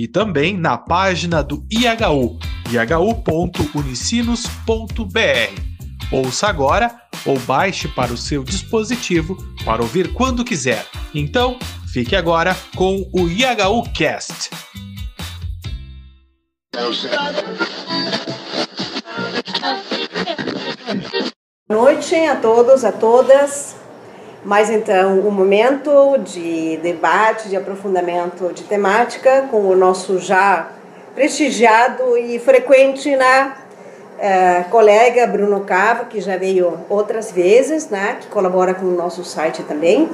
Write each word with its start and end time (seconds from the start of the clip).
e 0.00 0.08
também 0.08 0.56
na 0.56 0.78
página 0.78 1.42
do 1.42 1.62
IHU, 1.70 2.38
ihu.unicinos.br. 2.70 4.40
Ouça 6.10 6.48
agora 6.48 6.98
ou 7.26 7.38
baixe 7.40 7.86
para 7.86 8.10
o 8.10 8.16
seu 8.16 8.42
dispositivo 8.42 9.36
para 9.62 9.82
ouvir 9.82 10.14
quando 10.14 10.42
quiser. 10.42 10.86
Então, 11.14 11.58
fique 11.92 12.16
agora 12.16 12.56
com 12.74 13.06
o 13.12 13.28
IHU 13.28 13.82
Cast. 13.94 14.48
Boa 21.68 21.82
noite 21.82 22.14
a 22.14 22.36
todos, 22.36 22.86
a 22.86 22.92
todas. 22.92 23.79
Mais 24.44 24.70
então 24.70 25.20
um 25.20 25.30
momento 25.30 26.16
de 26.18 26.78
debate, 26.78 27.48
de 27.48 27.56
aprofundamento 27.56 28.52
de 28.54 28.64
temática 28.64 29.46
com 29.50 29.66
o 29.66 29.76
nosso 29.76 30.18
já 30.18 30.68
prestigiado 31.14 32.16
e 32.16 32.38
frequente 32.38 33.14
né, 33.14 33.52
uh, 34.18 34.70
colega 34.70 35.26
Bruno 35.26 35.60
Cava, 35.60 36.06
que 36.06 36.20
já 36.20 36.38
veio 36.38 36.78
outras 36.88 37.30
vezes, 37.30 37.90
né, 37.90 38.16
que 38.20 38.28
colabora 38.28 38.72
com 38.72 38.86
o 38.86 38.90
nosso 38.90 39.22
site 39.24 39.62
também. 39.64 40.08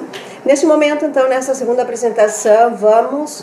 Nesse 0.45 0.67
momento, 0.67 1.05
então, 1.05 1.29
nessa 1.29 1.55
segunda 1.55 1.83
apresentação, 1.83 2.75
vamos 2.75 3.41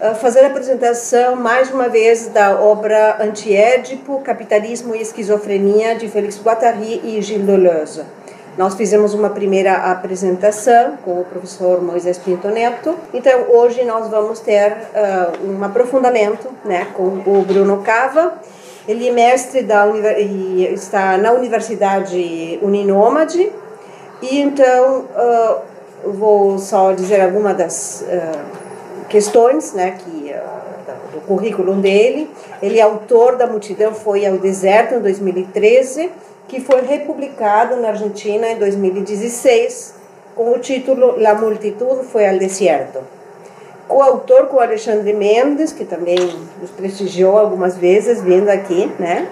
uh, 0.00 0.14
fazer 0.14 0.40
a 0.40 0.46
apresentação 0.46 1.36
mais 1.36 1.70
uma 1.70 1.90
vez 1.90 2.28
da 2.28 2.58
obra 2.58 3.18
Antiédipo, 3.20 4.20
Capitalismo 4.20 4.94
e 4.94 5.02
Esquizofrenia 5.02 5.94
de 5.94 6.08
Félix 6.08 6.40
Guattari 6.42 7.02
e 7.04 7.20
Gilles 7.20 7.46
Deleuze. 7.46 8.21
Nós 8.56 8.74
fizemos 8.74 9.14
uma 9.14 9.30
primeira 9.30 9.90
apresentação 9.90 10.98
com 11.02 11.20
o 11.20 11.24
professor 11.24 11.80
Moisés 11.80 12.18
Pinto 12.18 12.48
Neto. 12.48 12.94
Então, 13.14 13.46
hoje 13.48 13.82
nós 13.82 14.08
vamos 14.08 14.40
ter 14.40 14.72
uh, 14.72 15.50
um 15.50 15.64
aprofundamento 15.64 16.48
né, 16.62 16.88
com 16.92 17.04
o 17.04 17.42
Bruno 17.46 17.78
Cava. 17.82 18.34
Ele 18.86 19.08
é 19.08 19.12
mestre 19.12 19.62
da 19.62 19.86
está 19.88 21.16
na 21.16 21.32
Universidade 21.32 22.58
Uninômade. 22.60 23.50
E 24.20 24.40
então, 24.40 25.06
uh, 25.16 26.10
vou 26.12 26.58
só 26.58 26.92
dizer 26.92 27.22
algumas 27.22 27.56
das 27.56 28.04
uh, 28.06 29.06
questões 29.08 29.72
né, 29.72 29.92
que, 29.98 30.34
do 31.10 31.22
currículo 31.26 31.76
dele. 31.76 32.30
Ele 32.60 32.78
é 32.78 32.82
autor 32.82 33.36
da 33.36 33.46
Multidão 33.46 33.94
Foi 33.94 34.26
ao 34.26 34.36
Deserto, 34.36 34.96
em 34.96 35.00
2013 35.00 36.10
que 36.52 36.60
foi 36.60 36.82
republicado 36.82 37.76
na 37.76 37.88
Argentina 37.88 38.46
em 38.46 38.58
2016 38.58 39.94
com 40.36 40.52
o 40.52 40.58
título 40.58 41.18
La 41.18 41.34
Multitud 41.34 42.04
foi 42.04 42.28
Desierto. 42.38 42.98
Coautor 43.88 44.48
com 44.48 44.60
Alexandre 44.60 45.14
Mendes, 45.14 45.72
que 45.72 45.86
também 45.86 46.18
nos 46.60 46.70
prestigiou 46.70 47.38
algumas 47.38 47.78
vezes 47.78 48.20
vindo 48.20 48.50
aqui, 48.50 48.92
né? 48.98 49.28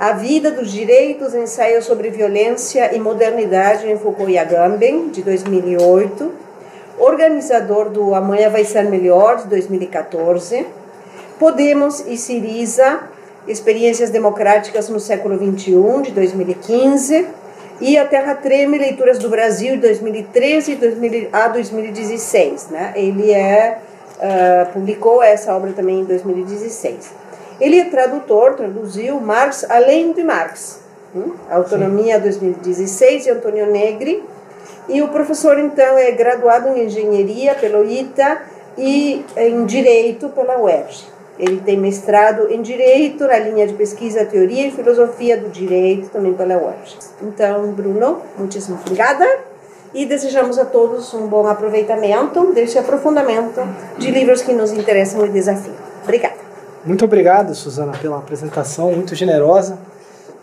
A 0.00 0.12
Vida 0.12 0.50
dos 0.50 0.72
Direitos, 0.72 1.34
ensaio 1.34 1.82
sobre 1.82 2.08
violência 2.08 2.96
e 2.96 2.98
modernidade 2.98 3.86
em 3.86 3.98
Foucault 3.98 4.32
e 4.32 4.38
Agamben, 4.38 5.10
de 5.10 5.20
2008. 5.20 6.32
Organizador 6.98 7.90
do 7.90 8.14
Amanhã 8.14 8.48
Vai 8.48 8.64
Ser 8.64 8.84
Melhor, 8.84 9.36
de 9.36 9.48
2014. 9.48 10.66
Podemos 11.38 12.00
e 12.06 12.16
Siriza, 12.16 13.00
Experiências 13.46 14.10
Democráticas 14.10 14.88
no 14.88 14.98
Século 14.98 15.36
XXI, 15.36 16.02
de 16.02 16.10
2015, 16.12 17.26
e 17.80 17.98
A 17.98 18.06
Terra 18.06 18.34
Treme, 18.34 18.78
Leituras 18.78 19.18
do 19.18 19.28
Brasil, 19.28 19.74
de 19.74 19.82
2013 19.82 20.78
a 21.32 21.48
2016. 21.48 22.68
Né? 22.70 22.92
Ele 22.96 23.30
é, 23.30 23.78
uh, 24.16 24.72
publicou 24.72 25.22
essa 25.22 25.54
obra 25.54 25.72
também 25.72 26.00
em 26.00 26.04
2016. 26.04 27.12
Ele 27.60 27.78
é 27.78 27.84
tradutor, 27.84 28.54
traduziu 28.54 29.20
Marx 29.20 29.64
além 29.68 30.12
de 30.12 30.22
Marx, 30.22 30.80
hum? 31.14 31.32
Autonomia 31.50 32.16
Sim. 32.16 32.22
2016 32.22 33.24
de 33.24 33.30
Antônio 33.30 33.70
Negri, 33.70 34.22
e 34.88 35.02
o 35.02 35.08
professor 35.08 35.58
então 35.58 35.98
é 35.98 36.10
graduado 36.12 36.68
em 36.68 36.84
Engenharia 36.84 37.54
pelo 37.54 37.88
ITA 37.90 38.42
e 38.76 39.24
em 39.36 39.64
Direito 39.64 40.28
pela 40.28 40.60
UERJ. 40.60 41.15
Ele 41.38 41.60
tem 41.60 41.76
mestrado 41.76 42.50
em 42.50 42.62
Direito, 42.62 43.26
na 43.26 43.38
linha 43.38 43.66
de 43.66 43.74
pesquisa, 43.74 44.24
Teoria 44.24 44.66
e 44.66 44.70
Filosofia 44.70 45.36
do 45.36 45.48
Direito, 45.50 46.08
também 46.08 46.32
pela 46.32 46.56
UERJ. 46.56 46.96
Então, 47.22 47.72
Bruno, 47.72 48.22
muitíssimo 48.38 48.78
obrigada 48.80 49.26
e 49.92 50.06
desejamos 50.06 50.58
a 50.58 50.64
todos 50.64 51.12
um 51.14 51.26
bom 51.26 51.46
aproveitamento 51.46 52.52
deste 52.52 52.78
aprofundamento 52.78 53.60
de 53.98 54.10
livros 54.10 54.42
que 54.42 54.52
nos 54.52 54.72
interessam 54.72 55.24
e 55.26 55.28
desafiam. 55.28 55.76
Obrigada. 56.02 56.36
Muito 56.84 57.04
obrigado, 57.04 57.54
Suzana, 57.54 57.92
pela 58.00 58.18
apresentação 58.18 58.92
muito 58.92 59.14
generosa. 59.14 59.78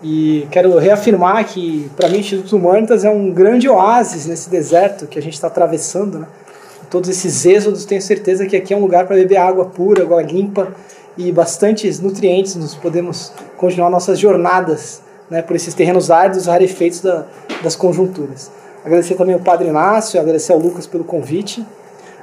E 0.03 0.46
quero 0.52 0.78
reafirmar 0.78 1.46
que, 1.46 1.90
para 1.96 2.09
mim, 2.09 2.18
o 2.18 2.20
Instituto 2.20 2.58
Humanitas 2.58 3.06
é 3.06 3.09
um 3.09 3.32
grande 3.32 3.70
oásis 3.70 4.26
nesse 4.26 4.50
deserto 4.50 5.08
que 5.08 5.18
a 5.18 5.22
gente 5.22 5.36
está 5.36 5.48
atravessando, 5.48 6.20
né? 6.20 6.28
Todos 6.94 7.09
esses 7.09 7.44
êxodos, 7.44 7.86
tenho 7.86 8.04
certeza 8.04 8.46
que 8.46 8.56
aqui 8.56 8.72
é 8.72 8.78
um 8.78 8.80
lugar 8.80 9.08
para 9.08 9.16
beber 9.16 9.38
água 9.38 9.66
pura, 9.66 10.04
água 10.04 10.22
limpa 10.22 10.76
e 11.18 11.31
bastantes 11.31 12.00
nutrientes. 12.00 12.56
Nos 12.56 12.76
podemos 12.76 13.34
continuar 13.58 13.90
nossas 13.90 14.20
jornadas 14.20 15.02
né, 15.28 15.42
por 15.42 15.56
esses 15.56 15.74
terrenos 15.74 16.12
áridos, 16.12 16.46
rarefeitos 16.46 17.02
da, 17.02 17.26
das 17.64 17.76
conjunturas. 17.76 18.52
Agradecer 18.86 19.16
também 19.16 19.34
ao 19.34 19.42
Padre 19.42 19.70
Inácio, 19.70 20.20
agradecer 20.20 20.53
ao 20.53 20.59
Lucas 20.59 20.86
pelo 20.86 21.03
convite. 21.03 21.66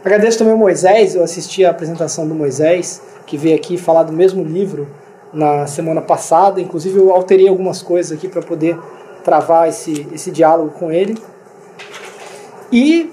Agradeço 0.05 0.39
também 0.39 0.53
ao 0.53 0.59
Moisés, 0.59 1.17
eu 1.17 1.25
assisti 1.25 1.65
a 1.65 1.71
apresentação 1.71 2.29
do 2.29 2.35
Moisés, 2.35 3.03
que 3.27 3.37
veio 3.37 3.57
aqui 3.57 3.77
falar 3.77 4.05
do 4.05 4.13
mesmo 4.13 4.45
livro 4.45 4.87
na 5.33 5.67
semana 5.67 6.01
passada. 6.01 6.61
Inclusive, 6.61 6.97
eu 6.97 7.11
alterei 7.11 7.49
algumas 7.49 7.83
coisas 7.83 8.17
aqui 8.17 8.29
para 8.29 8.41
poder 8.41 8.79
travar 9.25 9.69
esse, 9.69 10.07
esse 10.13 10.31
diálogo 10.31 10.71
com 10.79 10.93
ele. 10.93 11.19
E 12.73 13.11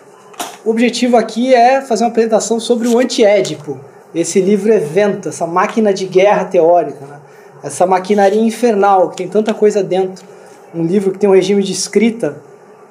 o 0.65 0.71
objetivo 0.71 1.17
aqui 1.17 1.53
é 1.53 1.81
fazer 1.81 2.03
uma 2.03 2.09
apresentação 2.09 2.59
sobre 2.59 2.87
o 2.87 2.97
antiédipo, 2.99 3.79
esse 4.13 4.39
livro 4.41 4.71
evento, 4.73 5.29
essa 5.29 5.45
máquina 5.45 5.93
de 5.93 6.05
guerra 6.05 6.45
teórica, 6.45 7.05
né? 7.05 7.19
essa 7.63 7.85
maquinaria 7.85 8.41
infernal 8.41 9.09
que 9.09 9.17
tem 9.17 9.27
tanta 9.27 9.53
coisa 9.53 9.83
dentro. 9.83 10.25
Um 10.73 10.83
livro 10.83 11.11
que 11.11 11.19
tem 11.19 11.29
um 11.29 11.33
regime 11.33 11.63
de 11.63 11.71
escrita 11.71 12.41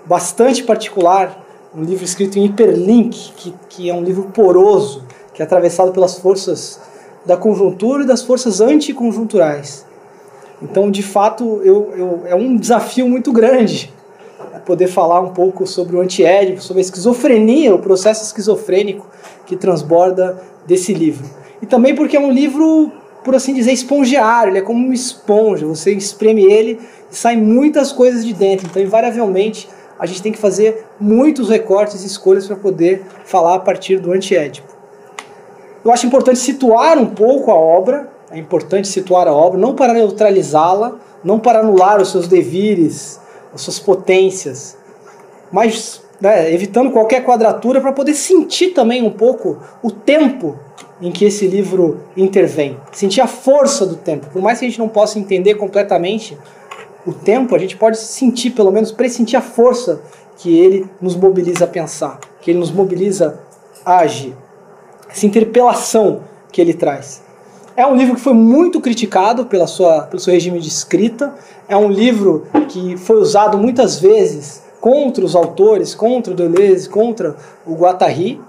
bastante 0.04 0.62
particular, 0.62 1.44
um 1.74 1.82
livro 1.82 2.04
escrito 2.04 2.38
em 2.38 2.46
hiperlink, 2.46 3.32
que, 3.36 3.54
que 3.68 3.90
é 3.90 3.94
um 3.94 4.02
livro 4.02 4.24
poroso, 4.24 5.04
que 5.34 5.42
é 5.42 5.44
atravessado 5.44 5.92
pelas 5.92 6.18
forças 6.18 6.80
da 7.24 7.36
conjuntura 7.36 8.04
e 8.04 8.06
das 8.06 8.22
forças 8.22 8.60
anticonjunturais. 8.60 9.84
Então, 10.62 10.90
de 10.90 11.02
fato, 11.02 11.60
eu, 11.62 11.92
eu, 11.96 12.22
é 12.26 12.34
um 12.34 12.56
desafio 12.56 13.08
muito 13.08 13.32
grande 13.32 13.92
poder 14.66 14.88
falar 14.88 15.20
um 15.20 15.28
pouco 15.28 15.64
sobre 15.64 15.96
o 15.96 16.00
antiédipo, 16.00 16.60
sobre 16.60 16.80
a 16.80 16.84
esquizofrenia, 16.84 17.72
o 17.72 17.78
processo 17.78 18.24
esquizofrênico 18.24 19.06
que 19.46 19.56
transborda 19.56 20.42
desse 20.66 20.92
livro. 20.92 21.24
E 21.62 21.66
também 21.66 21.94
porque 21.94 22.16
é 22.16 22.20
um 22.20 22.32
livro, 22.32 22.90
por 23.24 23.34
assim 23.36 23.54
dizer, 23.54 23.72
espongiário, 23.72 24.50
ele 24.50 24.58
é 24.58 24.62
como 24.62 24.84
uma 24.84 24.94
esponja, 24.94 25.64
você 25.64 25.92
espreme 25.92 26.44
ele 26.44 26.80
e 27.10 27.14
sai 27.16 27.36
muitas 27.36 27.92
coisas 27.92 28.26
de 28.26 28.34
dentro. 28.34 28.66
Então, 28.66 28.82
invariavelmente, 28.82 29.68
a 29.98 30.04
gente 30.04 30.20
tem 30.20 30.32
que 30.32 30.38
fazer 30.38 30.84
muitos 30.98 31.48
recortes 31.48 32.02
e 32.02 32.06
escolhas 32.06 32.46
para 32.46 32.56
poder 32.56 33.06
falar 33.24 33.54
a 33.54 33.60
partir 33.60 34.00
do 34.00 34.12
antiédipo. 34.12 34.74
Eu 35.84 35.92
acho 35.92 36.06
importante 36.06 36.40
situar 36.40 36.98
um 36.98 37.06
pouco 37.06 37.52
a 37.52 37.54
obra, 37.54 38.10
é 38.32 38.38
importante 38.38 38.88
situar 38.88 39.28
a 39.28 39.32
obra, 39.32 39.58
não 39.58 39.76
para 39.76 39.94
neutralizá-la, 39.94 40.96
não 41.22 41.38
para 41.38 41.60
anular 41.60 42.02
os 42.02 42.10
seus 42.10 42.26
devires 42.26 43.20
as 43.56 43.62
suas 43.62 43.78
potências, 43.78 44.76
mas 45.50 46.02
né, 46.20 46.52
evitando 46.52 46.90
qualquer 46.90 47.24
quadratura 47.24 47.80
para 47.80 47.92
poder 47.92 48.14
sentir 48.14 48.68
também 48.68 49.02
um 49.02 49.10
pouco 49.10 49.58
o 49.82 49.90
tempo 49.90 50.58
em 51.00 51.10
que 51.10 51.24
esse 51.24 51.46
livro 51.46 52.00
intervém, 52.16 52.78
sentir 52.92 53.20
a 53.20 53.26
força 53.26 53.84
do 53.84 53.96
tempo. 53.96 54.26
Por 54.30 54.40
mais 54.40 54.58
que 54.58 54.64
a 54.64 54.68
gente 54.68 54.78
não 54.78 54.88
possa 54.88 55.18
entender 55.18 55.54
completamente 55.56 56.38
o 57.06 57.12
tempo, 57.12 57.54
a 57.54 57.58
gente 57.58 57.76
pode 57.76 57.98
sentir, 57.98 58.50
pelo 58.50 58.70
menos 58.70 58.92
pressentir 58.92 59.36
a 59.36 59.42
força 59.42 60.00
que 60.36 60.58
ele 60.58 60.88
nos 61.00 61.14
mobiliza 61.14 61.64
a 61.64 61.68
pensar, 61.68 62.18
que 62.40 62.50
ele 62.50 62.58
nos 62.58 62.70
mobiliza 62.70 63.40
a 63.84 63.98
agir. 63.98 64.34
Essa 65.08 65.26
interpelação 65.26 66.22
que 66.50 66.60
ele 66.60 66.74
traz. 66.74 67.22
É 67.76 67.86
um 67.86 67.94
livro 67.94 68.14
que 68.14 68.22
foi 68.22 68.32
muito 68.32 68.80
criticado 68.80 69.44
pela 69.44 69.66
sua, 69.66 70.02
pelo 70.02 70.18
seu 70.18 70.32
regime 70.32 70.58
de 70.58 70.68
escrita. 70.68 71.34
É 71.68 71.76
um 71.76 71.90
livro 71.90 72.46
que 72.70 72.96
foi 72.96 73.16
usado 73.18 73.58
muitas 73.58 74.00
vezes 74.00 74.62
contra 74.80 75.22
os 75.22 75.36
autores, 75.36 75.94
contra 75.94 76.32
o 76.32 76.36
Deleuze, 76.36 76.88
contra 76.88 77.36
o 77.66 77.74
Guattari, 77.74 78.40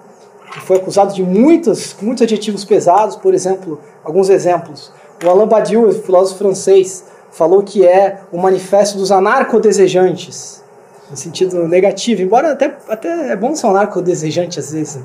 que 0.53 0.61
foi 0.61 0.77
acusado 0.77 1.13
de 1.13 1.23
muitos, 1.23 1.93
muitos 2.01 2.21
adjetivos 2.21 2.63
pesados. 2.63 3.17
Por 3.17 3.33
exemplo, 3.33 3.81
alguns 4.01 4.29
exemplos. 4.29 4.93
O 5.21 5.29
Alain 5.29 5.45
Badiou, 5.47 5.91
filósofo 5.91 6.37
francês, 6.37 7.03
falou 7.29 7.63
que 7.63 7.85
é 7.85 8.21
o 8.31 8.37
manifesto 8.37 8.97
dos 8.97 9.11
anarcodesejantes, 9.11 10.63
no 11.11 11.17
sentido 11.17 11.67
negativo, 11.67 12.21
embora 12.21 12.53
até, 12.53 12.77
até 12.87 13.31
é 13.31 13.35
bom 13.35 13.53
ser 13.57 13.67
um 13.67 13.71
anarcodesejante 13.71 14.57
às 14.57 14.71
vezes. 14.71 15.01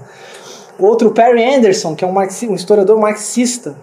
Outro, 0.78 1.10
Perry 1.10 1.42
Anderson, 1.42 1.96
que 1.96 2.04
é 2.04 2.06
um, 2.06 2.16
um 2.16 2.54
historiador 2.54 3.00
marxista, 3.00 3.74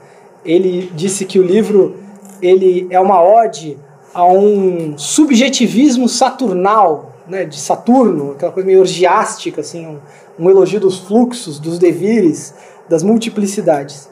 ele 0.44 0.92
disse 0.96 1.26
que 1.26 1.40
o 1.40 1.44
livro 1.44 1.98
ele 2.42 2.88
é 2.90 3.00
uma 3.00 3.22
ode 3.22 3.78
a 4.14 4.26
um 4.26 4.98
subjetivismo 4.98 6.08
saturnal, 6.10 7.14
né, 7.28 7.46
de 7.46 7.60
Saturno, 7.60 8.32
aquela 8.32 8.52
coisa 8.52 8.66
meio 8.66 8.80
orgiástica, 8.80 9.62
assim, 9.62 9.86
um, 9.86 10.00
um 10.40 10.50
elogio 10.50 10.80
dos 10.80 11.00
fluxos, 11.00 11.60
dos 11.60 11.78
devires, 11.78 12.54
das 12.88 13.04
multiplicidades. 13.04 14.10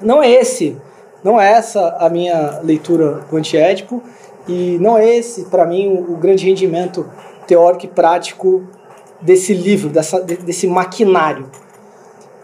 Não 0.00 0.22
é 0.22 0.30
esse, 0.30 0.76
não 1.24 1.40
é 1.40 1.50
essa 1.50 1.96
a 1.98 2.10
minha 2.10 2.60
leitura 2.62 3.24
do 3.30 3.36
antiédipo 3.36 4.02
e 4.46 4.76
não 4.80 4.98
é 4.98 5.16
esse, 5.16 5.44
para 5.44 5.64
mim, 5.64 5.88
o, 5.88 6.12
o, 6.12 6.16
grande 6.16 6.44
rendimento 6.44 7.08
teórico 7.46 7.86
e 7.86 7.88
prático 7.88 8.64
desse 9.20 9.54
livro, 9.54 9.88
dessa, 9.88 10.20
desse 10.20 10.66
maquinário. 10.66 11.48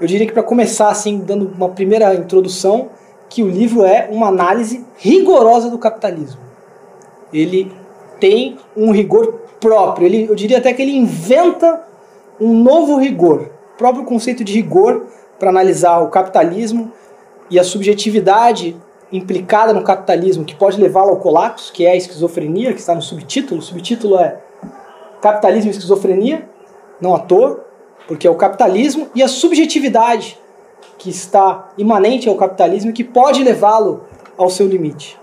Eu 0.01 0.07
diria 0.07 0.27
que 0.27 0.33
para 0.33 0.45
começar, 0.45 0.89
assim, 0.91 1.19
dando 1.19 1.51
uma 1.55 1.69
primeira 1.69 2.15
introdução, 2.15 2.89
que 3.29 3.43
o 3.43 3.49
livro 3.49 3.85
é 3.85 4.09
uma 4.11 4.29
análise 4.29 4.85
rigorosa 4.97 5.71
do 5.71 5.79
capitalismo. 5.79 6.41
Ele 7.33 7.71
tem 8.19 8.57
um 8.77 8.91
rigor 8.91 9.41
próprio. 9.61 10.07
Ele, 10.07 10.27
eu 10.29 10.35
diria 10.35 10.59
até 10.59 10.73
que 10.73 10.83
ele 10.83 10.97
inventa 10.97 11.85
um 12.41 12.55
novo 12.55 12.97
rigor, 12.97 13.51
próprio 13.77 14.05
conceito 14.05 14.45
de 14.45 14.53
rigor 14.53 15.07
para 15.39 15.51
analisar 15.51 15.99
o 16.01 16.09
capitalismo 16.09 16.93
e 17.51 17.59
a 17.59 17.65
subjetividade 17.65 18.77
implicada 19.11 19.73
no 19.73 19.83
capitalismo 19.83 20.45
que 20.45 20.55
pode 20.55 20.81
levá-lo 20.81 21.11
ao 21.11 21.17
colapso, 21.17 21.73
que 21.73 21.87
é 21.87 21.93
a 21.93 21.97
esquizofrenia, 21.97 22.73
que 22.73 22.81
está 22.81 22.95
no 22.95 23.03
subtítulo. 23.03 23.61
O 23.61 23.63
subtítulo 23.63 24.19
é 24.19 24.39
Capitalismo 25.21 25.71
e 25.71 25.73
Esquizofrenia, 25.73 26.49
não 27.01 27.15
à 27.15 27.19
toa, 27.19 27.65
porque 28.07 28.27
é 28.27 28.31
o 28.31 28.35
capitalismo 28.35 29.09
e 29.15 29.23
a 29.23 29.29
subjetividade 29.29 30.39
que 30.97 31.11
está 31.11 31.71
imanente 31.79 32.29
ao 32.29 32.35
capitalismo 32.37 32.91
e 32.91 32.93
que 32.93 33.05
pode 33.05 33.43
levá-lo 33.43 34.05
ao 34.37 34.51
seu 34.51 34.67
limite. 34.67 35.19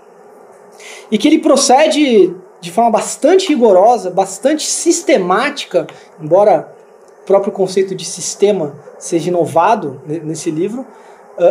E 1.10 1.18
que 1.18 1.28
ele 1.28 1.38
procede 1.38 2.34
de 2.60 2.70
forma 2.72 2.90
bastante 2.90 3.48
rigorosa, 3.48 4.10
bastante 4.10 4.66
sistemática, 4.66 5.86
embora 6.20 6.74
o 7.22 7.26
próprio 7.26 7.52
conceito 7.52 7.94
de 7.94 8.04
sistema 8.04 8.74
seja 8.98 9.28
inovado 9.28 10.00
nesse 10.06 10.50
livro, 10.50 10.86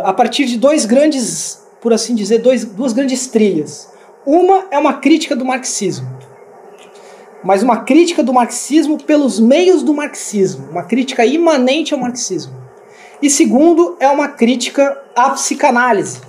a 0.03 0.11
partir 0.11 0.45
de 0.45 0.57
dois 0.57 0.85
grandes, 0.85 1.63
por 1.79 1.93
assim 1.93 2.15
dizer, 2.15 2.39
dois, 2.39 2.65
duas 2.65 2.91
grandes 2.91 3.27
trilhas. 3.27 3.89
Uma 4.25 4.65
é 4.71 4.79
uma 4.79 4.93
crítica 4.93 5.35
do 5.35 5.45
marxismo, 5.45 6.07
mas 7.43 7.61
uma 7.61 7.83
crítica 7.83 8.23
do 8.23 8.33
marxismo 8.33 8.97
pelos 8.97 9.39
meios 9.39 9.83
do 9.83 9.93
marxismo, 9.93 10.67
uma 10.71 10.81
crítica 10.83 11.23
imanente 11.23 11.93
ao 11.93 11.99
marxismo. 11.99 12.64
E 13.21 13.29
segundo, 13.29 13.95
é 13.99 14.07
uma 14.09 14.27
crítica 14.27 15.01
à 15.15 15.29
psicanálise. 15.31 16.21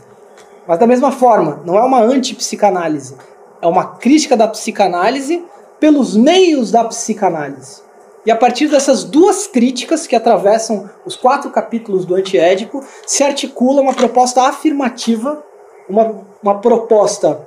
Mas 0.66 0.78
da 0.78 0.86
mesma 0.86 1.12
forma, 1.12 1.62
não 1.64 1.78
é 1.78 1.82
uma 1.82 2.00
antipsicanálise, 2.00 3.16
é 3.62 3.66
uma 3.66 3.96
crítica 3.96 4.36
da 4.36 4.48
psicanálise 4.48 5.44
pelos 5.78 6.16
meios 6.16 6.70
da 6.70 6.84
psicanálise. 6.84 7.82
E 8.24 8.30
a 8.30 8.36
partir 8.36 8.66
dessas 8.66 9.04
duas 9.04 9.46
críticas 9.46 10.06
que 10.06 10.16
atravessam 10.16 10.90
os 11.04 11.14
quatro 11.14 11.48
capítulos 11.50 12.04
do 12.04 12.16
Antiédipo, 12.16 12.84
se 13.06 13.22
articula 13.22 13.80
uma 13.80 13.94
proposta 13.94 14.42
afirmativa, 14.42 15.44
uma, 15.88 16.26
uma 16.42 16.58
proposta 16.58 17.40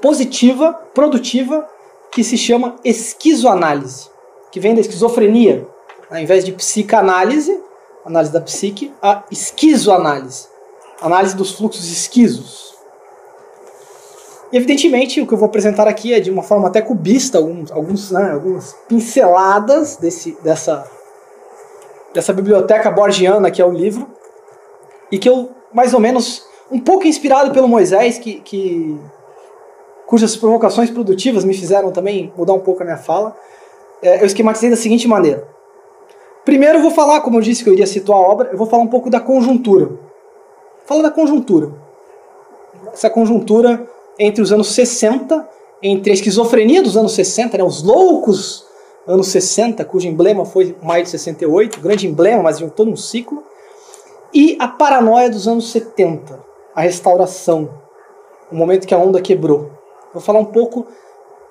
positiva, 0.00 0.72
produtiva, 0.94 1.68
que 2.10 2.24
se 2.24 2.38
chama 2.38 2.76
esquizoanálise, 2.82 4.08
que 4.50 4.58
vem 4.58 4.74
da 4.74 4.80
esquizofrenia. 4.80 5.66
Ao 6.10 6.16
invés 6.16 6.42
de 6.42 6.52
psicanálise, 6.52 7.60
análise 8.08 8.32
da 8.32 8.40
psique, 8.40 8.92
a 9.02 9.22
esquizoanálise, 9.30 10.46
análise 11.00 11.36
dos 11.36 11.52
fluxos 11.52 11.90
esquisos. 11.90 12.74
E 14.50 14.56
evidentemente 14.56 15.20
o 15.20 15.26
que 15.26 15.34
eu 15.34 15.38
vou 15.38 15.46
apresentar 15.46 15.86
aqui 15.86 16.14
é 16.14 16.20
de 16.20 16.30
uma 16.30 16.42
forma 16.42 16.68
até 16.68 16.80
cubista, 16.80 17.38
alguns, 17.38 17.70
alguns, 17.70 18.10
né, 18.10 18.32
algumas 18.32 18.74
pinceladas 18.88 19.96
desse, 19.96 20.36
dessa, 20.42 20.90
dessa 22.14 22.32
biblioteca 22.32 22.90
borgiana 22.90 23.50
que 23.50 23.60
é 23.60 23.64
o 23.64 23.70
livro, 23.70 24.08
e 25.12 25.18
que 25.18 25.28
eu, 25.28 25.50
mais 25.72 25.92
ou 25.92 26.00
menos, 26.00 26.46
um 26.70 26.80
pouco 26.80 27.06
inspirado 27.06 27.52
pelo 27.52 27.68
Moisés, 27.68 28.18
que, 28.18 28.40
que 28.40 28.98
cujas 30.06 30.34
provocações 30.36 30.90
produtivas 30.90 31.44
me 31.44 31.52
fizeram 31.52 31.92
também 31.92 32.32
mudar 32.36 32.54
um 32.54 32.60
pouco 32.60 32.82
a 32.82 32.84
minha 32.84 32.96
fala, 32.96 33.36
é, 34.02 34.22
eu 34.22 34.26
esquematizei 34.26 34.70
da 34.70 34.76
seguinte 34.76 35.06
maneira. 35.06 35.46
Primeiro 36.48 36.78
eu 36.78 36.82
vou 36.82 36.90
falar, 36.90 37.20
como 37.20 37.36
eu 37.36 37.42
disse 37.42 37.62
que 37.62 37.68
eu 37.68 37.74
iria 37.74 37.86
situar 37.86 38.18
a 38.18 38.22
obra, 38.22 38.48
eu 38.50 38.56
vou 38.56 38.66
falar 38.66 38.82
um 38.82 38.86
pouco 38.86 39.10
da 39.10 39.20
conjuntura. 39.20 39.90
Fala 40.86 41.02
da 41.02 41.10
conjuntura. 41.10 41.74
Essa 42.90 43.10
conjuntura 43.10 43.86
entre 44.18 44.40
os 44.40 44.50
anos 44.50 44.68
60, 44.68 45.46
entre 45.82 46.10
a 46.10 46.14
esquizofrenia 46.14 46.82
dos 46.82 46.96
anos 46.96 47.12
60, 47.12 47.58
né, 47.58 47.62
os 47.62 47.82
loucos 47.82 48.64
anos 49.06 49.28
60, 49.28 49.84
cujo 49.84 50.08
emblema 50.08 50.46
foi 50.46 50.74
maio 50.82 51.04
de 51.04 51.10
68, 51.10 51.82
grande 51.82 52.06
emblema, 52.06 52.44
mas 52.44 52.62
em 52.62 52.70
todo 52.70 52.90
um 52.90 52.96
ciclo, 52.96 53.42
e 54.32 54.56
a 54.58 54.68
paranoia 54.68 55.28
dos 55.28 55.46
anos 55.46 55.70
70, 55.70 56.42
a 56.74 56.80
restauração, 56.80 57.68
o 58.50 58.56
momento 58.56 58.86
que 58.86 58.94
a 58.94 58.98
onda 58.98 59.20
quebrou. 59.20 59.70
Vou 60.14 60.22
falar 60.22 60.38
um 60.38 60.46
pouco 60.46 60.86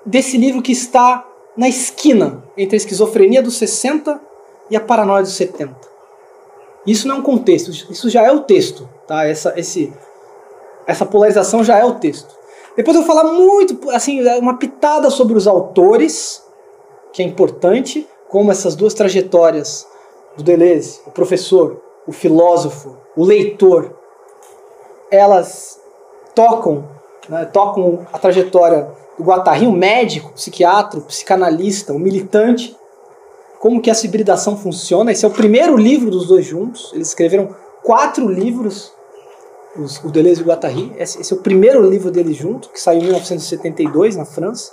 desse 0.03 0.39
livro 0.39 0.59
que 0.59 0.71
está 0.71 1.23
na 1.55 1.69
esquina 1.69 2.43
entre 2.57 2.75
a 2.75 2.77
esquizofrenia 2.77 3.43
dos 3.43 3.59
60 3.59 4.25
e 4.69 4.75
a 4.75 4.81
paranoia 4.81 5.23
dos 5.23 5.33
70. 5.33 5.75
Isso 6.85 7.07
não 7.07 7.15
é 7.15 7.19
um 7.19 7.23
contexto, 7.23 7.69
isso 7.69 8.09
já 8.09 8.23
é 8.23 8.31
o 8.31 8.41
texto, 8.41 8.87
tá? 9.05 9.25
Essa, 9.25 9.53
esse, 9.57 9.93
essa 10.85 11.05
polarização 11.05 11.63
já 11.63 11.77
é 11.77 11.83
o 11.83 11.95
texto. 11.95 12.35
Depois 12.77 12.95
eu 12.95 13.03
vou 13.03 13.15
falar 13.15 13.31
muito, 13.31 13.89
assim, 13.89 14.21
uma 14.37 14.57
pitada 14.57 15.09
sobre 15.09 15.35
os 15.35 15.47
autores, 15.47 16.43
que 17.11 17.21
é 17.21 17.25
importante, 17.25 18.07
como 18.29 18.51
essas 18.51 18.75
duas 18.75 18.93
trajetórias 18.93 19.87
do 20.37 20.43
Deleuze, 20.43 21.01
o 21.05 21.11
professor, 21.11 21.81
o 22.05 22.11
filósofo, 22.11 22.95
o 23.15 23.25
leitor, 23.25 23.97
elas 25.09 25.79
tocam, 26.35 26.87
né, 27.27 27.45
tocam 27.45 28.05
a 28.13 28.19
trajetória 28.19 28.89
do 29.17 29.23
Guattari, 29.23 29.65
o 29.65 29.71
médico, 29.71 30.29
o 30.29 30.33
psiquiatra, 30.33 30.99
o 30.99 31.03
psicanalista, 31.03 31.91
o 31.93 31.99
militante, 31.99 32.77
como 33.59 33.81
que 33.81 33.89
essa 33.89 34.05
hibridação 34.05 34.57
funciona. 34.57 35.11
Esse 35.11 35.25
é 35.25 35.27
o 35.27 35.31
primeiro 35.31 35.75
livro 35.75 36.11
dos 36.11 36.27
dois 36.27 36.45
juntos. 36.45 36.91
Eles 36.93 37.09
escreveram 37.09 37.55
quatro 37.83 38.27
livros, 38.27 38.91
os, 39.75 40.03
o 40.03 40.09
Deleuze 40.09 40.41
e 40.41 40.43
o 40.43 40.47
Guattari. 40.47 40.93
Esse, 40.97 41.21
esse, 41.21 41.33
é 41.33 41.35
o 41.35 41.39
primeiro 41.39 41.81
livro 41.87 42.11
deles 42.11 42.35
junto, 42.35 42.69
que 42.69 42.79
saiu 42.79 42.99
em 42.99 43.03
1972 43.03 44.15
na 44.15 44.25
França. 44.25 44.71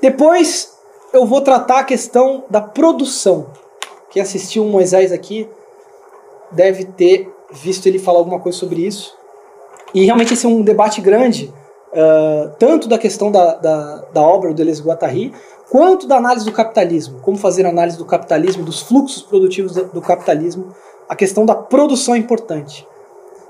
Depois 0.00 0.72
eu 1.12 1.26
vou 1.26 1.40
tratar 1.40 1.80
a 1.80 1.84
questão 1.84 2.44
da 2.48 2.60
produção. 2.60 3.48
Quem 4.10 4.22
assistiu 4.22 4.64
o 4.64 4.68
Moisés 4.68 5.12
aqui 5.12 5.48
deve 6.50 6.84
ter 6.84 7.32
visto 7.52 7.86
ele 7.86 7.98
falar 7.98 8.18
alguma 8.18 8.40
coisa 8.40 8.58
sobre 8.58 8.86
isso. 8.86 9.16
E 9.94 10.04
realmente 10.04 10.34
esse 10.34 10.46
é 10.46 10.48
um 10.48 10.62
debate 10.62 11.00
grande, 11.00 11.52
uh, 11.92 12.50
tanto 12.58 12.88
da 12.88 12.96
questão 12.96 13.30
da, 13.30 13.54
da, 13.54 13.96
da 14.12 14.22
obra 14.22 14.50
do 14.50 14.54
Deleuze 14.54 14.80
e 14.80 14.84
Guattari, 14.84 15.32
quanto 15.70 16.08
da 16.08 16.16
análise 16.16 16.44
do 16.44 16.52
capitalismo, 16.52 17.20
como 17.20 17.38
fazer 17.38 17.64
análise 17.64 17.96
do 17.96 18.04
capitalismo, 18.04 18.64
dos 18.64 18.82
fluxos 18.82 19.22
produtivos 19.22 19.74
do 19.74 20.02
capitalismo, 20.02 20.74
a 21.08 21.14
questão 21.14 21.46
da 21.46 21.54
produção 21.54 22.16
é 22.16 22.18
importante. 22.18 22.86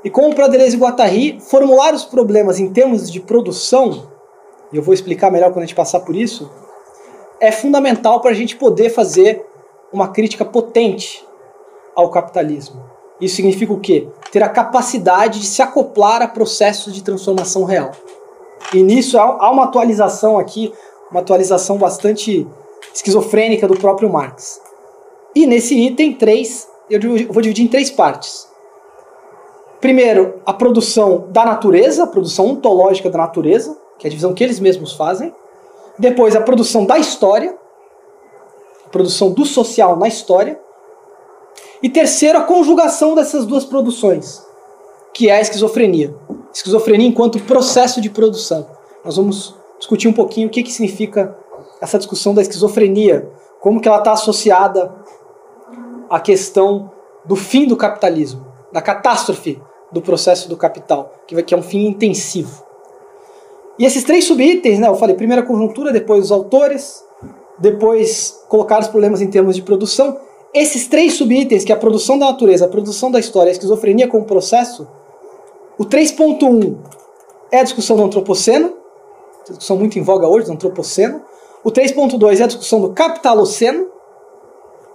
E 0.04 0.10
como 0.10 0.34
para 0.34 0.46
Deleuze 0.46 0.76
e 0.76 0.78
Guattari, 0.78 1.40
formular 1.40 1.94
os 1.94 2.04
problemas 2.04 2.60
em 2.60 2.70
termos 2.70 3.10
de 3.10 3.20
produção, 3.20 4.06
e 4.70 4.76
eu 4.76 4.82
vou 4.82 4.92
explicar 4.92 5.30
melhor 5.30 5.50
quando 5.50 5.62
a 5.62 5.66
gente 5.66 5.74
passar 5.74 6.00
por 6.00 6.14
isso, 6.14 6.50
é 7.40 7.50
fundamental 7.50 8.20
para 8.20 8.32
a 8.32 8.34
gente 8.34 8.54
poder 8.54 8.90
fazer 8.90 9.42
uma 9.90 10.08
crítica 10.08 10.44
potente 10.44 11.26
ao 11.96 12.10
capitalismo. 12.10 12.82
Isso 13.18 13.36
significa 13.36 13.72
o 13.72 13.80
quê? 13.80 14.08
Ter 14.30 14.42
a 14.42 14.48
capacidade 14.48 15.40
de 15.40 15.46
se 15.46 15.62
acoplar 15.62 16.20
a 16.20 16.28
processos 16.28 16.94
de 16.94 17.02
transformação 17.02 17.64
real. 17.64 17.92
E 18.74 18.82
nisso 18.82 19.18
há 19.18 19.50
uma 19.50 19.64
atualização 19.64 20.38
aqui 20.38 20.72
uma 21.10 21.20
atualização 21.20 21.76
bastante 21.76 22.46
esquizofrênica 22.94 23.66
do 23.66 23.76
próprio 23.76 24.08
Marx. 24.08 24.60
E 25.34 25.46
nesse 25.46 25.74
item 25.78 26.14
3, 26.14 26.68
eu 26.88 27.00
vou 27.32 27.42
dividir 27.42 27.64
em 27.64 27.68
três 27.68 27.90
partes. 27.90 28.48
primeiro, 29.80 30.40
a 30.44 30.52
produção 30.52 31.26
da 31.30 31.44
natureza, 31.44 32.04
a 32.04 32.06
produção 32.06 32.48
ontológica 32.48 33.08
da 33.08 33.18
natureza, 33.18 33.76
que 33.98 34.06
é 34.06 34.08
a 34.08 34.10
divisão 34.10 34.34
que 34.34 34.44
eles 34.44 34.60
mesmos 34.60 34.92
fazem. 34.92 35.34
Depois, 35.98 36.36
a 36.36 36.40
produção 36.40 36.84
da 36.84 36.98
história, 36.98 37.56
a 38.86 38.88
produção 38.90 39.30
do 39.30 39.46
social 39.46 39.96
na 39.96 40.08
história. 40.08 40.60
E 41.82 41.88
terceiro, 41.88 42.38
a 42.38 42.42
conjugação 42.42 43.14
dessas 43.14 43.46
duas 43.46 43.64
produções, 43.64 44.44
que 45.14 45.30
é 45.30 45.36
a 45.36 45.40
esquizofrenia. 45.40 46.14
Esquizofrenia 46.52 47.06
enquanto 47.06 47.40
processo 47.40 48.00
de 48.00 48.10
produção. 48.10 48.66
Nós 49.04 49.16
vamos 49.16 49.54
discutir 49.80 50.06
um 50.06 50.12
pouquinho 50.12 50.46
o 50.46 50.50
que, 50.50 50.62
que 50.62 50.70
significa 50.70 51.36
essa 51.80 51.98
discussão 51.98 52.32
da 52.32 52.42
esquizofrenia, 52.42 53.28
como 53.58 53.80
que 53.80 53.88
ela 53.88 53.98
está 53.98 54.12
associada 54.12 54.94
à 56.08 56.20
questão 56.20 56.92
do 57.24 57.34
fim 57.34 57.66
do 57.66 57.76
capitalismo, 57.76 58.46
da 58.72 58.80
catástrofe 58.80 59.60
do 59.90 60.00
processo 60.00 60.48
do 60.48 60.56
capital, 60.56 61.12
que 61.26 61.54
é 61.54 61.56
um 61.56 61.62
fim 61.62 61.86
intensivo. 61.86 62.64
E 63.78 63.84
esses 63.84 64.04
três 64.04 64.24
subitens, 64.24 64.78
né, 64.78 64.86
eu 64.86 64.94
falei, 64.94 65.16
primeiro 65.16 65.42
a 65.42 65.46
conjuntura, 65.46 65.90
depois 65.90 66.26
os 66.26 66.32
autores, 66.32 67.02
depois 67.58 68.38
colocar 68.48 68.80
os 68.80 68.88
problemas 68.88 69.22
em 69.22 69.28
termos 69.28 69.56
de 69.56 69.62
produção. 69.62 70.18
Esses 70.52 70.86
três 70.86 71.14
subitens, 71.14 71.64
que 71.64 71.72
é 71.72 71.74
a 71.74 71.78
produção 71.78 72.18
da 72.18 72.26
natureza, 72.26 72.66
a 72.66 72.68
produção 72.68 73.10
da 73.10 73.18
história, 73.18 73.50
a 73.50 73.52
esquizofrenia 73.52 74.06
como 74.06 74.24
processo, 74.24 74.86
o 75.78 75.84
3.1 75.84 76.76
é 77.50 77.60
a 77.60 77.62
discussão 77.62 77.96
do 77.96 78.04
antropoceno, 78.04 78.79
discussão 79.50 79.76
muito 79.76 79.98
em 79.98 80.02
voga 80.02 80.26
hoje, 80.26 80.46
do 80.46 80.52
antropoceno. 80.52 81.22
O 81.62 81.70
3.2 81.70 82.40
é 82.40 82.44
a 82.44 82.46
discussão 82.46 82.80
do 82.80 82.92
capitaloceno. 82.92 83.86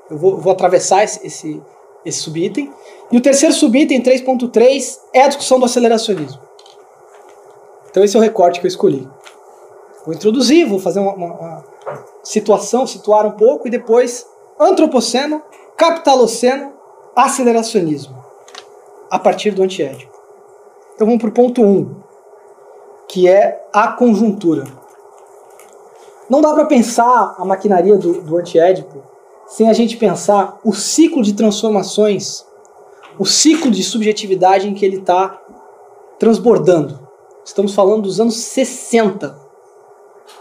Eu 0.10 0.18
vou, 0.18 0.38
vou 0.38 0.52
atravessar 0.52 1.04
esse, 1.04 1.26
esse, 1.26 1.62
esse 2.04 2.20
subitem. 2.20 2.72
E 3.12 3.18
o 3.18 3.22
terceiro 3.22 3.54
subitem, 3.54 4.02
3.3, 4.02 5.00
é 5.14 5.24
a 5.24 5.28
discussão 5.28 5.60
do 5.60 5.66
aceleracionismo. 5.66 6.40
Então 7.90 8.04
esse 8.04 8.16
é 8.16 8.20
o 8.20 8.22
recorte 8.22 8.60
que 8.60 8.66
eu 8.66 8.70
escolhi. 8.70 9.08
Vou 10.06 10.14
introduzir, 10.14 10.68
vou 10.68 10.80
fazer 10.80 11.00
uma, 11.00 11.14
uma, 11.14 11.34
uma 11.34 11.64
situação, 12.24 12.86
situar 12.86 13.26
um 13.26 13.32
pouco, 13.32 13.68
e 13.68 13.72
depois 13.72 14.26
antropoceno, 14.60 15.42
capitaloceno, 15.78 16.74
aceleracionismo, 17.16 18.16
a 19.10 19.18
partir 19.18 19.52
do 19.52 19.64
antiédipo. 19.64 20.14
Então 20.94 21.08
vamos 21.08 21.22
para 21.22 21.30
o 21.30 21.34
ponto 21.34 21.62
1, 21.62 21.66
um, 21.66 21.96
que 23.08 23.28
é 23.28 23.66
a 23.74 23.90
conjuntura. 23.90 24.66
Não 26.30 26.42
dá 26.42 26.54
para 26.54 26.66
pensar 26.66 27.36
a 27.38 27.46
maquinaria 27.46 27.98
do, 27.98 28.22
do 28.22 28.38
antiédipo 28.38 29.04
sem 29.48 29.70
a 29.70 29.74
gente 29.74 29.98
pensar 29.98 30.60
o 30.64 30.74
ciclo 30.74 31.22
de 31.22 31.34
transformações, 31.34 32.46
o 33.20 33.26
ciclo 33.26 33.70
de 33.70 33.84
subjetividade 33.84 34.68
em 34.68 34.74
que 34.74 34.84
ele 34.84 34.98
está 34.98 35.40
transbordando. 36.18 37.00
Estamos 37.44 37.76
falando 37.76 38.04
dos 38.04 38.20
anos 38.20 38.36
60. 38.38 39.46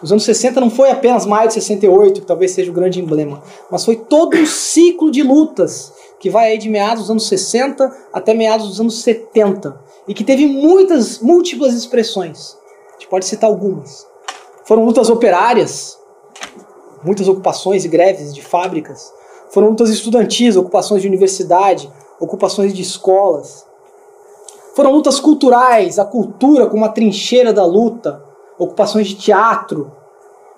Os 0.02 0.11
anos 0.11 0.25
60 0.25 0.61
não 0.61 0.71
foi 0.71 0.90
apenas 0.90 1.26
maio 1.26 1.49
de 1.49 1.54
68, 1.54 2.23
que 2.23 2.26
talvez 2.26 2.52
seja 2.52 2.71
o 2.71 2.75
grande 2.75 3.00
emblema, 3.00 3.42
mas 3.71 3.85
foi 3.85 3.97
todo 3.97 4.37
um 4.37 4.47
ciclo 4.47 5.11
de 5.11 5.23
lutas 5.23 5.92
que 6.25 6.31
vai 6.31 6.52
aí 6.52 6.57
de 6.57 6.71
meados 6.71 7.02
dos 7.02 7.11
anos 7.11 7.28
60 7.28 7.95
até 8.11 8.33
meados 8.33 8.66
dos 8.66 8.81
anos 8.81 9.02
70 9.02 9.78
e 10.09 10.14
que 10.14 10.25
teve 10.25 10.47
muitas, 10.47 11.19
múltiplas 11.19 11.75
expressões. 11.75 12.57
A 12.88 12.93
gente 12.95 13.09
pode 13.09 13.26
citar 13.26 13.50
algumas. 13.50 14.07
Foram 14.64 14.87
lutas 14.87 15.11
operárias, 15.11 15.99
muitas 17.04 17.28
ocupações 17.28 17.85
e 17.85 17.88
greves 17.88 18.35
de 18.35 18.40
fábricas. 18.40 19.12
Foram 19.50 19.69
lutas 19.69 19.90
estudantis, 19.90 20.57
ocupações 20.57 21.02
de 21.02 21.09
universidade, 21.09 21.93
ocupações 22.19 22.73
de 22.73 22.81
escolas. 22.81 23.66
Foram 24.75 24.93
lutas 24.93 25.21
culturais, 25.21 25.99
a 25.99 26.07
cultura 26.07 26.69
como 26.69 26.87
a 26.87 26.88
trincheira 26.88 27.52
da 27.52 27.66
luta, 27.66 28.25
ocupações 28.59 29.09
de 29.09 29.16
teatro, 29.16 29.93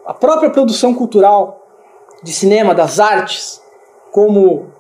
a 0.07 0.15
própria 0.15 0.49
produção 0.49 0.95
cultural 0.95 1.61
de 2.23 2.33
cinema, 2.33 2.73
das 2.73 3.01
artes, 3.01 3.61
como 4.13 4.76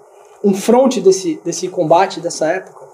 um 0.46 0.54
fronte 0.54 1.00
desse, 1.00 1.40
desse 1.44 1.66
combate 1.66 2.20
dessa 2.20 2.46
época. 2.46 2.86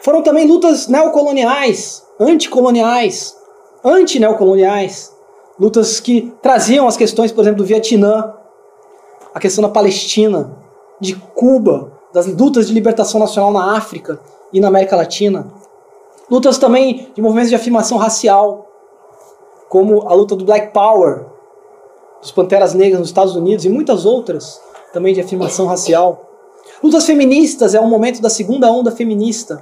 Foram 0.00 0.22
também 0.22 0.46
lutas 0.46 0.88
neocoloniais, 0.88 2.02
anticoloniais, 2.18 3.36
anti-neocoloniais, 3.84 5.14
lutas 5.60 6.00
que 6.00 6.32
traziam 6.40 6.88
as 6.88 6.96
questões, 6.96 7.30
por 7.30 7.42
exemplo, 7.42 7.58
do 7.58 7.66
Vietnã, 7.66 8.32
a 9.34 9.38
questão 9.38 9.60
da 9.60 9.68
Palestina, 9.68 10.56
de 10.98 11.14
Cuba, 11.14 11.92
das 12.10 12.26
lutas 12.26 12.68
de 12.68 12.72
libertação 12.72 13.20
nacional 13.20 13.52
na 13.52 13.76
África 13.76 14.18
e 14.50 14.60
na 14.60 14.68
América 14.68 14.96
Latina. 14.96 15.46
Lutas 16.30 16.56
também 16.56 17.12
de 17.14 17.20
movimentos 17.20 17.50
de 17.50 17.54
afirmação 17.54 17.98
racial, 17.98 18.66
como 19.68 20.08
a 20.08 20.14
luta 20.14 20.34
do 20.34 20.46
Black 20.46 20.72
Power, 20.72 21.26
dos 22.22 22.32
Panteras 22.32 22.72
Negras 22.72 23.00
nos 23.00 23.08
Estados 23.08 23.36
Unidos 23.36 23.66
e 23.66 23.68
muitas 23.68 24.06
outras 24.06 24.64
também 24.96 25.12
de 25.12 25.20
afirmação 25.20 25.66
racial. 25.66 26.26
Lutas 26.82 27.04
feministas 27.04 27.74
é 27.74 27.80
um 27.80 27.86
momento 27.86 28.22
da 28.22 28.30
segunda 28.30 28.72
onda 28.72 28.90
feminista. 28.90 29.60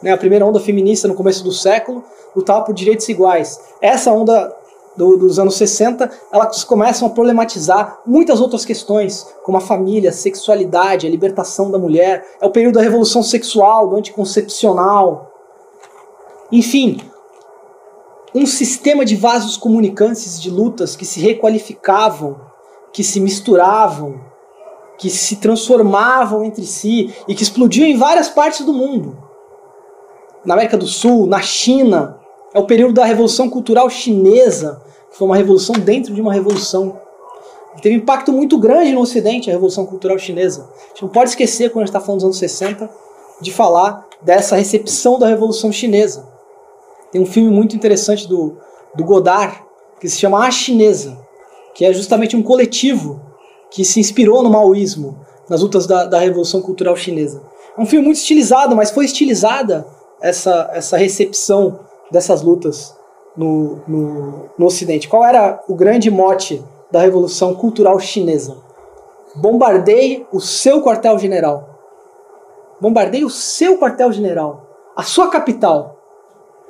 Né? 0.00 0.12
A 0.12 0.16
primeira 0.16 0.46
onda 0.46 0.60
feminista 0.60 1.08
no 1.08 1.14
começo 1.14 1.42
do 1.42 1.50
século 1.50 2.04
lutava 2.36 2.64
por 2.64 2.72
direitos 2.72 3.08
iguais. 3.08 3.60
Essa 3.82 4.12
onda 4.12 4.54
do, 4.96 5.16
dos 5.16 5.40
anos 5.40 5.56
60, 5.56 6.08
elas 6.32 6.62
começam 6.62 7.08
a 7.08 7.10
problematizar 7.10 7.98
muitas 8.06 8.40
outras 8.40 8.64
questões, 8.64 9.26
como 9.42 9.58
a 9.58 9.60
família, 9.60 10.10
a 10.10 10.12
sexualidade, 10.12 11.04
a 11.04 11.10
libertação 11.10 11.68
da 11.68 11.78
mulher. 11.78 12.24
É 12.40 12.46
o 12.46 12.50
período 12.50 12.76
da 12.76 12.82
revolução 12.82 13.24
sexual, 13.24 13.88
do 13.88 13.96
anticoncepcional. 13.96 15.32
Enfim, 16.52 17.00
um 18.32 18.46
sistema 18.46 19.04
de 19.04 19.16
vasos 19.16 19.56
comunicantes 19.56 20.40
de 20.40 20.48
lutas 20.48 20.94
que 20.94 21.04
se 21.04 21.18
requalificavam, 21.18 22.40
que 22.92 23.02
se 23.02 23.18
misturavam, 23.18 24.29
que 25.00 25.08
se 25.08 25.36
transformavam 25.36 26.44
entre 26.44 26.66
si 26.66 27.10
e 27.26 27.34
que 27.34 27.42
explodiam 27.42 27.88
em 27.88 27.96
várias 27.96 28.28
partes 28.28 28.66
do 28.66 28.72
mundo. 28.74 29.16
Na 30.44 30.52
América 30.52 30.76
do 30.76 30.86
Sul, 30.86 31.26
na 31.26 31.40
China, 31.40 32.20
é 32.52 32.58
o 32.58 32.66
período 32.66 32.92
da 32.92 33.06
Revolução 33.06 33.48
Cultural 33.48 33.88
Chinesa, 33.88 34.82
que 35.10 35.16
foi 35.16 35.26
uma 35.26 35.36
revolução 35.36 35.74
dentro 35.74 36.12
de 36.12 36.20
uma 36.20 36.34
revolução. 36.34 37.00
Teve 37.80 37.94
um 37.94 37.98
impacto 37.98 38.30
muito 38.30 38.58
grande 38.58 38.92
no 38.92 39.00
Ocidente, 39.00 39.48
a 39.48 39.54
Revolução 39.54 39.86
Cultural 39.86 40.18
Chinesa. 40.18 40.68
A 40.84 40.88
gente 40.88 41.02
não 41.02 41.08
pode 41.08 41.30
esquecer, 41.30 41.70
quando 41.70 41.84
a 41.84 41.86
gente 41.86 41.96
está 41.96 42.00
falando 42.00 42.18
dos 42.18 42.24
anos 42.26 42.38
60, 42.38 42.90
de 43.40 43.50
falar 43.50 44.06
dessa 44.20 44.56
recepção 44.56 45.18
da 45.18 45.26
Revolução 45.26 45.72
Chinesa. 45.72 46.28
Tem 47.10 47.22
um 47.22 47.26
filme 47.26 47.48
muito 47.48 47.74
interessante 47.74 48.28
do, 48.28 48.58
do 48.94 49.02
Godard, 49.02 49.64
que 49.98 50.10
se 50.10 50.18
chama 50.18 50.46
A 50.46 50.50
Chinesa, 50.50 51.16
que 51.74 51.86
é 51.86 51.92
justamente 51.94 52.36
um 52.36 52.42
coletivo 52.42 53.29
que 53.70 53.84
se 53.84 54.00
inspirou 54.00 54.42
no 54.42 54.50
maoísmo, 54.50 55.18
nas 55.48 55.62
lutas 55.62 55.86
da, 55.86 56.04
da 56.04 56.18
Revolução 56.18 56.60
Cultural 56.60 56.96
Chinesa. 56.96 57.42
É 57.76 57.80
um 57.80 57.86
filme 57.86 58.06
muito 58.06 58.18
estilizado, 58.18 58.74
mas 58.74 58.90
foi 58.90 59.04
estilizada 59.04 59.86
essa, 60.20 60.70
essa 60.72 60.96
recepção 60.96 61.80
dessas 62.10 62.42
lutas 62.42 62.94
no, 63.36 63.80
no, 63.86 64.50
no 64.58 64.66
Ocidente. 64.66 65.08
Qual 65.08 65.24
era 65.24 65.62
o 65.68 65.74
grande 65.74 66.10
mote 66.10 66.62
da 66.90 67.00
Revolução 67.00 67.54
Cultural 67.54 67.98
Chinesa? 68.00 68.56
Bombardeie 69.34 70.26
o 70.32 70.40
seu 70.40 70.82
quartel-general. 70.82 71.68
Bombardeie 72.80 73.24
o 73.24 73.30
seu 73.30 73.78
quartel-general, 73.78 74.66
a 74.96 75.02
sua 75.02 75.28
capital. 75.28 75.96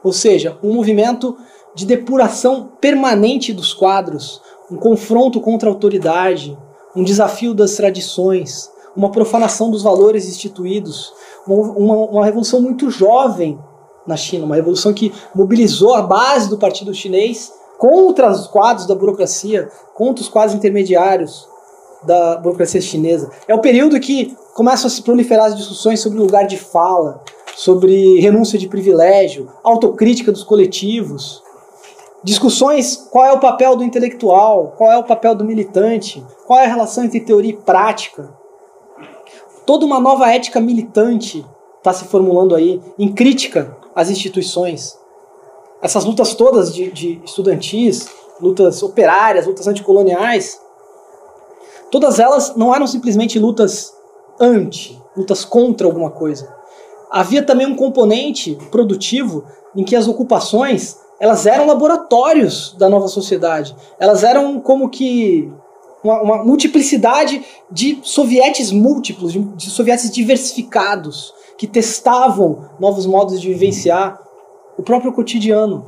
Ou 0.02 0.12
seja, 0.12 0.59
um 0.62 0.73
movimento 0.73 1.37
de 1.75 1.87
depuração 1.87 2.73
permanente 2.80 3.52
dos 3.52 3.73
quadros, 3.73 4.42
um 4.71 4.76
confronto 4.76 5.40
contra 5.40 5.69
a 5.69 5.73
autoridade, 5.73 6.59
um 6.94 7.02
desafio 7.02 7.54
das 7.54 7.75
tradições, 7.75 8.70
uma 8.97 9.11
profanação 9.11 9.70
dos 9.70 9.82
valores 9.82 10.28
instituídos, 10.28 11.12
uma, 11.47 11.94
uma, 11.94 12.25
revolução 12.25 12.61
muito 12.61 12.90
jovem 12.90 13.59
na 14.06 14.16
China, 14.16 14.44
uma 14.44 14.56
revolução 14.56 14.92
que 14.92 15.12
mobilizou 15.35 15.94
a 15.94 16.02
base 16.02 16.49
do 16.49 16.59
partido 16.59 16.92
chinês 16.92 17.52
contra 17.78 18.30
os 18.30 18.47
quadros 18.47 18.87
da 18.87 18.94
burocracia, 18.94 19.70
contra 19.94 20.23
os 20.23 20.28
quadros 20.28 20.54
intermediários 20.54 21.49
da 22.02 22.37
burocracia 22.37 22.80
chinesa. 22.80 23.30
É 23.47 23.54
o 23.54 23.61
período 23.61 23.99
que 24.00 24.37
começam 24.54 24.87
a 24.87 24.90
se 24.90 25.02
proliferar 25.02 25.47
as 25.47 25.56
discussões 25.56 26.00
sobre 26.00 26.18
lugar 26.18 26.47
de 26.47 26.59
fala, 26.59 27.23
sobre 27.56 28.20
renúncia 28.20 28.59
de 28.59 28.68
privilégio, 28.68 29.49
autocrítica 29.62 30.32
dos 30.32 30.42
coletivos, 30.42 31.42
discussões 32.23 32.97
qual 33.11 33.25
é 33.25 33.33
o 33.33 33.41
papel 33.41 33.77
do 33.77 33.85
intelectual, 33.85 34.75
qual 34.77 34.93
é 34.93 34.99
o 34.99 35.05
papel 35.05 35.35
do 35.35 35.45
militante, 35.45 36.25
qual 36.47 36.59
é 36.59 36.65
a 36.65 36.69
relação 36.69 37.05
entre 37.05 37.21
teoria 37.21 37.50
e 37.50 37.57
prática. 37.57 38.33
Toda 39.67 39.87
uma 39.87 40.00
nova 40.00 40.31
ética 40.31 40.61
militante 40.61 41.45
está 41.79 41.93
se 41.93 42.05
formulando 42.05 42.55
aí 42.55 42.81
em 42.99 43.12
crítica 43.12 43.77
às 43.95 44.11
instituições. 44.11 44.99
Essas 45.81 46.05
lutas 46.05 46.35
todas 46.35 46.75
de, 46.75 46.91
de 46.91 47.23
estudantis, 47.25 48.09
lutas 48.41 48.83
operárias, 48.83 49.47
lutas 49.47 49.67
anticoloniais, 49.67 50.61
todas 51.91 52.19
elas 52.19 52.55
não 52.57 52.75
eram 52.75 52.87
simplesmente 52.87 53.39
lutas 53.39 53.95
anti, 54.39 55.00
lutas 55.17 55.45
contra 55.45 55.87
alguma 55.87 56.11
coisa. 56.11 56.55
havia 57.11 57.43
também 57.43 57.67
um 57.67 57.75
componente 57.75 58.57
produtivo 58.71 59.45
em 59.75 59.85
que 59.85 59.97
as 59.97 60.07
ocupações 60.07 60.97
elas 61.21 61.45
eram 61.45 61.67
laboratórios 61.67 62.75
da 62.79 62.89
nova 62.89 63.07
sociedade. 63.07 63.77
Elas 63.99 64.25
eram 64.25 64.59
como 64.59 64.89
que 64.89 65.53
uma, 66.03 66.23
uma 66.23 66.45
multiplicidade 66.45 67.45
de 67.71 68.00
sovietes 68.03 68.73
múltiplos, 68.73 69.35
de, 69.35 69.39
de 69.39 69.69
sovietes 69.69 70.11
diversificados, 70.11 71.35
que 71.59 71.67
testavam 71.67 72.71
novos 72.81 73.05
modos 73.05 73.39
de 73.39 73.49
vivenciar 73.49 74.19
o 74.79 74.83
próprio 74.83 75.12
cotidiano. 75.12 75.85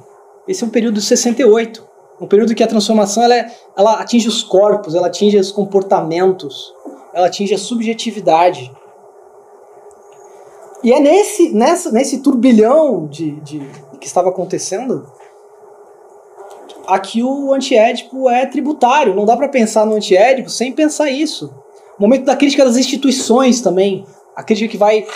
Esse 0.46 0.62
é 0.62 0.66
um 0.66 0.70
período 0.70 0.96
de 0.96 1.02
68, 1.02 1.82
um 2.20 2.26
período 2.26 2.54
que 2.54 2.62
a 2.62 2.66
transformação 2.66 3.22
ela, 3.22 3.34
é, 3.34 3.50
ela 3.74 3.94
atinge 3.94 4.28
os 4.28 4.42
corpos, 4.42 4.94
ela 4.94 5.06
atinge 5.06 5.38
os 5.38 5.50
comportamentos, 5.50 6.74
ela 7.14 7.28
atinge 7.28 7.54
a 7.54 7.58
subjetividade. 7.58 8.70
E 10.84 10.92
é 10.92 11.00
nesse, 11.00 11.54
nessa, 11.54 11.90
nesse 11.90 12.18
turbilhão 12.18 13.06
de, 13.06 13.40
de 13.40 13.60
que 13.98 14.06
estava 14.06 14.28
acontecendo 14.28 15.06
aqui 16.92 17.22
o 17.22 17.52
antiédipo 17.52 18.28
é 18.28 18.44
tributário. 18.44 19.14
Não 19.14 19.24
dá 19.24 19.36
para 19.36 19.48
pensar 19.48 19.86
no 19.86 19.94
antiédipo 19.94 20.50
sem 20.50 20.72
pensar 20.72 21.10
isso. 21.10 21.52
Momento 21.98 22.24
da 22.24 22.36
crítica 22.36 22.64
das 22.64 22.76
instituições 22.76 23.60
também. 23.60 24.04
A 24.36 24.42
crítica 24.42 24.70
que 24.70 24.76
vai 24.76 25.06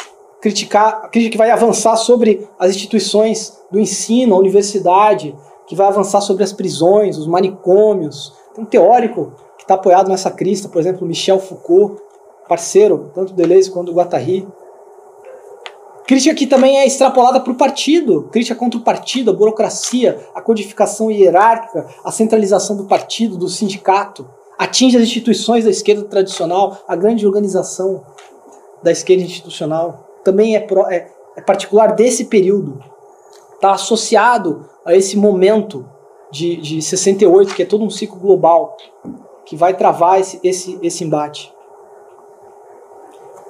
criticar, 0.41 1.03
a 1.05 1.09
crítica 1.09 1.33
que 1.33 1.39
vai 1.39 1.51
avançar 1.51 1.97
sobre 1.97 2.49
as 2.59 2.71
instituições 2.71 3.59
do 3.71 3.79
ensino, 3.79 4.35
a 4.35 4.39
universidade, 4.39 5.35
que 5.67 5.75
vai 5.75 5.87
avançar 5.87 6.21
sobre 6.21 6.45
as 6.45 6.53
prisões, 6.53 7.19
os 7.19 7.27
manicômios. 7.27 8.33
Tem 8.55 8.65
um 8.65 8.67
teórico 8.67 9.33
que 9.59 9.65
está 9.65 9.75
apoiado 9.75 10.09
nessa 10.09 10.31
crista, 10.31 10.69
por 10.69 10.81
exemplo, 10.81 11.07
Michel 11.07 11.39
Foucault, 11.39 12.01
parceiro 12.49 13.11
tanto 13.15 13.33
do 13.33 13.37
Deleuze 13.37 13.71
quanto 13.71 13.93
do 13.93 13.97
Guattari. 13.97 14.47
Crítica 16.07 16.35
que 16.37 16.47
também 16.47 16.79
é 16.79 16.87
extrapolada 16.87 17.41
para 17.41 17.53
o 17.53 17.57
partido, 17.57 18.29
crítica 18.31 18.55
contra 18.55 18.79
o 18.79 18.83
partido, 18.83 19.31
a 19.31 19.35
burocracia, 19.35 20.25
a 20.35 20.41
codificação 20.41 21.11
hierárquica, 21.11 21.87
a 22.05 22.13
centralização 22.13 22.77
do 22.77 22.85
partido, 22.85 23.37
do 23.37 23.49
sindicato, 23.49 24.29
atinge 24.57 24.97
as 24.97 25.03
instituições 25.03 25.65
da 25.65 25.71
esquerda 25.71 26.05
tradicional, 26.05 26.79
a 26.87 26.95
grande 26.95 27.27
organização 27.27 28.05
da 28.85 28.93
esquerda 28.93 29.25
institucional, 29.25 30.21
também 30.23 30.55
é, 30.55 30.61
pro, 30.61 30.87
é, 30.87 31.11
é 31.37 31.41
particular 31.41 31.95
desse 31.97 32.27
período, 32.27 32.79
está 33.55 33.73
associado 33.73 34.69
a 34.85 34.95
esse 34.95 35.17
momento 35.17 35.89
de, 36.31 36.57
de 36.57 36.83
68, 36.83 37.53
que 37.53 37.63
é 37.63 37.67
todo 37.67 37.85
um 37.85 37.91
ciclo 37.91 38.21
global, 38.21 38.77
que 39.45 39.57
vai 39.57 39.75
travar 39.75 40.21
esse, 40.21 40.39
esse, 40.45 40.79
esse 40.83 41.03
embate. 41.03 41.53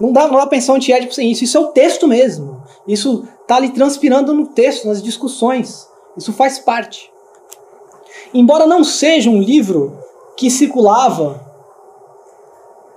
Não 0.01 0.13
dá, 0.13 0.29
não 0.29 0.39
dá 0.39 0.47
pensar 0.47 0.75
antiédipo 0.75 1.15
sem 1.15 1.31
isso. 1.31 1.45
Isso 1.45 1.57
é 1.57 1.61
o 1.61 1.69
texto 1.69 2.07
mesmo. 2.07 2.63
Isso 2.87 3.27
está 3.43 3.57
ali 3.57 3.71
transpirando 3.71 4.35
no 4.35 4.47
texto, 4.47 4.87
nas 4.87 5.03
discussões. 5.03 5.89
Isso 6.17 6.33
faz 6.33 6.59
parte. 6.59 7.11
Embora 8.33 8.67
não 8.67 8.85
seja 8.85 9.31
um 9.31 9.41
livro 9.41 9.99
que 10.37 10.51
circulava 10.51 11.41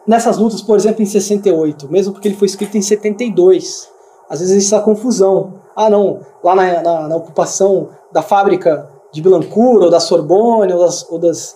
nessas 0.06 0.38
lutas, 0.38 0.62
por 0.62 0.76
exemplo, 0.76 1.02
em 1.02 1.06
68, 1.06 1.90
mesmo 1.90 2.14
porque 2.14 2.28
ele 2.28 2.36
foi 2.36 2.48
escrito 2.48 2.76
em 2.78 2.82
72. 2.82 3.90
Às 4.30 4.40
vezes 4.40 4.56
existe 4.56 4.74
essa 4.74 4.84
confusão. 4.84 5.62
Ah, 5.76 5.90
não, 5.90 6.22
lá 6.44 6.56
na, 6.56 6.82
na, 6.82 7.08
na 7.08 7.16
ocupação 7.16 7.90
da 8.12 8.22
fábrica 8.22 8.90
de 9.12 9.22
Bilancourt, 9.22 9.84
ou 9.84 9.90
da 9.90 10.00
Sorbonne, 10.00 10.74
ou 10.74 10.80
das, 10.80 11.10
ou 11.10 11.20
das 11.20 11.56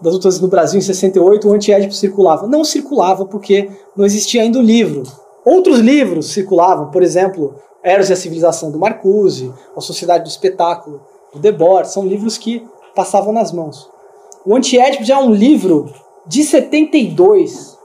das 0.00 0.12
lutas 0.12 0.40
no 0.40 0.48
Brasil 0.48 0.78
em 0.78 0.82
68, 0.82 1.48
o 1.48 1.52
antiédipo 1.52 1.94
circulava. 1.94 2.46
Não 2.46 2.64
circulava 2.64 3.24
porque 3.24 3.70
não 3.96 4.04
existia 4.04 4.42
ainda 4.42 4.58
o 4.58 4.62
livro. 4.62 5.02
Outros 5.44 5.78
livros 5.78 6.32
circulavam, 6.32 6.90
por 6.90 7.02
exemplo, 7.02 7.54
Eros 7.82 8.08
e 8.08 8.12
a 8.12 8.16
Civilização 8.16 8.70
do 8.70 8.78
Marcuse, 8.78 9.52
A 9.76 9.80
Sociedade 9.80 10.24
do 10.24 10.30
Espetáculo, 10.30 11.02
do 11.32 11.38
Debord, 11.38 11.90
são 11.90 12.06
livros 12.06 12.38
que 12.38 12.66
passavam 12.94 13.32
nas 13.32 13.52
mãos. 13.52 13.90
O 14.44 14.54
Antiédipo 14.56 15.04
já 15.04 15.16
é 15.16 15.22
um 15.22 15.32
livro 15.32 15.92
de 16.26 16.42
72, 16.42 17.78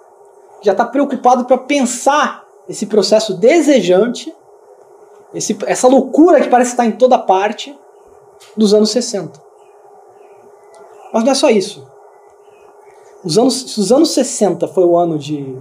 já 0.61 0.71
está 0.71 0.85
preocupado 0.85 1.45
para 1.45 1.57
pensar 1.57 2.45
esse 2.67 2.85
processo 2.85 3.33
desejante, 3.33 4.33
esse, 5.33 5.57
essa 5.65 5.87
loucura 5.87 6.39
que 6.41 6.49
parece 6.49 6.71
estar 6.71 6.85
em 6.85 6.91
toda 6.91 7.17
parte, 7.17 7.77
dos 8.55 8.73
anos 8.73 8.91
60. 8.91 9.41
Mas 11.13 11.23
não 11.23 11.31
é 11.31 11.35
só 11.35 11.49
isso. 11.49 11.87
Os 13.23 13.37
anos, 13.37 13.77
os 13.77 13.91
anos 13.91 14.11
60 14.11 14.67
foi 14.67 14.85
o 14.85 14.97
ano 14.97 15.17
de. 15.17 15.57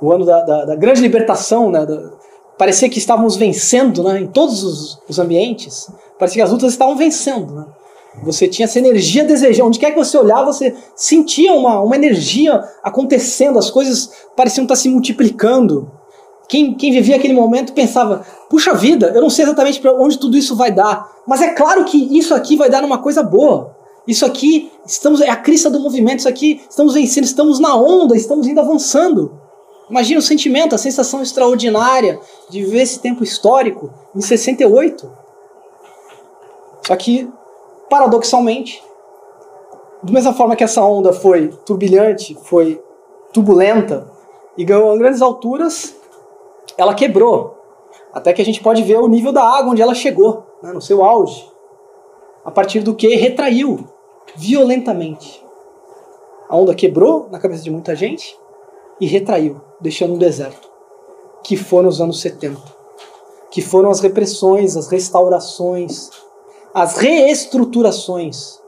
o 0.00 0.12
ano 0.12 0.24
da, 0.24 0.40
da, 0.42 0.64
da 0.64 0.76
grande 0.76 1.00
libertação, 1.00 1.70
né? 1.70 1.84
Da, 1.84 2.10
parecia 2.58 2.88
que 2.88 2.98
estávamos 2.98 3.36
vencendo 3.36 4.02
né, 4.04 4.20
em 4.20 4.26
todos 4.26 4.62
os, 4.62 5.02
os, 5.08 5.18
ambientes. 5.18 5.90
Parecia 6.18 6.42
que 6.42 6.46
as 6.46 6.52
lutas 6.52 6.72
estavam 6.72 6.96
vencendo. 6.96 7.54
Né? 7.54 7.66
Você 8.24 8.46
tinha 8.46 8.64
essa 8.64 8.78
energia 8.78 9.24
desejando. 9.24 9.68
Onde 9.68 9.78
quer 9.78 9.90
que 9.90 9.98
você 9.98 10.16
olhava, 10.16 10.52
você 10.52 10.74
sentia 10.94 11.52
uma, 11.54 11.80
uma 11.80 11.96
energia 11.96 12.62
acontecendo, 12.82 13.58
as 13.58 13.70
coisas 13.70 14.10
pareciam 14.36 14.64
estar 14.64 14.76
se 14.76 14.88
multiplicando. 14.88 15.90
Quem, 16.48 16.74
quem 16.74 16.92
vivia 16.92 17.16
aquele 17.16 17.34
momento 17.34 17.72
pensava: 17.72 18.24
puxa 18.48 18.74
vida, 18.74 19.10
eu 19.14 19.20
não 19.20 19.30
sei 19.30 19.44
exatamente 19.44 19.80
para 19.80 19.94
onde 19.94 20.18
tudo 20.18 20.36
isso 20.36 20.54
vai 20.54 20.70
dar, 20.70 21.10
mas 21.26 21.40
é 21.40 21.48
claro 21.48 21.84
que 21.84 22.16
isso 22.16 22.34
aqui 22.34 22.56
vai 22.56 22.70
dar 22.70 22.82
numa 22.82 22.98
coisa 22.98 23.22
boa. 23.22 23.81
Isso 24.06 24.26
aqui, 24.26 24.70
estamos 24.84 25.20
é 25.20 25.28
a 25.28 25.36
crista 25.36 25.70
do 25.70 25.80
movimento, 25.80 26.20
isso 26.20 26.28
aqui, 26.28 26.60
estamos 26.68 26.94
vencendo, 26.94 27.24
estamos 27.24 27.60
na 27.60 27.76
onda, 27.76 28.16
estamos 28.16 28.46
indo 28.46 28.60
avançando. 28.60 29.40
Imagina 29.88 30.18
o 30.18 30.22
sentimento, 30.22 30.74
a 30.74 30.78
sensação 30.78 31.22
extraordinária 31.22 32.18
de 32.48 32.64
viver 32.64 32.80
esse 32.80 32.98
tempo 32.98 33.22
histórico 33.22 33.92
em 34.14 34.20
68. 34.20 35.10
Só 36.86 36.96
que, 36.96 37.30
paradoxalmente, 37.88 38.82
da 40.02 40.12
mesma 40.12 40.32
forma 40.32 40.56
que 40.56 40.64
essa 40.64 40.82
onda 40.82 41.12
foi 41.12 41.48
turbilhante, 41.64 42.36
foi 42.42 42.82
turbulenta 43.32 44.10
e 44.56 44.64
ganhou 44.64 44.96
grandes 44.98 45.22
alturas, 45.22 45.94
ela 46.76 46.94
quebrou. 46.94 47.58
Até 48.12 48.32
que 48.32 48.42
a 48.42 48.44
gente 48.44 48.62
pode 48.62 48.82
ver 48.82 48.98
o 48.98 49.08
nível 49.08 49.32
da 49.32 49.42
água 49.42 49.72
onde 49.72 49.80
ela 49.80 49.94
chegou, 49.94 50.44
né, 50.62 50.72
no 50.72 50.80
seu 50.80 51.04
auge. 51.04 51.48
A 52.44 52.50
partir 52.50 52.80
do 52.80 52.94
que 52.94 53.14
retraiu 53.14 53.91
violentamente. 54.36 55.44
A 56.48 56.56
onda 56.56 56.74
quebrou 56.74 57.28
na 57.30 57.38
cabeça 57.38 57.62
de 57.62 57.70
muita 57.70 57.96
gente 57.96 58.38
e 59.00 59.06
retraiu, 59.06 59.60
deixando 59.80 60.14
um 60.14 60.18
deserto, 60.18 60.70
que 61.42 61.56
foram 61.56 61.88
os 61.88 62.00
anos 62.00 62.20
70, 62.20 62.60
que 63.50 63.60
foram 63.60 63.90
as 63.90 64.00
repressões, 64.00 64.76
as 64.76 64.88
restaurações, 64.88 66.10
as 66.74 66.96
reestruturações. 66.96 68.60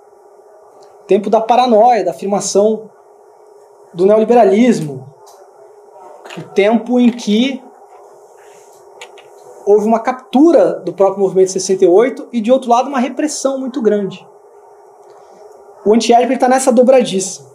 Tempo 1.06 1.28
da 1.28 1.40
paranoia, 1.40 2.04
da 2.04 2.10
afirmação 2.10 2.90
do 3.92 4.06
neoliberalismo. 4.06 5.06
O 6.36 6.42
tempo 6.54 6.98
em 6.98 7.10
que 7.10 7.62
houve 9.64 9.86
uma 9.86 10.00
captura 10.00 10.74
do 10.80 10.92
próprio 10.92 11.22
movimento 11.22 11.52
68 11.52 12.28
e, 12.32 12.40
de 12.40 12.50
outro 12.50 12.70
lado, 12.70 12.88
uma 12.88 12.98
repressão 12.98 13.58
muito 13.58 13.80
grande. 13.80 14.26
O 15.84 15.94
antiédipo 15.94 16.32
está 16.32 16.48
nessa 16.48 16.72
dobradiça. 16.72 17.46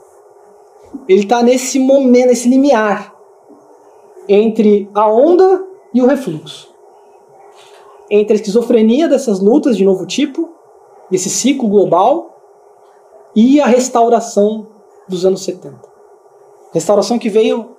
Ele 1.07 1.23
está 1.23 1.41
nesse 1.41 1.79
momento, 1.79 2.27
nesse 2.27 2.47
limiar 2.47 3.15
entre 4.27 4.89
a 4.93 5.09
onda 5.09 5.65
e 5.93 6.01
o 6.01 6.05
refluxo. 6.05 6.69
Entre 8.09 8.33
a 8.33 8.35
esquizofrenia 8.35 9.07
dessas 9.07 9.39
lutas 9.39 9.75
de 9.75 9.83
novo 9.83 10.05
tipo, 10.05 10.49
esse 11.11 11.29
ciclo 11.29 11.67
global, 11.67 12.29
e 13.35 13.59
a 13.61 13.65
restauração 13.65 14.67
dos 15.07 15.25
anos 15.25 15.43
70. 15.43 15.79
Restauração 16.73 17.17
que 17.17 17.29
veio 17.29 17.75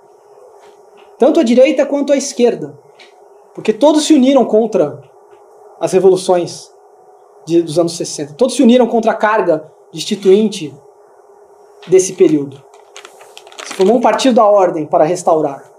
tanto 1.18 1.38
à 1.38 1.42
direita 1.42 1.86
quanto 1.86 2.12
à 2.12 2.16
esquerda. 2.16 2.78
Porque 3.54 3.72
todos 3.72 4.04
se 4.04 4.14
uniram 4.14 4.44
contra 4.44 5.02
as 5.78 5.92
revoluções 5.92 6.70
de, 7.46 7.62
dos 7.62 7.78
anos 7.78 7.96
60. 7.96 8.34
Todos 8.34 8.56
se 8.56 8.62
uniram 8.62 8.86
contra 8.86 9.12
a 9.12 9.14
carga 9.14 9.70
destituinte 9.92 10.74
desse 11.86 12.12
período. 12.14 12.62
Se 13.64 13.74
formou 13.74 13.96
um 13.96 14.00
partido 14.00 14.36
da 14.36 14.44
ordem 14.44 14.86
para 14.86 15.04
restaurar. 15.04 15.70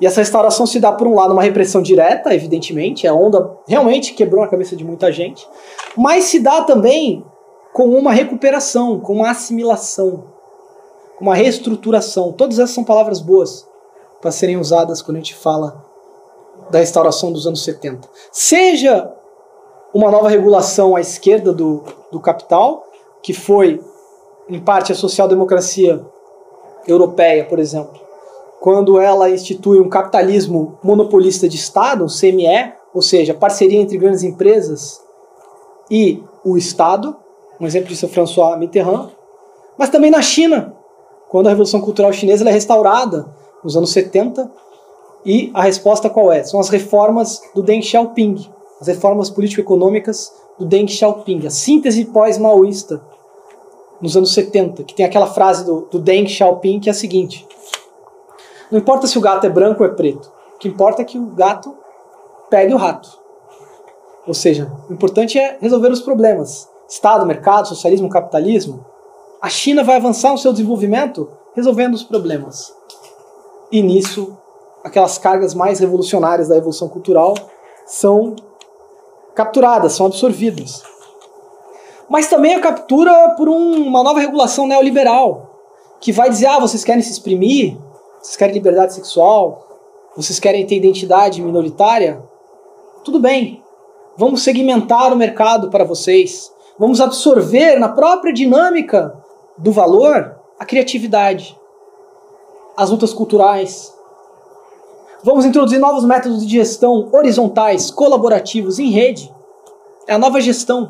E 0.00 0.06
essa 0.06 0.20
restauração 0.20 0.66
se 0.66 0.78
dá, 0.78 0.92
por 0.92 1.08
um 1.08 1.14
lado, 1.14 1.32
uma 1.32 1.42
repressão 1.42 1.82
direta, 1.82 2.32
evidentemente, 2.32 3.06
a 3.06 3.14
onda 3.14 3.58
realmente 3.66 4.14
quebrou 4.14 4.44
a 4.44 4.48
cabeça 4.48 4.76
de 4.76 4.84
muita 4.84 5.10
gente, 5.10 5.48
mas 5.96 6.24
se 6.24 6.38
dá 6.38 6.62
também 6.62 7.24
com 7.72 7.88
uma 7.88 8.12
recuperação, 8.12 9.00
com 9.00 9.14
uma 9.14 9.30
assimilação, 9.30 10.24
com 11.16 11.24
uma 11.24 11.34
reestruturação. 11.34 12.32
Todas 12.32 12.58
essas 12.58 12.74
são 12.74 12.84
palavras 12.84 13.20
boas 13.20 13.66
para 14.20 14.30
serem 14.30 14.56
usadas 14.56 15.02
quando 15.02 15.16
a 15.16 15.20
gente 15.20 15.34
fala 15.34 15.84
da 16.70 16.78
restauração 16.78 17.32
dos 17.32 17.46
anos 17.46 17.62
70. 17.64 18.08
Seja 18.30 19.12
uma 19.92 20.10
nova 20.10 20.28
regulação 20.28 20.94
à 20.94 21.00
esquerda 21.00 21.52
do, 21.52 21.82
do 22.10 22.20
capital, 22.20 22.84
que 23.22 23.32
foi, 23.32 23.80
em 24.48 24.60
parte, 24.60 24.92
a 24.92 24.94
social-democracia 24.94 26.04
europeia, 26.86 27.44
por 27.44 27.58
exemplo, 27.58 28.00
quando 28.60 29.00
ela 29.00 29.30
institui 29.30 29.80
um 29.80 29.88
capitalismo 29.88 30.78
monopolista 30.82 31.48
de 31.48 31.56
Estado, 31.56 32.04
um 32.04 32.08
CME, 32.08 32.72
ou 32.94 33.02
seja, 33.02 33.34
parceria 33.34 33.80
entre 33.80 33.98
grandes 33.98 34.22
empresas 34.22 35.00
e 35.90 36.22
o 36.44 36.56
Estado. 36.56 37.16
Um 37.60 37.66
exemplo 37.66 37.88
disso 37.88 38.06
é 38.06 38.08
François 38.08 38.58
Mitterrand. 38.58 39.10
Mas 39.76 39.90
também 39.90 40.10
na 40.10 40.22
China, 40.22 40.74
quando 41.28 41.46
a 41.46 41.50
Revolução 41.50 41.80
Cultural 41.80 42.12
Chinesa 42.12 42.48
é 42.48 42.52
restaurada 42.52 43.28
nos 43.62 43.76
anos 43.76 43.90
70. 43.90 44.50
E 45.24 45.50
a 45.52 45.62
resposta 45.62 46.08
qual 46.08 46.32
é? 46.32 46.42
São 46.44 46.60
as 46.60 46.68
reformas 46.68 47.40
do 47.54 47.62
Deng 47.62 47.82
Xiaoping, 47.82 48.48
as 48.80 48.86
reformas 48.86 49.28
político-econômicas 49.28 50.32
do 50.58 50.64
Deng 50.64 50.88
Xiaoping, 50.88 51.46
a 51.46 51.50
síntese 51.50 52.04
pós-maoísta 52.06 53.02
nos 54.00 54.16
anos 54.16 54.32
70, 54.32 54.84
que 54.84 54.94
tem 54.94 55.04
aquela 55.04 55.26
frase 55.26 55.64
do, 55.64 55.88
do 55.90 55.98
Deng 55.98 56.28
Xiaoping 56.28 56.80
que 56.80 56.88
é 56.88 56.92
a 56.92 56.94
seguinte: 56.94 57.46
Não 58.70 58.78
importa 58.78 59.06
se 59.06 59.18
o 59.18 59.20
gato 59.20 59.46
é 59.46 59.50
branco 59.50 59.82
ou 59.82 59.88
é 59.88 59.92
preto, 59.92 60.30
o 60.54 60.58
que 60.58 60.68
importa 60.68 61.02
é 61.02 61.04
que 61.04 61.18
o 61.18 61.26
gato 61.26 61.76
pegue 62.50 62.74
o 62.74 62.76
rato. 62.76 63.18
Ou 64.26 64.34
seja, 64.34 64.70
o 64.88 64.92
importante 64.92 65.38
é 65.38 65.56
resolver 65.60 65.90
os 65.90 66.00
problemas. 66.00 66.68
Estado, 66.88 67.26
mercado, 67.26 67.68
socialismo, 67.68 68.08
capitalismo. 68.08 68.84
A 69.40 69.48
China 69.48 69.84
vai 69.84 69.96
avançar 69.96 70.32
no 70.32 70.38
seu 70.38 70.52
desenvolvimento 70.52 71.28
resolvendo 71.54 71.94
os 71.94 72.02
problemas. 72.02 72.72
E 73.70 73.82
nisso, 73.82 74.36
aquelas 74.84 75.18
cargas 75.18 75.54
mais 75.54 75.80
revolucionárias 75.80 76.48
da 76.48 76.54
revolução 76.54 76.88
cultural 76.88 77.34
são 77.86 78.36
capturadas, 79.34 79.92
são 79.92 80.06
absorvidas. 80.06 80.82
Mas 82.08 82.28
também 82.28 82.54
a 82.54 82.60
captura 82.60 83.30
por 83.36 83.48
um, 83.48 83.86
uma 83.86 84.02
nova 84.02 84.20
regulação 84.20 84.66
neoliberal, 84.66 85.50
que 86.00 86.12
vai 86.12 86.30
dizer: 86.30 86.46
ah, 86.46 86.58
vocês 86.58 86.84
querem 86.84 87.02
se 87.02 87.12
exprimir, 87.12 87.76
vocês 88.20 88.36
querem 88.36 88.54
liberdade 88.54 88.94
sexual, 88.94 89.66
vocês 90.16 90.38
querem 90.38 90.66
ter 90.66 90.76
identidade 90.76 91.42
minoritária? 91.42 92.22
Tudo 93.04 93.18
bem, 93.18 93.62
vamos 94.16 94.42
segmentar 94.42 95.12
o 95.12 95.16
mercado 95.16 95.70
para 95.70 95.84
vocês, 95.84 96.52
vamos 96.78 97.00
absorver 97.00 97.78
na 97.78 97.88
própria 97.88 98.32
dinâmica 98.32 99.14
do 99.56 99.72
valor 99.72 100.36
a 100.58 100.64
criatividade, 100.64 101.58
as 102.76 102.90
lutas 102.90 103.12
culturais, 103.12 103.92
Vamos 105.22 105.44
introduzir 105.44 105.80
novos 105.80 106.04
métodos 106.04 106.46
de 106.46 106.52
gestão 106.52 107.08
horizontais, 107.12 107.90
colaborativos, 107.90 108.78
em 108.78 108.90
rede. 108.90 109.32
É 110.06 110.14
a 110.14 110.18
nova 110.18 110.40
gestão 110.40 110.88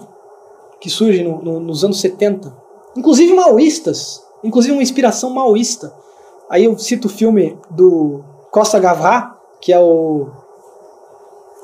que 0.81 0.89
surge 0.89 1.23
no, 1.23 1.43
no, 1.43 1.61
nos 1.61 1.85
anos 1.85 2.01
70. 2.01 2.53
Inclusive 2.97 3.33
maoístas, 3.35 4.23
inclusive 4.43 4.73
uma 4.73 4.83
inspiração 4.83 5.31
maoísta. 5.31 5.93
Aí 6.49 6.65
eu 6.65 6.79
cito 6.79 7.09
o 7.09 7.11
filme 7.11 7.59
do 7.71 8.23
Costa 8.51 8.79
Gavras, 8.79 9.33
que 9.61 9.73
é 9.73 9.79
o 9.79 10.29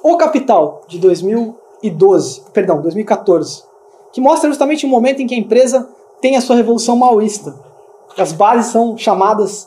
O 0.02 0.16
Capital, 0.16 0.82
de 0.86 0.98
2012, 0.98 2.42
perdão, 2.52 2.82
2014, 2.82 3.62
que 4.12 4.20
mostra 4.20 4.48
justamente 4.48 4.84
o 4.84 4.88
momento 4.88 5.22
em 5.22 5.26
que 5.26 5.34
a 5.34 5.38
empresa 5.38 5.88
tem 6.20 6.36
a 6.36 6.40
sua 6.40 6.56
revolução 6.56 6.96
maoísta. 6.96 7.54
As 8.16 8.32
bases 8.32 8.70
são 8.70 8.96
chamadas 8.96 9.66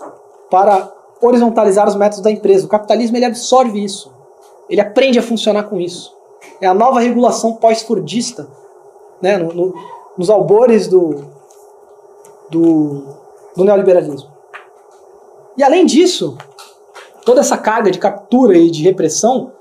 para 0.50 0.92
horizontalizar 1.22 1.88
os 1.88 1.96
métodos 1.96 2.22
da 2.22 2.32
empresa. 2.32 2.66
O 2.66 2.70
capitalismo 2.70 3.18
ele 3.18 3.26
absorve 3.26 3.84
isso. 3.84 4.12
Ele 4.70 4.82
aprende 4.82 5.20
a 5.20 5.24
funcionar 5.24 5.64
com 5.64 5.80
isso. 5.80 6.16
É 6.62 6.68
a 6.68 6.74
nova 6.74 7.00
regulação 7.00 7.54
pós-fordista, 7.54 8.48
né, 9.22 9.38
no, 9.38 9.54
no, 9.54 9.74
nos 10.18 10.30
albores 10.30 10.88
do, 10.88 11.26
do, 12.50 13.04
do 13.56 13.64
neoliberalismo. 13.64 14.30
E 15.58 15.64
além 15.64 15.86
disso, 15.86 16.38
toda 17.26 17.42
essa 17.42 17.58
carga 17.58 17.90
de 17.90 18.00
captura 18.00 18.58
e 18.58 18.70
de 18.70 18.84
repressão 18.84 19.52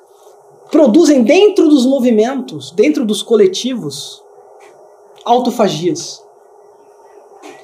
produzem 0.71 1.23
dentro 1.23 1.69
dos 1.69 1.87
movimentos, 1.87 2.71
dentro 2.71 3.05
dos 3.05 3.23
coletivos, 3.23 4.23
autofagias, 5.25 6.23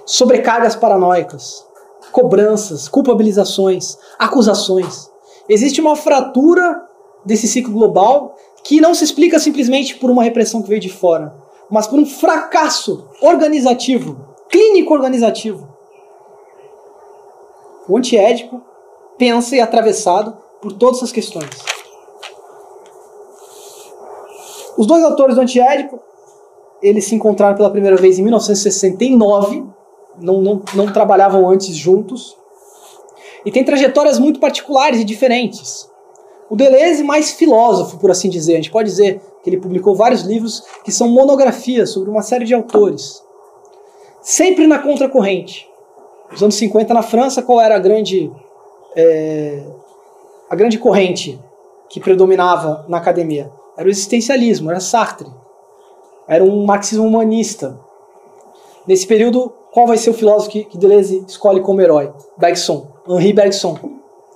sobrecargas 0.06 0.74
paranoicas, 0.74 1.66
cobranças, 2.10 2.88
culpabilizações, 2.88 3.98
acusações. 4.18 5.10
Existe 5.48 5.80
uma 5.80 5.96
fratura 5.96 6.86
desse 7.24 7.46
ciclo 7.46 7.72
global 7.72 8.36
que 8.64 8.80
não 8.80 8.94
se 8.94 9.04
explica 9.04 9.38
simplesmente 9.38 9.96
por 9.96 10.10
uma 10.10 10.22
repressão 10.22 10.62
que 10.62 10.68
veio 10.68 10.80
de 10.80 10.88
fora, 10.88 11.34
mas 11.72 11.86
por 11.86 11.98
um 11.98 12.04
fracasso 12.04 13.08
organizativo, 13.22 14.28
clínico 14.50 14.92
organizativo. 14.92 15.66
O 17.88 17.96
antiédipo 17.96 18.60
pensa 19.16 19.56
e 19.56 19.58
é 19.58 19.62
atravessado 19.62 20.36
por 20.60 20.74
todas 20.74 20.98
essas 20.98 21.10
questões. 21.10 21.48
Os 24.76 24.86
dois 24.86 25.02
autores 25.02 25.34
do 25.34 25.40
antiédipo, 25.40 25.98
eles 26.82 27.06
se 27.06 27.14
encontraram 27.14 27.56
pela 27.56 27.70
primeira 27.70 27.96
vez 27.96 28.18
em 28.18 28.22
1969 28.22 29.64
não, 30.20 30.42
não, 30.42 30.62
não 30.74 30.92
trabalhavam 30.92 31.48
antes 31.48 31.74
juntos. 31.74 32.36
E 33.46 33.50
tem 33.50 33.64
trajetórias 33.64 34.18
muito 34.18 34.38
particulares 34.38 35.00
e 35.00 35.04
diferentes. 35.04 35.90
O 36.50 36.54
Deleuze 36.54 37.02
mais 37.02 37.30
filósofo, 37.30 37.96
por 37.96 38.10
assim 38.10 38.28
dizer. 38.28 38.52
A 38.52 38.56
gente 38.56 38.70
pode 38.70 38.90
dizer 38.90 39.22
que 39.42 39.50
ele 39.50 39.58
publicou 39.58 39.94
vários 39.94 40.22
livros 40.22 40.62
que 40.84 40.92
são 40.92 41.08
monografias 41.08 41.90
sobre 41.90 42.10
uma 42.10 42.22
série 42.22 42.44
de 42.44 42.54
autores. 42.54 43.22
Sempre 44.20 44.66
na 44.66 44.78
contracorrente. 44.78 45.68
Nos 46.30 46.42
anos 46.42 46.54
50 46.54 46.94
na 46.94 47.02
França, 47.02 47.42
qual 47.42 47.60
era 47.60 47.76
a 47.76 47.78
grande, 47.78 48.32
é, 48.96 49.62
a 50.48 50.54
grande 50.54 50.78
corrente 50.78 51.38
que 51.88 52.00
predominava 52.00 52.84
na 52.88 52.98
academia? 52.98 53.50
Era 53.76 53.88
o 53.88 53.90
existencialismo, 53.90 54.70
era 54.70 54.80
Sartre. 54.80 55.28
Era 56.28 56.44
um 56.44 56.64
marxismo 56.64 57.06
humanista. 57.06 57.78
Nesse 58.86 59.06
período, 59.06 59.52
qual 59.72 59.86
vai 59.86 59.96
ser 59.96 60.10
o 60.10 60.14
filósofo 60.14 60.50
que, 60.50 60.64
que 60.64 60.78
Deleuze 60.78 61.24
escolhe 61.26 61.60
como 61.60 61.80
herói? 61.80 62.12
Bergson, 62.36 62.86
Henri 63.08 63.32
Bergson. 63.32 63.78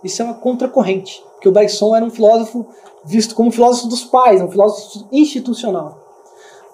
Isso 0.02 0.22
é 0.22 0.24
uma 0.24 0.34
contracorrente, 0.34 1.22
porque 1.46 1.48
o 1.48 1.52
Bergson 1.52 1.94
era 1.94 2.04
um 2.04 2.11
filósofo 2.11 2.66
visto 3.04 3.35
como 3.35 3.50
um 3.50 3.52
filósofo 3.52 3.88
dos 3.88 4.04
pais, 4.04 4.42
um 4.42 4.50
filósofo 4.50 5.06
institucional. 5.12 6.04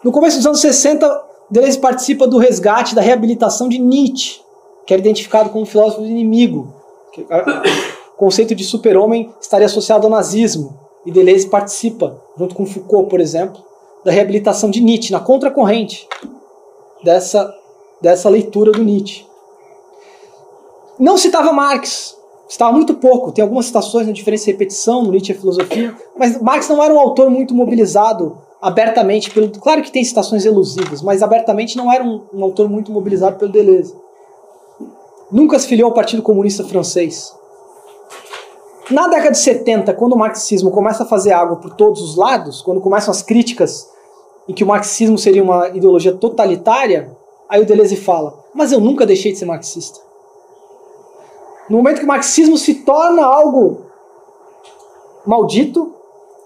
No 0.02 0.11
começo 0.11 0.38
dos 0.38 0.46
anos 0.46 0.61
60, 0.61 1.24
Deleuze 1.50 1.78
participa 1.78 2.26
do 2.26 2.38
resgate, 2.38 2.94
da 2.94 3.02
reabilitação 3.02 3.68
de 3.68 3.78
Nietzsche, 3.78 4.40
que 4.87 4.94
era 4.94 5.00
identificado 5.00 5.50
como 5.50 5.64
um 5.64 5.66
filósofo 5.66 6.02
inimigo. 6.02 6.72
O 8.14 8.16
conceito 8.16 8.54
de 8.54 8.64
super-homem 8.64 9.32
estaria 9.40 9.66
associado 9.66 10.06
ao 10.06 10.11
nazismo. 10.11 10.78
E 11.04 11.11
Deleuze 11.11 11.48
participa, 11.48 12.18
junto 12.38 12.54
com 12.54 12.64
Foucault, 12.64 13.11
por 13.11 13.20
exemplo, 13.20 13.62
da 14.04 14.11
reabilitação 14.11 14.70
de 14.70 14.80
Nietzsche, 14.80 15.12
na 15.12 15.20
contracorrente 15.20 16.08
dessa 17.04 17.54
dessa 18.00 18.28
leitura 18.28 18.72
do 18.72 18.82
Nietzsche. 18.82 19.24
Não 20.98 21.16
citava 21.16 21.52
Marx, 21.52 22.16
citava 22.52 22.70
muito 22.70 22.92
pouco, 22.94 23.32
tem 23.32 23.42
algumas 23.42 23.64
citações 23.64 24.06
na 24.06 24.12
diferença 24.12 24.50
e 24.50 24.52
repetição 24.52 25.02
no 25.02 25.10
Nietzsche 25.10 25.32
e 25.32 25.34
filosofia, 25.34 25.96
mas 26.18 26.38
Marx 26.38 26.68
não 26.68 26.84
era 26.84 26.92
um 26.92 26.98
autor 26.98 27.30
muito 27.30 27.54
mobilizado 27.54 28.36
abertamente 28.60 29.30
pelo. 29.30 29.48
Claro 29.48 29.82
que 29.82 29.90
tem 29.90 30.04
citações 30.04 30.44
elusivas, 30.44 31.00
mas 31.00 31.22
abertamente 31.22 31.78
não 31.78 31.90
era 31.90 32.04
um, 32.04 32.20
um 32.30 32.44
autor 32.44 32.68
muito 32.68 32.92
mobilizado 32.92 33.38
pelo 33.38 33.50
Deleuze. 33.50 33.96
Nunca 35.30 35.58
se 35.58 35.66
filiou 35.66 35.88
ao 35.88 35.94
Partido 35.94 36.22
Comunista 36.22 36.62
Francês. 36.62 37.34
Na 38.90 39.08
década 39.08 39.30
de 39.30 39.38
70, 39.38 39.94
quando 39.94 40.12
o 40.12 40.18
marxismo 40.18 40.70
começa 40.70 41.04
a 41.04 41.06
fazer 41.06 41.32
água 41.32 41.56
por 41.56 41.74
todos 41.74 42.02
os 42.02 42.16
lados, 42.16 42.60
quando 42.60 42.82
começam 42.82 43.10
as 43.10 43.22
críticas 43.22 43.88
em 44.46 44.52
que 44.52 44.62
o 44.62 44.66
marxismo 44.66 45.16
seria 45.16 45.42
uma 45.42 45.70
ideologia 45.70 46.12
totalitária, 46.12 47.16
Aí 47.52 47.60
o 47.60 47.66
Deleuze 47.66 47.96
fala: 47.96 48.32
Mas 48.54 48.72
eu 48.72 48.80
nunca 48.80 49.04
deixei 49.04 49.30
de 49.30 49.38
ser 49.38 49.44
marxista. 49.44 50.00
No 51.68 51.79
momento 51.79 51.98
que 51.98 52.05
o 52.05 52.09
marxismo 52.09 52.57
se 52.57 52.75
torna 52.75 53.25
algo 53.25 53.87
maldito, 55.27 55.94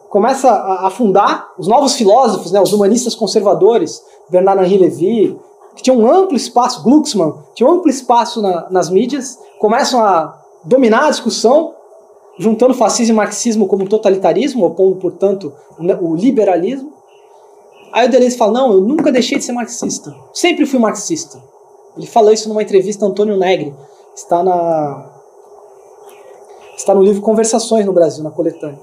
começa 0.08 0.48
a 0.48 0.86
afundar, 0.86 1.52
os 1.58 1.66
novos 1.66 1.94
filósofos, 1.94 2.52
né, 2.52 2.60
os 2.60 2.72
humanistas 2.72 3.14
conservadores, 3.14 4.02
Bernard-Henri 4.28 4.78
Lévy, 4.78 5.38
que 5.74 5.82
tinham 5.82 5.98
um 5.98 6.10
amplo 6.10 6.36
espaço, 6.36 6.82
Glucksmann, 6.82 7.34
tinham 7.54 7.70
um 7.70 7.74
amplo 7.74 7.90
espaço 7.90 8.40
na, 8.40 8.68
nas 8.70 8.88
mídias, 8.88 9.38
começam 9.58 10.04
a 10.04 10.40
dominar 10.64 11.06
a 11.06 11.10
discussão, 11.10 11.74
juntando 12.38 12.74
fascismo 12.74 13.14
e 13.14 13.16
marxismo 13.16 13.66
como 13.66 13.88
totalitarismo, 13.88 14.64
opondo, 14.64 14.96
portanto, 14.96 15.52
o 16.00 16.14
liberalismo. 16.14 16.92
Aí 17.92 18.06
o 18.06 18.10
Deleuze 18.10 18.36
fala: 18.36 18.52
Não, 18.52 18.72
eu 18.72 18.80
nunca 18.80 19.12
deixei 19.12 19.38
de 19.38 19.44
ser 19.44 19.52
marxista. 19.52 20.14
Sempre 20.32 20.66
fui 20.66 20.78
marxista. 20.78 21.42
Ele 21.96 22.06
falou 22.06 22.32
isso 22.32 22.48
numa 22.48 22.62
entrevista 22.62 23.06
a 23.06 23.08
Antônio 23.08 23.38
Negri. 23.38 23.74
Está, 24.16 24.42
na, 24.42 25.10
está 26.74 26.94
no 26.94 27.02
livro 27.02 27.20
Conversações 27.20 27.84
no 27.84 27.92
Brasil, 27.92 28.24
na 28.24 28.30
coletânea. 28.30 28.80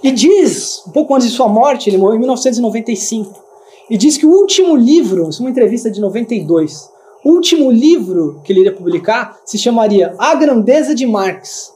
E 0.00 0.12
diz, 0.12 0.82
um 0.86 0.92
pouco 0.92 1.12
antes 1.12 1.28
de 1.28 1.34
sua 1.34 1.48
morte, 1.48 1.90
ele 1.90 1.98
morreu 1.98 2.14
em 2.14 2.20
1995, 2.20 3.42
e 3.90 3.98
diz 3.98 4.16
que 4.16 4.24
o 4.24 4.30
último 4.30 4.76
livro, 4.76 5.28
isso 5.28 5.42
é 5.42 5.44
uma 5.44 5.50
entrevista 5.50 5.90
de 5.90 6.00
92, 6.00 6.88
último 7.24 7.68
livro 7.68 8.40
que 8.44 8.52
ele 8.52 8.60
iria 8.60 8.72
publicar 8.72 9.38
se 9.44 9.58
chamaria 9.58 10.14
A 10.18 10.36
Grandeza 10.36 10.94
de 10.94 11.04
Marx. 11.04 11.74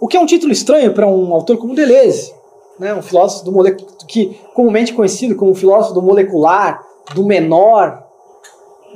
O 0.00 0.06
que 0.06 0.16
é 0.16 0.20
um 0.20 0.26
título 0.26 0.52
estranho 0.52 0.94
para 0.94 1.08
um 1.08 1.34
autor 1.34 1.58
como 1.58 1.74
Deleuze, 1.74 2.32
né, 2.78 2.94
um 2.94 3.02
filósofo 3.02 3.44
do 3.44 3.52
mole... 3.52 3.76
que 4.06 4.38
comumente 4.54 4.94
conhecido 4.94 5.34
como 5.34 5.52
filósofo 5.54 5.94
do 5.94 6.02
molecular, 6.02 6.80
do 7.12 7.24
menor, 7.24 8.03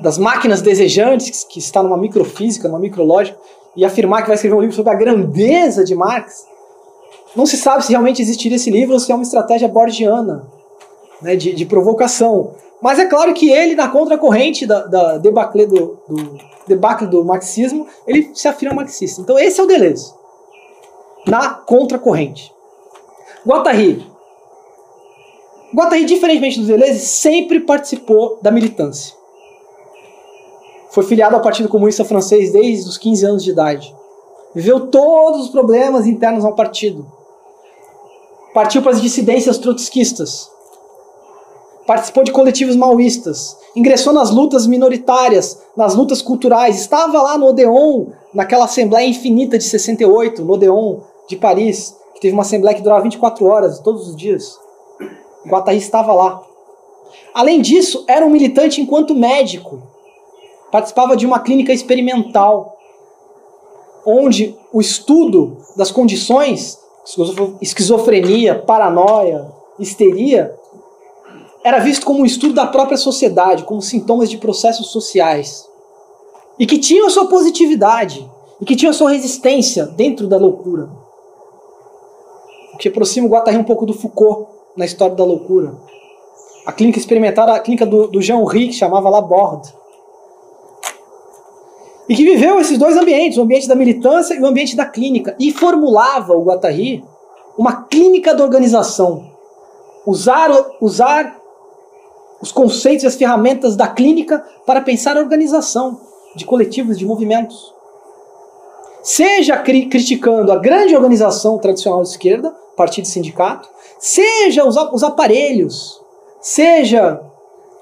das 0.00 0.18
máquinas 0.18 0.62
desejantes, 0.62 1.44
que 1.44 1.58
está 1.58 1.82
numa 1.82 1.96
microfísica, 1.96 2.68
numa 2.68 2.78
micrológica, 2.78 3.38
e 3.76 3.84
afirmar 3.84 4.22
que 4.22 4.28
vai 4.28 4.34
escrever 4.34 4.56
um 4.56 4.60
livro 4.60 4.74
sobre 4.74 4.92
a 4.92 4.96
grandeza 4.96 5.84
de 5.84 5.94
Marx. 5.94 6.46
Não 7.36 7.46
se 7.46 7.56
sabe 7.56 7.84
se 7.84 7.90
realmente 7.90 8.22
existiria 8.22 8.56
esse 8.56 8.70
livro 8.70 8.94
ou 8.94 9.00
se 9.00 9.12
é 9.12 9.14
uma 9.14 9.22
estratégia 9.22 9.68
borgiana 9.68 10.46
né, 11.22 11.36
de, 11.36 11.52
de 11.52 11.66
provocação. 11.66 12.54
Mas 12.80 12.98
é 12.98 13.06
claro 13.06 13.34
que 13.34 13.50
ele, 13.50 13.74
na 13.74 13.88
contracorrente 13.88 14.66
da, 14.66 14.86
da 14.86 15.18
debacle 15.18 15.66
do, 15.66 15.98
do, 16.08 16.38
debacle 16.66 17.06
do 17.06 17.24
marxismo, 17.24 17.86
ele 18.06 18.30
se 18.34 18.46
afirma 18.46 18.74
marxista. 18.74 19.20
Então 19.20 19.38
esse 19.38 19.60
é 19.60 19.62
o 19.62 19.66
Deleuze. 19.66 20.12
Na 21.26 21.50
contracorrente. 21.50 22.52
Guattari. 23.46 24.06
Guattari, 25.74 26.04
diferentemente 26.04 26.60
do 26.60 26.66
Deleuze, 26.66 27.00
sempre 27.00 27.60
participou 27.60 28.38
da 28.40 28.50
militância. 28.50 29.17
Foi 30.90 31.04
filiado 31.04 31.36
ao 31.36 31.42
Partido 31.42 31.68
Comunista 31.68 32.04
Francês 32.04 32.52
desde 32.52 32.88
os 32.88 32.98
15 32.98 33.26
anos 33.26 33.44
de 33.44 33.50
idade. 33.50 33.94
Viveu 34.54 34.86
todos 34.88 35.42
os 35.42 35.48
problemas 35.50 36.06
internos 36.06 36.44
ao 36.44 36.54
partido. 36.54 37.06
Partiu 38.54 38.82
para 38.82 38.92
as 38.92 39.00
dissidências 39.00 39.58
trotskistas 39.58 40.50
participou 41.88 42.22
de 42.22 42.32
coletivos 42.32 42.76
maoístas, 42.76 43.56
ingressou 43.74 44.12
nas 44.12 44.30
lutas 44.30 44.66
minoritárias, 44.66 45.58
nas 45.74 45.94
lutas 45.94 46.20
culturais, 46.20 46.78
estava 46.78 47.22
lá 47.22 47.38
no 47.38 47.46
Odeon, 47.46 48.08
naquela 48.34 48.66
Assembleia 48.66 49.08
Infinita 49.08 49.56
de 49.56 49.64
68, 49.64 50.44
no 50.44 50.52
Odeon 50.52 50.98
de 51.26 51.36
Paris, 51.36 51.96
que 52.14 52.20
teve 52.20 52.34
uma 52.34 52.42
Assembleia 52.42 52.76
que 52.76 52.82
durava 52.82 53.04
24 53.04 53.42
horas, 53.46 53.80
todos 53.80 54.06
os 54.06 54.14
dias. 54.14 54.58
Guattari 55.46 55.78
estava 55.78 56.12
lá. 56.12 56.42
Além 57.32 57.62
disso, 57.62 58.04
era 58.06 58.26
um 58.26 58.30
militante 58.30 58.82
enquanto 58.82 59.14
médico. 59.14 59.80
Participava 60.70 61.16
de 61.16 61.26
uma 61.26 61.40
clínica 61.40 61.72
experimental, 61.72 62.76
onde 64.04 64.56
o 64.72 64.80
estudo 64.80 65.58
das 65.76 65.90
condições, 65.90 66.78
esquizofrenia, 67.60 68.54
paranoia, 68.54 69.50
histeria, 69.78 70.54
era 71.64 71.78
visto 71.78 72.06
como 72.06 72.20
um 72.20 72.26
estudo 72.26 72.54
da 72.54 72.66
própria 72.66 72.96
sociedade, 72.96 73.64
como 73.64 73.82
sintomas 73.82 74.30
de 74.30 74.38
processos 74.38 74.88
sociais. 74.88 75.68
E 76.58 76.66
que 76.66 76.78
tinham 76.78 77.06
a 77.06 77.10
sua 77.10 77.28
positividade, 77.28 78.28
e 78.60 78.64
que 78.64 78.76
tinham 78.76 78.90
a 78.90 78.94
sua 78.94 79.10
resistência 79.10 79.86
dentro 79.86 80.26
da 80.26 80.36
loucura. 80.36 80.90
O 82.74 82.78
que 82.78 82.88
aproxima 82.88 83.26
o 83.26 83.30
Guattari 83.30 83.56
um 83.56 83.64
pouco 83.64 83.86
do 83.86 83.94
Foucault 83.94 84.48
na 84.76 84.84
história 84.84 85.14
da 85.14 85.24
loucura. 85.24 85.74
A 86.64 86.72
clínica 86.72 86.98
experimental 86.98 87.48
a 87.48 87.58
clínica 87.58 87.86
do, 87.86 88.08
do 88.08 88.22
Jean-Henri, 88.22 88.68
que 88.68 88.74
chamava 88.74 89.08
Laborde. 89.08 89.72
E 92.08 92.16
que 92.16 92.24
viveu 92.24 92.58
esses 92.58 92.78
dois 92.78 92.96
ambientes, 92.96 93.36
o 93.36 93.42
ambiente 93.42 93.68
da 93.68 93.74
militância 93.74 94.34
e 94.34 94.40
o 94.40 94.46
ambiente 94.46 94.74
da 94.74 94.86
clínica. 94.86 95.36
E 95.38 95.52
formulava 95.52 96.34
o 96.34 96.44
Guattari 96.44 97.04
uma 97.56 97.82
clínica 97.82 98.34
da 98.34 98.42
organização. 98.42 99.30
Usar, 100.06 100.50
usar 100.80 101.36
os 102.40 102.52
conceitos 102.52 103.04
e 103.04 103.06
as 103.06 103.16
ferramentas 103.16 103.76
da 103.76 103.88
clínica 103.88 104.42
para 104.64 104.80
pensar 104.80 105.16
a 105.16 105.20
organização 105.20 106.00
de 106.34 106.44
coletivos, 106.44 106.98
de 106.98 107.04
movimentos. 107.04 107.74
Seja 109.02 109.56
cri 109.58 109.86
criticando 109.86 110.52
a 110.52 110.56
grande 110.56 110.94
organização 110.94 111.58
tradicional 111.58 112.02
de 112.02 112.08
esquerda, 112.08 112.54
partido 112.76 113.04
e 113.06 113.08
sindicato, 113.08 113.68
seja 113.98 114.64
os, 114.64 114.76
os 114.92 115.02
aparelhos, 115.02 116.00
seja 116.40 117.20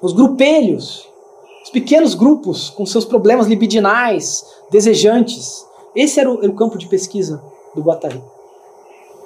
os 0.00 0.12
grupelhos, 0.12 1.08
os 1.66 1.70
pequenos 1.70 2.14
grupos 2.14 2.70
com 2.70 2.86
seus 2.86 3.04
problemas 3.04 3.48
libidinais, 3.48 4.46
desejantes. 4.70 5.66
Esse 5.96 6.20
era 6.20 6.30
o, 6.30 6.38
era 6.38 6.48
o 6.48 6.54
campo 6.54 6.78
de 6.78 6.86
pesquisa 6.86 7.42
do 7.74 7.82
Guattari. 7.82 8.22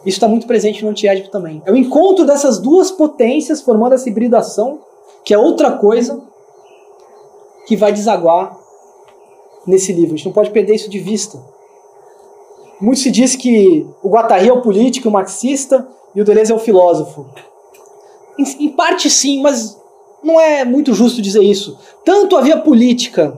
Isso 0.06 0.16
está 0.16 0.26
muito 0.26 0.46
presente 0.46 0.82
no 0.82 0.88
antiédipo 0.88 1.28
também. 1.28 1.60
É 1.66 1.70
o 1.70 1.76
encontro 1.76 2.24
dessas 2.24 2.58
duas 2.58 2.90
potências 2.90 3.60
formando 3.60 3.92
essa 3.92 4.08
hibridação 4.08 4.80
que 5.22 5.34
é 5.34 5.38
outra 5.38 5.72
coisa 5.72 6.22
que 7.66 7.76
vai 7.76 7.92
desaguar 7.92 8.58
nesse 9.66 9.92
livro. 9.92 10.14
A 10.14 10.16
gente 10.16 10.24
não 10.24 10.32
pode 10.32 10.50
perder 10.50 10.76
isso 10.76 10.88
de 10.88 10.98
vista. 10.98 11.38
Muito 12.80 13.00
se 13.00 13.10
diz 13.10 13.36
que 13.36 13.86
o 14.02 14.08
Guattari 14.08 14.48
é 14.48 14.52
o 14.52 14.62
político, 14.62 15.10
o 15.10 15.12
marxista, 15.12 15.86
e 16.14 16.22
o 16.22 16.24
Deleuze 16.24 16.50
é 16.50 16.54
o 16.54 16.58
filósofo. 16.58 17.26
Em, 18.38 18.64
em 18.64 18.68
parte 18.70 19.10
sim, 19.10 19.42
mas 19.42 19.78
não 20.22 20.40
é 20.40 20.64
muito 20.64 20.94
justo 20.94 21.22
dizer 21.22 21.42
isso. 21.42 21.78
Tanto 22.04 22.36
havia 22.36 22.58
política 22.58 23.36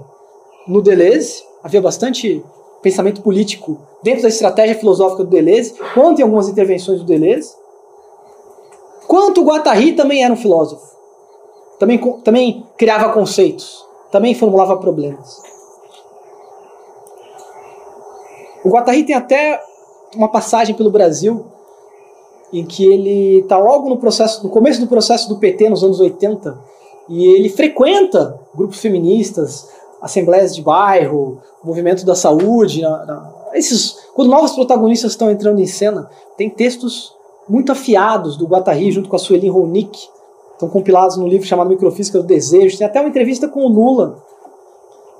no 0.66 0.82
Deleuze, 0.82 1.42
havia 1.62 1.80
bastante 1.80 2.42
pensamento 2.82 3.22
político 3.22 3.80
dentro 4.02 4.22
da 4.22 4.28
estratégia 4.28 4.74
filosófica 4.74 5.24
do 5.24 5.30
Deleuze, 5.30 5.74
quanto 5.94 6.20
em 6.20 6.22
algumas 6.22 6.48
intervenções 6.48 7.00
do 7.00 7.06
Deleuze, 7.06 7.54
quanto 9.06 9.44
Guattari 9.44 9.92
também 9.92 10.24
era 10.24 10.32
um 10.32 10.36
filósofo 10.36 10.92
também, 11.82 11.98
também 12.22 12.64
criava 12.76 13.12
conceitos, 13.12 13.84
também 14.12 14.36
formulava 14.36 14.76
problemas. 14.76 15.42
O 18.64 18.68
Guattari 18.68 19.02
tem 19.02 19.16
até 19.16 19.60
uma 20.14 20.28
passagem 20.28 20.76
pelo 20.76 20.92
Brasil 20.92 21.44
em 22.52 22.64
que 22.64 22.84
ele 22.84 23.40
está 23.40 23.58
logo 23.58 23.88
no 23.88 23.96
processo, 23.96 24.44
no 24.44 24.50
começo 24.50 24.80
do 24.80 24.86
processo 24.86 25.28
do 25.28 25.38
PT 25.38 25.70
nos 25.70 25.82
anos 25.82 25.98
80, 25.98 26.56
e 27.12 27.26
ele 27.26 27.50
frequenta 27.50 28.40
grupos 28.54 28.78
feministas, 28.78 29.68
assembleias 30.00 30.56
de 30.56 30.62
bairro, 30.62 31.42
movimento 31.62 32.06
da 32.06 32.14
saúde, 32.14 32.80
na, 32.80 33.04
na, 33.04 33.32
esses 33.52 33.98
quando 34.14 34.30
novos 34.30 34.52
protagonistas 34.52 35.12
estão 35.12 35.30
entrando 35.30 35.60
em 35.60 35.66
cena, 35.66 36.08
tem 36.38 36.48
textos 36.48 37.14
muito 37.46 37.70
afiados 37.70 38.38
do 38.38 38.46
Guattari 38.46 38.90
junto 38.90 39.10
com 39.10 39.16
a 39.16 39.18
Sueli 39.18 39.50
Ronick, 39.50 40.08
estão 40.52 40.70
compilados 40.70 41.18
no 41.18 41.28
livro 41.28 41.46
chamado 41.46 41.68
Microfísica 41.68 42.18
do 42.18 42.24
Desejo. 42.24 42.78
Tem 42.78 42.86
até 42.86 42.98
uma 42.98 43.10
entrevista 43.10 43.46
com 43.46 43.66
o 43.66 43.68
Lula. 43.68 44.16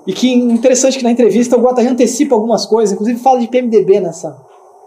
E 0.07 0.15
que 0.15 0.33
interessante 0.33 0.97
que 0.97 1.05
na 1.05 1.11
entrevista 1.11 1.59
o 1.59 1.61
Guattari 1.61 1.89
antecipa 1.89 2.35
algumas 2.35 2.65
coisas, 2.65 2.95
inclusive 2.95 3.21
fala 3.21 3.39
de 3.39 3.49
PMDB 3.49 4.01
nessa, 4.01 4.35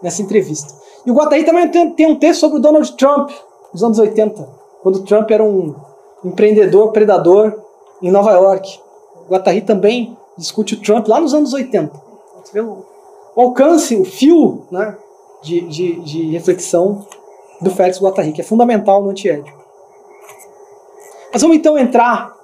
nessa 0.02 0.22
entrevista. 0.22 0.74
E 1.06 1.10
o 1.10 1.14
Guattari 1.14 1.44
também 1.44 1.68
tem, 1.68 1.90
tem 1.90 2.06
um 2.08 2.16
texto 2.16 2.40
sobre 2.40 2.58
o 2.58 2.60
Donald 2.60 2.92
Trump, 2.96 3.30
nos 3.72 3.84
anos 3.84 3.98
80, 4.00 4.42
quando 4.82 4.96
o 4.96 5.02
Trump 5.02 5.30
era 5.30 5.44
um 5.44 5.72
empreendedor, 6.28 6.92
predador 6.92 7.62
em 8.02 8.10
Nova 8.10 8.32
York. 8.32 8.80
O 9.26 9.32
Guattari 9.32 9.60
também 9.60 10.16
discute 10.36 10.74
o 10.74 10.80
Trump 10.80 11.06
lá 11.08 11.20
nos 11.20 11.32
anos 11.32 11.52
80. 11.52 11.92
Você 12.44 12.52
vê 12.52 12.60
o, 12.60 12.84
alcance, 13.36 13.96
o 13.96 14.04
fio 14.04 14.66
né, 14.70 14.96
de, 15.42 15.60
de, 15.62 16.00
de 16.00 16.30
reflexão 16.30 17.06
do 17.60 17.70
Félix 17.70 18.00
Guattari, 18.00 18.32
que 18.32 18.40
é 18.40 18.44
fundamental 18.44 19.02
no 19.02 19.10
antiético. 19.10 19.56
Mas 21.32 21.42
vamos 21.42 21.56
então 21.56 21.76
entrar, 21.76 22.34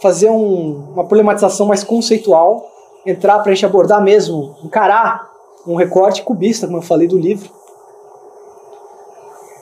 fazer 0.00 0.30
um, 0.30 0.92
uma 0.92 1.04
problematização 1.04 1.66
mais 1.66 1.84
conceitual, 1.84 2.66
entrar 3.04 3.38
para 3.40 3.52
a 3.52 3.54
gente 3.54 3.66
abordar 3.66 4.02
mesmo, 4.02 4.56
encarar 4.64 5.30
um 5.66 5.74
recorte 5.74 6.22
cubista, 6.22 6.66
como 6.66 6.78
eu 6.78 6.82
falei 6.82 7.06
do 7.06 7.18
livro, 7.18 7.50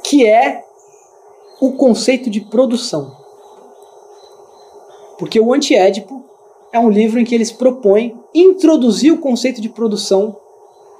que 0.02 0.26
é 0.26 0.64
o 1.60 1.72
conceito 1.72 2.30
de 2.30 2.40
produção. 2.40 3.25
Porque 5.18 5.40
o 5.40 5.52
Antiédipo 5.52 6.24
é 6.72 6.78
um 6.78 6.90
livro 6.90 7.18
em 7.18 7.24
que 7.24 7.34
eles 7.34 7.50
propõem 7.50 8.18
introduzir 8.34 9.12
o 9.12 9.18
conceito 9.18 9.60
de 9.60 9.68
produção 9.68 10.36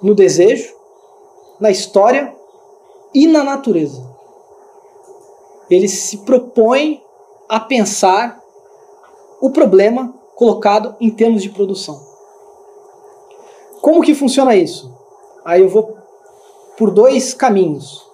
no 0.02 0.14
desejo, 0.14 0.74
na 1.60 1.70
história 1.70 2.34
e 3.14 3.26
na 3.26 3.42
natureza. 3.42 4.02
Eles 5.70 5.92
se 5.92 6.18
propõem 6.18 7.02
a 7.48 7.60
pensar 7.60 8.40
o 9.40 9.50
problema 9.50 10.14
colocado 10.34 10.94
em 11.00 11.10
termos 11.10 11.42
de 11.42 11.50
produção. 11.50 12.00
Como 13.80 14.02
que 14.02 14.14
funciona 14.14 14.56
isso? 14.56 14.92
Aí 15.44 15.62
eu 15.62 15.68
vou 15.68 15.96
por 16.76 16.90
dois 16.90 17.32
caminhos. 17.32 18.04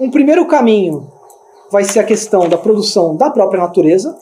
Um 0.00 0.10
primeiro 0.10 0.46
caminho 0.46 1.10
vai 1.70 1.84
ser 1.84 2.00
a 2.00 2.04
questão 2.04 2.48
da 2.48 2.56
produção 2.56 3.16
da 3.16 3.30
própria 3.30 3.60
natureza, 3.60 4.16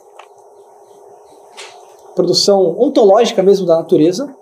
produção 2.17 2.75
ontológica 2.77 3.41
mesmo 3.41 3.65
da 3.65 3.77
natureza, 3.77 4.35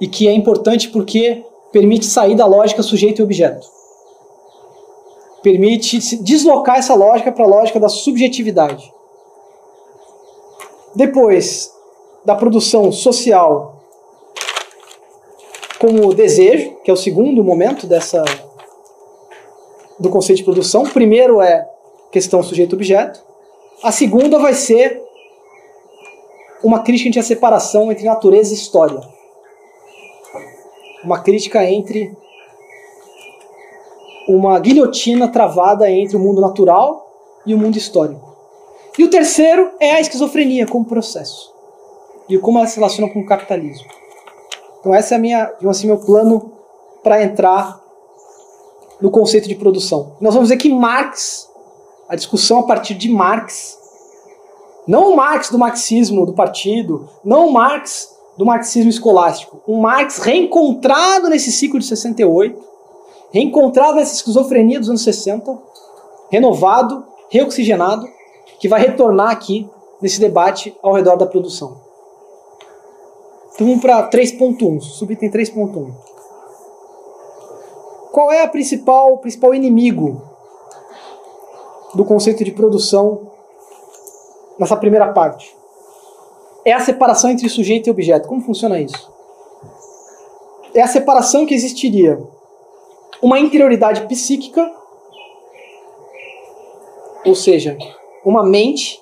e 0.00 0.06
que 0.06 0.28
é 0.28 0.32
importante 0.32 0.90
porque 0.90 1.44
permite 1.72 2.06
sair 2.06 2.36
da 2.36 2.46
lógica 2.46 2.82
sujeito 2.82 3.20
e 3.20 3.22
objeto 3.24 3.74
permite 5.44 6.16
deslocar 6.22 6.78
essa 6.78 6.94
lógica 6.94 7.30
para 7.30 7.44
a 7.44 7.46
lógica 7.46 7.78
da 7.78 7.90
subjetividade. 7.90 8.90
Depois, 10.96 11.70
da 12.24 12.34
produção 12.34 12.90
social 12.90 13.84
como 15.78 16.14
desejo, 16.14 16.76
que 16.82 16.90
é 16.90 16.94
o 16.94 16.96
segundo 16.96 17.44
momento 17.44 17.86
dessa 17.86 18.24
do 20.00 20.08
conceito 20.08 20.38
de 20.38 20.44
produção. 20.44 20.84
O 20.84 20.90
primeiro 20.90 21.42
é 21.42 21.68
questão 22.10 22.42
sujeito-objeto. 22.42 23.22
A 23.82 23.92
segunda 23.92 24.38
vai 24.38 24.54
ser 24.54 25.03
uma 26.64 26.80
crítica 26.80 27.08
entre 27.08 27.20
a 27.20 27.22
separação 27.22 27.92
entre 27.92 28.04
natureza 28.04 28.52
e 28.52 28.56
história. 28.56 29.00
Uma 31.04 31.20
crítica 31.20 31.62
entre 31.62 32.16
uma 34.26 34.58
guilhotina 34.58 35.28
travada 35.28 35.90
entre 35.90 36.16
o 36.16 36.20
mundo 36.20 36.40
natural 36.40 37.06
e 37.44 37.54
o 37.54 37.58
mundo 37.58 37.76
histórico. 37.76 38.34
E 38.98 39.04
o 39.04 39.10
terceiro 39.10 39.72
é 39.78 39.92
a 39.92 40.00
esquizofrenia 40.00 40.66
como 40.66 40.86
processo. 40.86 41.52
E 42.28 42.38
como 42.38 42.58
ela 42.58 42.66
se 42.66 42.76
relaciona 42.76 43.12
com 43.12 43.20
o 43.20 43.26
capitalismo. 43.26 43.86
Então 44.80 44.94
essa 44.94 45.14
é 45.14 45.18
a 45.18 45.20
minha, 45.20 45.52
assim, 45.68 45.86
meu 45.86 45.98
plano 45.98 46.52
para 47.02 47.22
entrar 47.22 47.78
no 48.98 49.10
conceito 49.10 49.46
de 49.46 49.54
produção. 49.54 50.16
Nós 50.18 50.32
vamos 50.32 50.48
ver 50.48 50.56
que 50.56 50.70
Marx, 50.70 51.50
a 52.08 52.16
discussão 52.16 52.60
a 52.60 52.62
partir 52.62 52.94
de 52.94 53.10
Marx, 53.10 53.83
não 54.86 55.12
o 55.12 55.16
Marx 55.16 55.50
do 55.50 55.58
marxismo 55.58 56.26
do 56.26 56.32
partido, 56.32 57.08
não 57.24 57.48
o 57.48 57.52
Marx 57.52 58.14
do 58.36 58.44
marxismo 58.44 58.90
escolástico, 58.90 59.60
um 59.66 59.80
Marx 59.80 60.18
reencontrado 60.18 61.28
nesse 61.28 61.52
ciclo 61.52 61.78
de 61.78 61.86
68, 61.86 62.60
reencontrado 63.32 63.96
nessa 63.96 64.14
esquizofrenia 64.14 64.80
dos 64.80 64.88
anos 64.88 65.02
60, 65.02 65.56
renovado, 66.30 67.04
reoxigenado, 67.30 68.06
que 68.58 68.68
vai 68.68 68.80
retornar 68.80 69.30
aqui 69.30 69.68
nesse 70.00 70.20
debate 70.20 70.76
ao 70.82 70.92
redor 70.92 71.16
da 71.16 71.26
produção. 71.26 71.80
Então 73.54 73.66
vamos 73.66 73.80
para 73.80 74.10
3.1, 74.10 74.80
subitem 74.80 75.30
3.1. 75.30 75.92
Qual 78.10 78.30
é 78.30 78.42
a 78.42 78.48
principal, 78.48 79.14
o 79.14 79.18
principal 79.18 79.54
inimigo 79.54 80.22
do 81.94 82.04
conceito 82.04 82.44
de 82.44 82.50
produção 82.50 83.33
nessa 84.58 84.76
primeira 84.76 85.12
parte? 85.12 85.56
É 86.64 86.72
a 86.72 86.80
separação 86.80 87.30
entre 87.30 87.48
sujeito 87.48 87.88
e 87.88 87.90
objeto. 87.90 88.28
Como 88.28 88.40
funciona 88.40 88.80
isso? 88.80 89.12
É 90.74 90.82
a 90.82 90.88
separação 90.88 91.46
que 91.46 91.54
existiria 91.54 92.18
uma 93.22 93.38
interioridade 93.38 94.06
psíquica, 94.06 94.70
ou 97.24 97.34
seja, 97.34 97.78
uma 98.24 98.44
mente, 98.44 99.00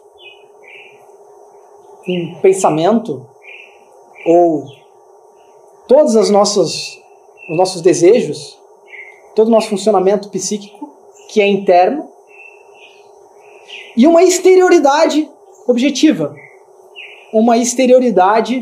um 2.07 2.35
pensamento, 2.41 3.27
ou 4.27 4.67
todos 5.89 6.15
os 6.15 6.31
nossos, 6.31 7.01
os 7.51 7.57
nossos 7.57 7.81
desejos, 7.81 8.59
todo 9.35 9.49
o 9.49 9.51
nosso 9.51 9.69
funcionamento 9.69 10.29
psíquico, 10.29 10.91
que 11.29 11.41
é 11.41 11.47
interno, 11.47 12.09
e 13.97 14.07
uma 14.07 14.23
exterioridade 14.23 15.31
objetiva. 15.67 16.35
Uma 17.33 17.57
exterioridade 17.57 18.61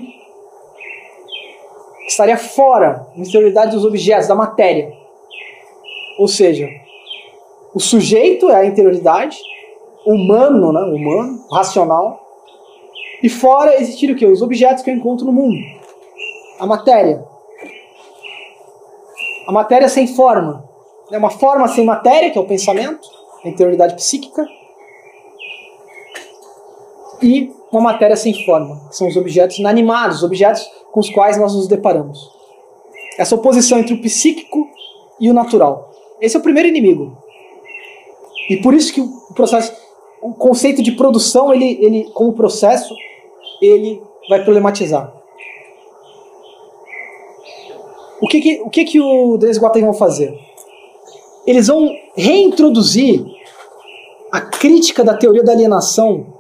que 2.01 2.11
estaria 2.11 2.37
fora, 2.37 3.07
uma 3.15 3.23
exterioridade 3.23 3.73
dos 3.73 3.85
objetos, 3.85 4.29
da 4.29 4.35
matéria. 4.35 4.93
Ou 6.19 6.29
seja, 6.29 6.69
o 7.75 7.81
sujeito 7.81 8.51
é 8.51 8.57
a 8.57 8.67
interioridade, 8.67 9.39
humano, 10.05 10.73
né? 10.73 10.81
humano, 10.81 11.45
racional, 11.53 12.21
e 13.23 13.29
fora 13.29 13.81
existir 13.81 14.11
o 14.11 14.17
que? 14.17 14.27
Os 14.27 14.43
objetos 14.43 14.83
que 14.83 14.91
eu 14.91 14.95
encontro 14.95 15.27
no 15.27 15.33
mundo. 15.33 15.57
A 16.59 16.67
matéria. 16.67 17.25
A 19.47 19.53
matéria 19.53 19.89
sem 19.89 20.07
forma. 20.07 20.65
É 21.11 21.19
uma 21.19 21.31
forma 21.31 21.69
sem 21.69 21.85
matéria, 21.85 22.31
que 22.31 22.39
é 22.39 22.41
o 22.41 22.47
pensamento, 22.47 23.07
a 23.45 23.49
interioridade 23.49 23.95
psíquica. 23.95 24.47
E 27.23 27.53
uma 27.71 27.81
matéria 27.81 28.17
sem 28.17 28.45
forma, 28.45 28.89
que 28.89 28.97
são 28.97 29.07
os 29.07 29.17
objetos 29.17 29.59
inanimados, 29.59 30.19
os 30.19 30.23
objetos 30.23 30.69
com 30.91 31.01
os 31.01 31.11
quais 31.11 31.39
nós 31.39 31.55
nos 31.55 31.69
deparamos. 31.69 32.31
Essa 33.19 33.35
oposição 33.35 33.79
entre 33.79 33.95
o 33.95 34.01
psíquico 34.01 34.69
e 35.21 35.31
o 35.31 35.35
natural. 35.35 35.91
Esse 36.21 36.37
é 36.37 36.39
o 36.39 36.43
primeiro 36.43 36.69
inimigo. 36.69 37.17
E 38.49 38.57
por 38.57 38.75
isso 38.75 38.93
que 38.93 39.01
o 39.01 39.35
processo, 39.35 39.73
o 40.21 40.35
conceito 40.35 40.83
de 40.83 40.93
produção, 40.93 41.53
ele, 41.53 41.79
ele 41.81 42.11
como 42.13 42.33
processo, 42.33 42.95
ele 43.61 44.03
vai 44.29 44.43
problematizar. 44.43 45.13
O 48.21 48.27
que 48.27 48.41
que 48.41 48.61
o, 48.61 48.71
que 48.71 48.85
que 48.85 49.01
o 49.01 49.39
e 49.41 49.59
Guattari 49.59 49.85
vão 49.85 49.95
fazer? 49.95 50.39
Eles 51.47 51.69
vão 51.69 51.91
reintroduzir 52.15 53.25
a 54.31 54.41
crítica 54.41 55.03
da 55.03 55.17
teoria 55.17 55.43
da 55.43 55.53
alienação 55.53 56.40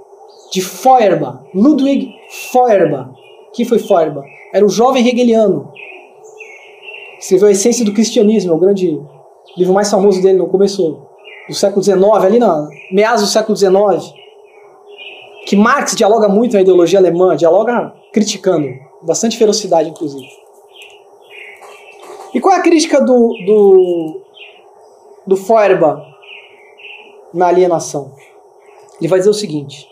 de 0.50 0.60
Feuerbach, 0.60 1.38
Ludwig 1.54 2.14
Feuerbach. 2.52 3.10
Quem 3.52 3.64
foi 3.64 3.78
Feuerbach? 3.78 4.26
Era 4.52 4.64
o 4.64 4.68
jovem 4.68 5.06
hegeliano. 5.06 5.72
Escreveu 7.18 7.48
A 7.48 7.52
Essência 7.52 7.84
do 7.84 7.92
Cristianismo, 7.92 8.52
é 8.52 8.54
o 8.54 8.58
grande 8.58 9.00
livro 9.56 9.74
mais 9.74 9.90
famoso 9.90 10.22
dele 10.22 10.38
no 10.38 10.48
começo 10.48 11.02
do 11.48 11.54
século 11.54 11.82
XIX, 11.82 12.00
ali 12.24 12.38
na 12.38 12.68
meados 12.92 13.22
do 13.22 13.28
século 13.28 13.56
XIX. 13.56 14.12
Que 15.46 15.56
Marx 15.56 15.94
dialoga 15.94 16.28
muito 16.28 16.54
na 16.54 16.62
ideologia 16.62 16.98
alemã, 16.98 17.36
dialoga 17.36 17.92
criticando, 18.12 18.68
bastante 19.02 19.36
ferocidade, 19.36 19.90
inclusive. 19.90 20.28
E 22.32 22.40
qual 22.40 22.54
é 22.54 22.58
a 22.58 22.62
crítica 22.62 23.00
do, 23.00 23.34
do, 23.44 24.20
do 25.26 25.36
Feuerbach 25.36 26.00
na 27.34 27.48
alienação? 27.48 28.12
Ele 29.00 29.08
vai 29.08 29.18
dizer 29.18 29.30
o 29.30 29.34
seguinte: 29.34 29.89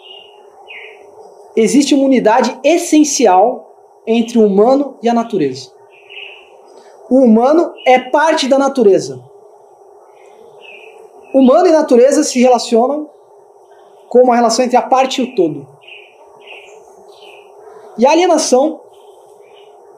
existe 1.57 1.95
uma 1.95 2.05
unidade 2.05 2.59
essencial 2.63 3.75
entre 4.07 4.39
o 4.39 4.47
humano 4.47 4.97
e 5.03 5.09
a 5.09 5.15
natureza. 5.15 5.71
O 7.11 7.21
humano 7.21 7.73
é 7.87 7.99
parte 7.99 8.47
da 8.47 8.59
natureza. 8.59 9.23
Humano 11.33 11.69
e 11.69 11.73
natureza 11.73 12.23
se 12.23 12.41
relacionam 12.41 13.11
com 14.09 14.23
uma 14.23 14.35
relação 14.35 14.65
entre 14.65 14.77
a 14.77 14.83
parte 14.83 15.21
e 15.21 15.25
o 15.25 15.35
todo. 15.35 15.67
E 17.99 18.07
a 18.07 18.11
alienação 18.11 18.81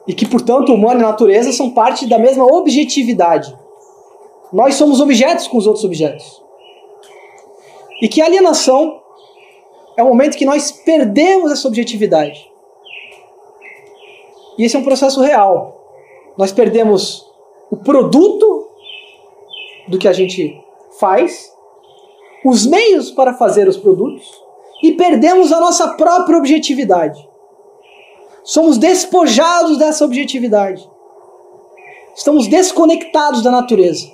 e 0.07 0.13
que, 0.13 0.27
portanto, 0.27 0.69
o 0.69 0.75
humano 0.75 0.99
e 0.99 1.03
natureza 1.03 1.51
são 1.51 1.69
parte 1.69 2.07
da 2.07 2.17
mesma 2.17 2.45
objetividade. 2.45 3.55
Nós 4.51 4.75
somos 4.75 4.99
objetos 4.99 5.47
com 5.47 5.57
os 5.57 5.67
outros 5.67 5.85
objetos. 5.85 6.43
E 8.01 8.09
que 8.09 8.21
a 8.21 8.25
alienação 8.25 9.00
é 9.97 10.03
o 10.03 10.07
momento 10.07 10.37
que 10.37 10.45
nós 10.45 10.71
perdemos 10.71 11.51
essa 11.51 11.67
objetividade. 11.67 12.49
E 14.57 14.63
esse 14.63 14.75
é 14.75 14.79
um 14.79 14.83
processo 14.83 15.21
real. 15.21 15.81
Nós 16.37 16.51
perdemos 16.51 17.25
o 17.69 17.77
produto 17.77 18.67
do 19.87 19.97
que 19.97 20.07
a 20.07 20.13
gente 20.13 20.61
faz, 20.99 21.51
os 22.45 22.65
meios 22.65 23.11
para 23.11 23.33
fazer 23.33 23.67
os 23.67 23.77
produtos 23.77 24.29
e 24.83 24.93
perdemos 24.93 25.51
a 25.51 25.59
nossa 25.59 25.89
própria 25.89 26.37
objetividade. 26.37 27.27
Somos 28.43 28.77
despojados 28.77 29.77
dessa 29.77 30.03
objetividade. 30.03 30.89
Estamos 32.15 32.47
desconectados 32.47 33.43
da 33.43 33.51
natureza. 33.51 34.11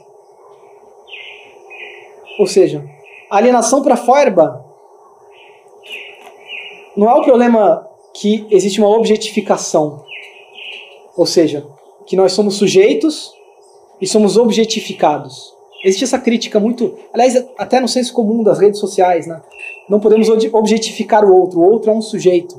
Ou 2.40 2.46
seja, 2.46 2.88
a 3.30 3.38
alienação 3.38 3.82
para 3.82 3.98
Feuerbach 3.98 4.67
não 6.98 7.08
é 7.08 7.14
o 7.14 7.22
problema 7.22 7.88
que 8.14 8.48
existe 8.50 8.80
uma 8.80 8.90
objetificação. 8.90 10.04
Ou 11.16 11.26
seja, 11.26 11.64
que 12.08 12.16
nós 12.16 12.32
somos 12.32 12.56
sujeitos 12.56 13.32
e 14.02 14.08
somos 14.08 14.36
objetificados. 14.36 15.54
Existe 15.84 16.06
essa 16.06 16.18
crítica 16.18 16.60
muito, 16.60 16.98
aliás, 17.14 17.46
até 17.58 17.80
no 17.80 17.88
senso 17.88 18.12
comum 18.14 18.42
das 18.42 18.58
redes 18.58 18.80
sociais, 18.80 19.28
né? 19.28 19.40
Não 19.88 20.00
podemos 20.00 20.28
objetificar 20.30 21.24
o 21.24 21.34
outro. 21.34 21.60
O 21.60 21.72
outro 21.72 21.92
é 21.92 21.94
um 21.94 22.02
sujeito. 22.02 22.58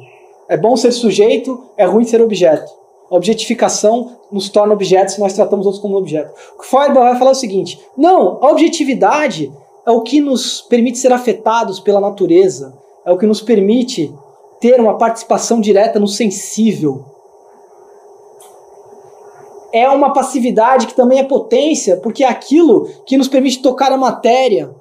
É 0.49 0.57
bom 0.57 0.77
ser 0.77 0.93
sujeito, 0.93 1.61
é 1.77 1.85
ruim 1.85 2.05
ser 2.05 2.23
objeto. 2.23 2.71
A 3.11 3.17
objetificação 3.17 4.19
nos 4.31 4.49
torna 4.49 4.73
objetos 4.73 5.15
se 5.15 5.21
nós 5.21 5.33
tratamos 5.33 5.67
outros 5.67 5.83
como 5.83 5.97
objeto. 5.97 6.33
O 6.59 6.63
Feuerbach 6.63 7.11
vai 7.11 7.19
falar 7.19 7.33
o 7.33 7.35
seguinte: 7.35 7.81
não, 7.97 8.39
a 8.41 8.51
objetividade 8.51 9.53
é 9.85 9.91
o 9.91 10.03
que 10.03 10.21
nos 10.21 10.61
permite 10.61 10.99
ser 10.99 11.13
afetados 11.13 11.81
pela 11.81 12.01
natureza, 12.01 12.79
é 13.05 13.11
o 13.11 13.19
que 13.19 13.27
nos 13.27 13.41
permite 13.41 14.15
ter 14.61 14.81
uma 14.81 14.99
participação 14.99 15.61
direta 15.61 15.99
no 15.99 16.09
sensível. 16.09 17.05
É 19.73 19.89
uma 19.89 20.13
passividade 20.13 20.87
que 20.87 20.95
também 20.95 21.19
é 21.19 21.25
potência, 21.25 21.99
porque 21.99 22.25
é 22.25 22.29
aquilo 22.29 22.87
que 23.05 23.17
nos 23.17 23.29
permite 23.29 23.61
tocar 23.61 23.93
a 23.93 23.99
matéria, 23.99 24.75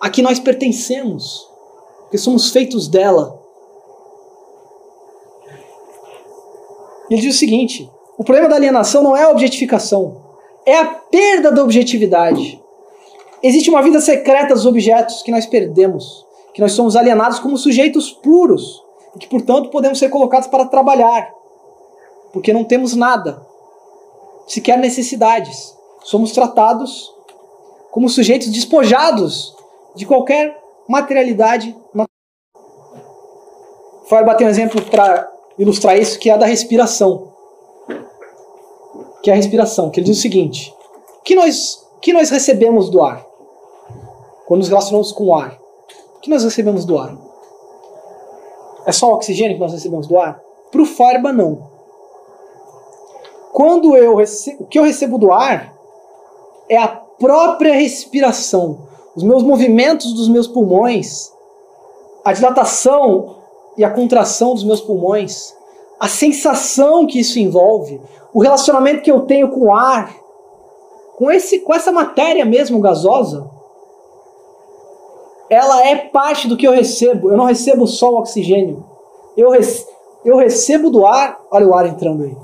a 0.00 0.08
que 0.08 0.22
nós 0.22 0.38
pertencemos, 0.38 1.48
porque 2.02 2.18
somos 2.18 2.50
feitos 2.50 2.88
dela. 2.88 3.38
Ele 7.10 7.20
diz 7.20 7.34
o 7.34 7.38
seguinte: 7.38 7.90
o 8.16 8.24
problema 8.24 8.48
da 8.48 8.56
alienação 8.56 9.02
não 9.02 9.16
é 9.16 9.24
a 9.24 9.30
objetificação, 9.30 10.22
é 10.64 10.76
a 10.78 10.86
perda 10.86 11.52
da 11.52 11.62
objetividade. 11.62 12.60
Existe 13.42 13.70
uma 13.70 13.82
vida 13.82 14.00
secreta 14.00 14.54
dos 14.54 14.66
objetos 14.66 15.22
que 15.22 15.30
nós 15.30 15.46
perdemos, 15.46 16.25
que 16.56 16.62
nós 16.62 16.72
somos 16.72 16.96
alienados 16.96 17.38
como 17.38 17.58
sujeitos 17.58 18.10
puros 18.10 18.82
e 19.14 19.18
que, 19.18 19.28
portanto, 19.28 19.68
podemos 19.68 19.98
ser 19.98 20.08
colocados 20.08 20.48
para 20.48 20.64
trabalhar, 20.64 21.30
porque 22.32 22.50
não 22.50 22.64
temos 22.64 22.96
nada, 22.96 23.46
sequer 24.46 24.78
necessidades. 24.78 25.76
Somos 26.02 26.32
tratados 26.32 27.12
como 27.90 28.08
sujeitos 28.08 28.48
despojados 28.48 29.54
de 29.94 30.06
qualquer 30.06 30.58
materialidade. 30.88 31.76
Feuerbach 34.08 34.38
tem 34.38 34.46
um 34.46 34.50
exemplo 34.50 34.80
para 34.80 35.30
ilustrar 35.58 35.98
isso, 35.98 36.18
que 36.18 36.30
é 36.30 36.32
a 36.32 36.38
da 36.38 36.46
respiração. 36.46 37.34
Que 39.22 39.28
é 39.28 39.34
a 39.34 39.36
respiração, 39.36 39.90
que 39.90 40.00
ele 40.00 40.06
diz 40.06 40.16
o 40.16 40.22
seguinte: 40.22 40.74
que 41.22 41.34
nós, 41.34 41.86
que 42.00 42.14
nós 42.14 42.30
recebemos 42.30 42.88
do 42.88 43.02
ar? 43.02 43.22
Quando 44.46 44.60
nos 44.60 44.70
relacionamos 44.70 45.12
com 45.12 45.24
o 45.24 45.34
ar. 45.34 45.65
O 46.16 46.20
que 46.20 46.30
nós 46.30 46.44
recebemos 46.44 46.84
do 46.84 46.98
ar? 46.98 47.16
É 48.86 48.92
só 48.92 49.10
o 49.10 49.14
oxigênio 49.14 49.54
que 49.54 49.60
nós 49.60 49.72
recebemos 49.72 50.06
do 50.06 50.18
ar? 50.18 50.40
Para 50.70 50.82
o 50.82 50.86
Feuerbach, 50.86 51.34
não. 51.34 51.76
Quando 53.52 53.96
eu 53.96 54.16
recebo, 54.16 54.64
o 54.64 54.66
que 54.66 54.78
eu 54.78 54.82
recebo 54.82 55.18
do 55.18 55.32
ar 55.32 55.74
é 56.68 56.76
a 56.76 56.88
própria 56.88 57.74
respiração, 57.74 58.86
os 59.14 59.22
meus 59.22 59.42
movimentos 59.42 60.12
dos 60.12 60.28
meus 60.28 60.46
pulmões, 60.46 61.32
a 62.24 62.32
dilatação 62.32 63.36
e 63.76 63.84
a 63.84 63.90
contração 63.90 64.54
dos 64.54 64.64
meus 64.64 64.80
pulmões, 64.80 65.54
a 65.98 66.08
sensação 66.08 67.06
que 67.06 67.20
isso 67.20 67.38
envolve, 67.38 68.00
o 68.34 68.42
relacionamento 68.42 69.02
que 69.02 69.10
eu 69.10 69.22
tenho 69.22 69.48
com 69.50 69.66
o 69.66 69.74
ar, 69.74 70.14
com, 71.16 71.30
esse, 71.30 71.60
com 71.60 71.74
essa 71.74 71.90
matéria 71.90 72.44
mesmo 72.44 72.80
gasosa, 72.80 73.48
ela 75.48 75.86
é 75.86 75.96
parte 75.96 76.48
do 76.48 76.56
que 76.56 76.66
eu 76.66 76.72
recebo. 76.72 77.30
Eu 77.30 77.36
não 77.36 77.44
recebo 77.44 77.86
só 77.86 78.10
o 78.10 78.18
oxigênio. 78.18 78.84
Eu, 79.36 79.50
eu 80.24 80.36
recebo 80.36 80.90
do 80.90 81.06
ar, 81.06 81.38
olha 81.50 81.66
o 81.66 81.74
ar 81.74 81.86
entrando 81.86 82.24
aí, 82.24 82.36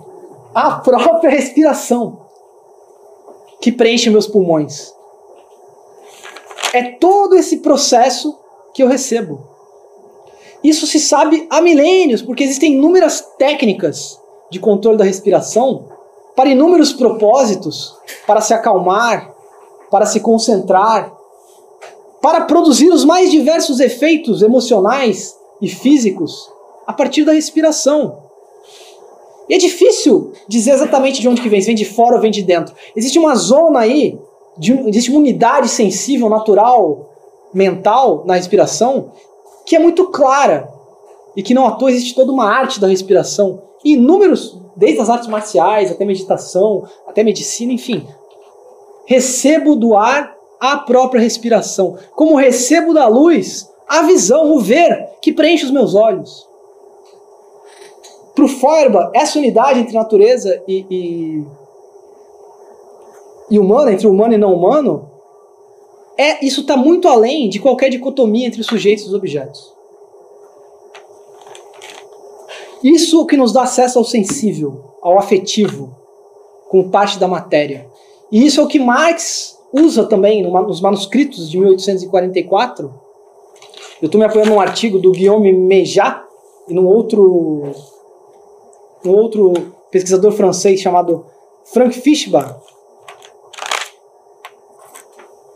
a 0.55 0.73
própria 0.81 1.31
respiração 1.31 2.21
que 3.61 3.73
preenche 3.73 4.11
meus 4.11 4.27
pulmões. 4.27 4.93
É 6.73 6.93
todo 6.93 7.37
esse 7.37 7.59
processo 7.59 8.39
que 8.75 8.83
eu 8.83 8.89
recebo. 8.89 9.53
Isso 10.65 10.87
se 10.87 11.01
sabe 11.01 11.47
há 11.51 11.61
milênios, 11.61 12.23
porque 12.23 12.45
existem 12.45 12.75
inúmeras 12.75 13.21
técnicas 13.37 14.21
de 14.51 14.61
controle 14.61 14.97
da 14.97 15.05
respiração 15.05 15.89
para 16.37 16.51
inúmeros 16.51 16.93
propósitos, 16.93 17.97
para 18.27 18.41
se 18.41 18.55
acalmar, 18.55 19.33
para 19.91 20.07
se 20.07 20.21
concentrar, 20.21 21.13
para 22.23 22.43
produzir 22.43 22.89
os 22.91 23.05
mais 23.05 23.33
diversos 23.33 23.81
efeitos 23.81 24.43
emocionais 24.43 25.37
e 25.61 25.69
físicos 25.69 26.49
a 26.87 26.93
partir 26.93 27.25
da 27.25 27.33
respiração. 27.33 28.23
E 29.49 29.55
é 29.55 29.59
difícil 29.59 30.33
dizer 30.47 30.71
exatamente 30.71 31.21
de 31.21 31.29
onde 31.29 31.43
que 31.43 31.49
vem, 31.49 31.61
se 31.61 31.67
vem 31.67 31.75
de 31.75 31.85
fora 31.85 32.15
ou 32.15 32.23
vem 32.23 32.31
de 32.31 32.43
dentro. 32.43 32.75
Existe 32.95 33.19
uma 33.19 33.35
zona 33.35 33.81
aí, 33.81 34.19
de, 34.57 34.73
existe 34.89 35.11
uma 35.11 35.19
unidade 35.19 35.69
sensível, 35.69 36.29
natural, 36.29 37.11
mental 37.53 38.23
na 38.25 38.35
respiração, 38.35 39.11
que 39.67 39.75
é 39.75 39.81
muito 39.81 40.09
clara. 40.11 40.71
E 41.37 41.43
que 41.43 41.55
não 41.55 41.67
à 41.67 41.73
toa 41.73 41.91
existe 41.91 42.15
toda 42.15 42.31
uma 42.31 42.45
arte 42.45 42.81
da 42.81 42.87
respiração. 42.87 43.63
E 43.85 43.95
inúmeros, 43.95 44.61
desde 44.77 45.01
as 45.01 45.11
artes 45.11 45.29
marciais, 45.29 45.91
até 45.91 46.05
meditação, 46.05 46.85
até 47.07 47.25
medicina, 47.25 47.73
enfim. 47.73 48.07
Recebo 49.07 49.75
do 49.75 49.97
ar 49.97 50.37
a 50.63 50.77
própria 50.77 51.21
respiração. 51.21 51.99
Como 52.15 52.37
recebo 52.37 52.95
da 52.95 53.09
luz 53.09 53.69
a 53.89 54.03
visão, 54.03 54.55
o 54.55 54.61
ver, 54.61 55.09
que 55.21 55.33
preenche 55.33 55.65
os 55.65 55.73
meus 55.73 55.97
olhos. 55.97 56.49
Para 58.33 58.45
o 58.45 58.49
Feuerbach, 58.49 59.11
essa 59.13 59.41
unidade 59.41 59.81
entre 59.81 59.93
natureza 59.93 60.63
e, 60.69 60.87
e, 60.89 61.45
e 63.51 63.59
humana, 63.59 63.93
entre 63.93 64.07
humano 64.07 64.35
e 64.35 64.39
não 64.39 64.55
humano, 64.55 65.11
é, 66.17 66.45
isso 66.45 66.61
está 66.61 66.77
muito 66.77 67.09
além 67.09 67.49
de 67.49 67.59
qualquer 67.59 67.91
dicotomia 67.91 68.47
entre 68.47 68.61
os 68.61 68.69
sujeitos 68.69 69.05
e 69.05 69.09
os 69.09 69.15
objetos. 69.15 69.75
Isso 72.85 73.27
que 73.27 73.37
nos 73.37 73.53
dá 73.53 73.63
acesso 73.63 73.99
ao 73.99 74.05
sensível, 74.05 74.95
ao 75.03 75.19
afetivo, 75.19 75.93
como 76.69 76.89
parte 76.89 77.19
da 77.19 77.27
matéria. 77.27 77.91
E 78.31 78.47
isso 78.47 78.61
é 78.61 78.65
o 78.65 78.69
que 78.69 78.79
Marx 78.79 79.52
usa 79.73 80.05
também 80.05 80.43
nos 80.43 80.81
manuscritos 80.81 81.51
de 81.51 81.59
1844. 81.59 82.93
Eu 84.01 84.07
estou 84.07 84.19
me 84.19 84.27
apoiando 84.27 84.51
num 84.51 84.61
artigo 84.61 84.99
do 84.99 85.13
Guillaume 85.13 85.53
Mejat 85.53 86.23
e 86.69 86.75
num 86.75 86.87
outro, 86.87 87.73
num 89.05 89.15
outro 89.15 89.53
pesquisador 89.91 90.33
francês 90.33 90.81
chamado 90.81 91.25
Frank 91.65 91.95
Fischbach, 91.95 92.57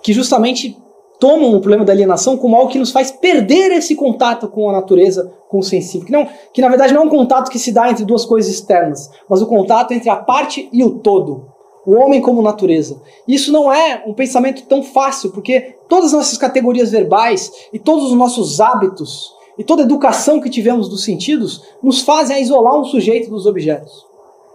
que 0.02 0.12
justamente 0.12 0.76
tomam 1.18 1.54
o 1.54 1.60
problema 1.60 1.84
da 1.84 1.92
alienação 1.92 2.36
como 2.36 2.56
algo 2.56 2.70
que 2.70 2.78
nos 2.78 2.92
faz 2.92 3.10
perder 3.10 3.72
esse 3.72 3.94
contato 3.94 4.48
com 4.48 4.68
a 4.68 4.72
natureza, 4.72 5.32
com 5.48 5.58
o 5.58 5.62
sensível. 5.62 6.06
Que, 6.06 6.12
não, 6.12 6.28
que 6.52 6.60
na 6.60 6.68
verdade 6.68 6.94
não 6.94 7.02
é 7.02 7.04
um 7.04 7.10
contato 7.10 7.50
que 7.50 7.58
se 7.58 7.72
dá 7.72 7.90
entre 7.90 8.04
duas 8.04 8.24
coisas 8.24 8.52
externas, 8.52 9.10
mas 9.28 9.42
o 9.42 9.46
contato 9.46 9.92
entre 9.92 10.08
a 10.08 10.16
parte 10.16 10.68
e 10.72 10.84
o 10.84 10.98
todo. 10.98 11.55
O 11.86 11.94
homem 11.94 12.20
como 12.20 12.42
natureza. 12.42 13.00
Isso 13.28 13.52
não 13.52 13.72
é 13.72 14.02
um 14.04 14.12
pensamento 14.12 14.64
tão 14.66 14.82
fácil, 14.82 15.30
porque 15.30 15.76
todas 15.88 16.06
as 16.06 16.12
nossas 16.12 16.36
categorias 16.36 16.90
verbais 16.90 17.52
e 17.72 17.78
todos 17.78 18.06
os 18.06 18.12
nossos 18.12 18.60
hábitos 18.60 19.32
e 19.56 19.62
toda 19.62 19.82
a 19.82 19.84
educação 19.84 20.40
que 20.40 20.50
tivemos 20.50 20.88
dos 20.88 21.04
sentidos 21.04 21.62
nos 21.80 22.00
fazem 22.00 22.36
a 22.36 22.40
isolar 22.40 22.76
um 22.76 22.84
sujeito 22.84 23.30
dos 23.30 23.46
objetos. 23.46 24.04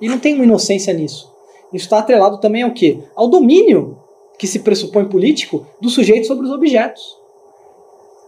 E 0.02 0.10
não 0.10 0.20
tem 0.20 0.36
uma 0.36 0.44
inocência 0.44 0.94
nisso. 0.94 1.32
Isso 1.72 1.86
está 1.86 2.00
atrelado 2.00 2.38
também 2.40 2.64
ao 2.64 2.72
quê? 2.72 3.00
Ao 3.16 3.28
domínio 3.28 3.98
que 4.38 4.46
se 4.46 4.60
pressupõe 4.60 5.06
político 5.06 5.66
do 5.80 5.90
sujeito 5.90 6.28
sobre 6.28 6.46
os 6.46 6.52
objetos. 6.52 7.18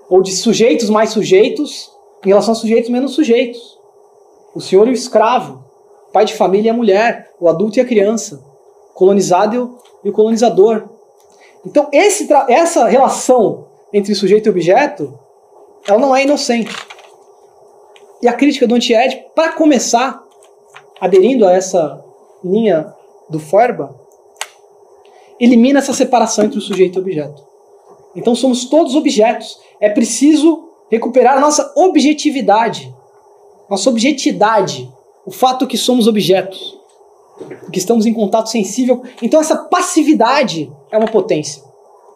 Ou 0.10 0.22
de 0.22 0.34
sujeitos 0.34 0.89
mais 0.89 1.10
sujeitos 1.10 1.91
em 2.24 2.30
relação 2.30 2.54
a 2.54 2.56
sujeitos 2.56 2.89
menos 2.89 3.12
sujeitos. 3.12 3.78
O 4.56 4.62
senhor 4.62 4.88
e 4.88 4.91
o 4.91 4.93
escravo, 4.93 5.64
pai 6.14 6.24
de 6.24 6.36
família 6.36 6.68
e 6.68 6.70
a 6.70 6.74
mulher, 6.74 7.32
o 7.39 7.49
adulto 7.49 7.80
e 7.80 7.82
a 7.82 7.86
criança, 7.86 8.53
colonizado 8.94 9.78
e 10.04 10.10
o 10.10 10.14
colonizador. 10.14 10.89
Então, 11.66 11.88
esse, 11.91 12.28
essa 12.50 12.88
relação 12.88 13.68
entre 13.91 14.14
sujeito 14.16 14.48
e 14.48 14.50
objeto, 14.50 15.18
ela 15.88 16.00
não 16.00 16.16
é 16.16 16.24
inocente. 16.24 16.76
E 18.22 18.28
a 18.28 18.34
crítica 18.34 18.68
do 18.68 18.76
antiédipo, 18.76 19.32
para 19.36 19.54
começar, 19.54 20.22
aderindo 21.00 21.46
a 21.46 21.54
essa 21.54 22.04
linha 22.44 22.94
do 23.30 23.39
Feuerbach, 23.39 23.94
elimina 25.39 25.80
essa 25.80 25.94
separação 25.94 26.46
entre 26.46 26.58
o 26.58 26.62
sujeito 26.62 26.96
e 26.96 27.00
o 27.00 27.02
objeto. 27.02 27.44
Então 28.16 28.36
somos 28.36 28.66
todos 28.66 28.96
objetos. 28.96 29.60
É 29.80 29.89
preciso 29.89 30.70
recuperar 30.89 31.38
a 31.38 31.41
nossa 31.41 31.74
objetividade, 31.76 32.94
nossa 33.70 33.89
objetividade, 33.89 34.91
o 35.26 35.32
fato 35.32 35.66
que 35.66 35.78
somos 35.78 36.08
objetos, 36.08 36.80
que 37.72 37.80
estamos 37.80 38.06
em 38.06 38.14
contato 38.14 38.50
sensível. 38.50 39.02
Então 39.22 39.40
essa 39.40 39.56
passividade 39.56 40.72
é 40.92 40.98
uma 40.98 41.08
potência. 41.08 41.64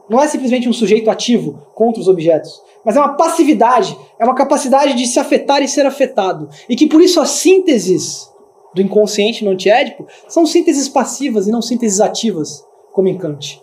Não 0.09 0.21
é 0.21 0.27
simplesmente 0.27 0.69
um 0.69 0.73
sujeito 0.73 1.09
ativo 1.09 1.61
contra 1.75 2.01
os 2.01 2.07
objetos, 2.07 2.61
mas 2.85 2.95
é 2.95 2.99
uma 2.99 3.15
passividade, 3.15 3.97
é 4.17 4.23
uma 4.23 4.35
capacidade 4.35 4.93
de 4.93 5.05
se 5.05 5.19
afetar 5.19 5.61
e 5.61 5.67
ser 5.67 5.85
afetado. 5.85 6.49
E 6.69 6.75
que 6.75 6.87
por 6.87 7.01
isso 7.01 7.19
as 7.19 7.31
sínteses 7.31 8.31
do 8.73 8.81
inconsciente 8.81 9.43
no 9.43 9.51
antiédipo 9.51 10.07
são 10.27 10.45
sínteses 10.45 10.87
passivas 10.87 11.47
e 11.47 11.51
não 11.51 11.61
sínteses 11.61 11.99
ativas 11.99 12.63
como 12.93 13.07
em 13.07 13.17
Kant. 13.17 13.61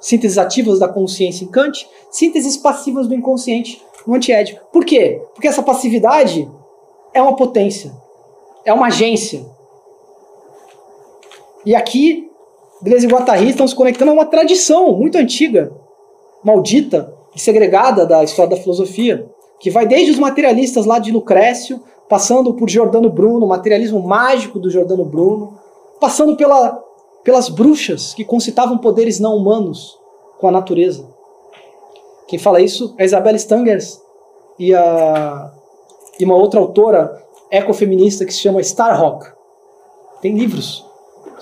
Sínteses 0.00 0.38
ativas 0.38 0.78
da 0.78 0.88
consciência 0.88 1.44
em 1.44 1.48
Kant, 1.48 1.88
sínteses 2.10 2.56
passivas 2.56 3.08
do 3.08 3.14
inconsciente 3.14 3.82
no 4.06 4.14
antiédipo. 4.14 4.60
Por 4.72 4.84
quê? 4.84 5.22
Porque 5.34 5.48
essa 5.48 5.62
passividade 5.62 6.48
é 7.14 7.22
uma 7.22 7.36
potência, 7.36 7.92
é 8.64 8.72
uma 8.72 8.86
agência. 8.86 9.44
E 11.64 11.74
aqui, 11.74 12.28
Deleuze 12.80 13.06
e 13.06 13.10
Guattari 13.10 13.50
estão 13.50 13.66
se 13.66 13.74
conectando 13.74 14.10
a 14.10 14.14
uma 14.14 14.26
tradição 14.26 14.92
muito 14.92 15.16
antiga, 15.16 15.72
maldita 16.42 17.14
e 17.34 17.40
segregada 17.40 18.04
da 18.04 18.24
história 18.24 18.56
da 18.56 18.62
filosofia, 18.62 19.28
que 19.60 19.70
vai 19.70 19.86
desde 19.86 20.10
os 20.10 20.18
materialistas 20.18 20.86
lá 20.86 20.98
de 20.98 21.12
Lucrécio, 21.12 21.80
passando 22.08 22.52
por 22.54 22.68
Giordano 22.68 23.08
Bruno, 23.08 23.46
o 23.46 23.48
materialismo 23.48 24.00
mágico 24.00 24.58
do 24.58 24.70
Giordano 24.70 25.04
Bruno, 25.04 25.58
passando 26.00 26.36
pela 26.36 26.82
pelas 27.22 27.48
bruxas 27.48 28.14
que 28.14 28.24
concitavam 28.24 28.78
poderes 28.78 29.20
não 29.20 29.36
humanos 29.36 29.98
com 30.38 30.48
a 30.48 30.50
natureza. 30.50 31.08
Quem 32.26 32.38
fala 32.38 32.60
isso 32.60 32.94
é 32.98 33.04
Isabel 33.04 33.36
Stangers 33.36 34.00
e, 34.58 34.74
a, 34.74 35.52
e 36.18 36.24
uma 36.24 36.34
outra 36.34 36.60
autora 36.60 37.22
ecofeminista 37.50 38.24
que 38.24 38.32
se 38.32 38.40
chama 38.40 38.60
Starhawk. 38.60 39.26
Tem 40.20 40.36
livros 40.36 40.84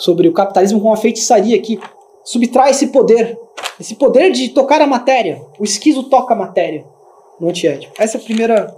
sobre 0.01 0.27
o 0.27 0.33
capitalismo 0.33 0.81
com 0.81 0.89
uma 0.89 0.97
feitiçaria 0.97 1.61
que 1.61 1.79
subtrai 2.25 2.71
esse 2.71 2.87
poder, 2.87 3.39
esse 3.79 3.95
poder 3.95 4.33
de 4.33 4.49
tocar 4.49 4.81
a 4.81 4.87
matéria. 4.87 5.45
O 5.59 5.65
esquizo 5.65 6.05
toca 6.05 6.33
a 6.33 6.37
matéria 6.37 6.87
no 7.39 7.51
antiético. 7.51 7.93
Esse 8.03 8.17
é 8.17 8.21
o 8.21 8.23
primeira, 8.23 8.75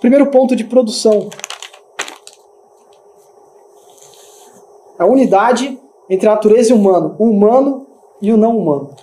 primeiro 0.00 0.26
ponto 0.30 0.56
de 0.56 0.64
produção. 0.64 1.28
A 4.98 5.04
unidade 5.04 5.78
entre 6.08 6.28
a 6.28 6.34
natureza 6.34 6.70
e 6.70 6.72
o 6.72 6.76
humano, 6.76 7.14
o 7.18 7.24
humano 7.24 7.86
e 8.20 8.32
o 8.32 8.36
não 8.36 8.56
humano. 8.56 8.94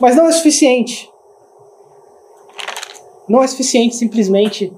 Mas 0.00 0.14
não 0.14 0.28
é 0.28 0.32
suficiente. 0.32 1.10
Não 3.28 3.42
é 3.42 3.46
suficiente 3.46 3.96
simplesmente 3.96 4.72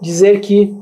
dizer 0.00 0.40
que, 0.40 0.76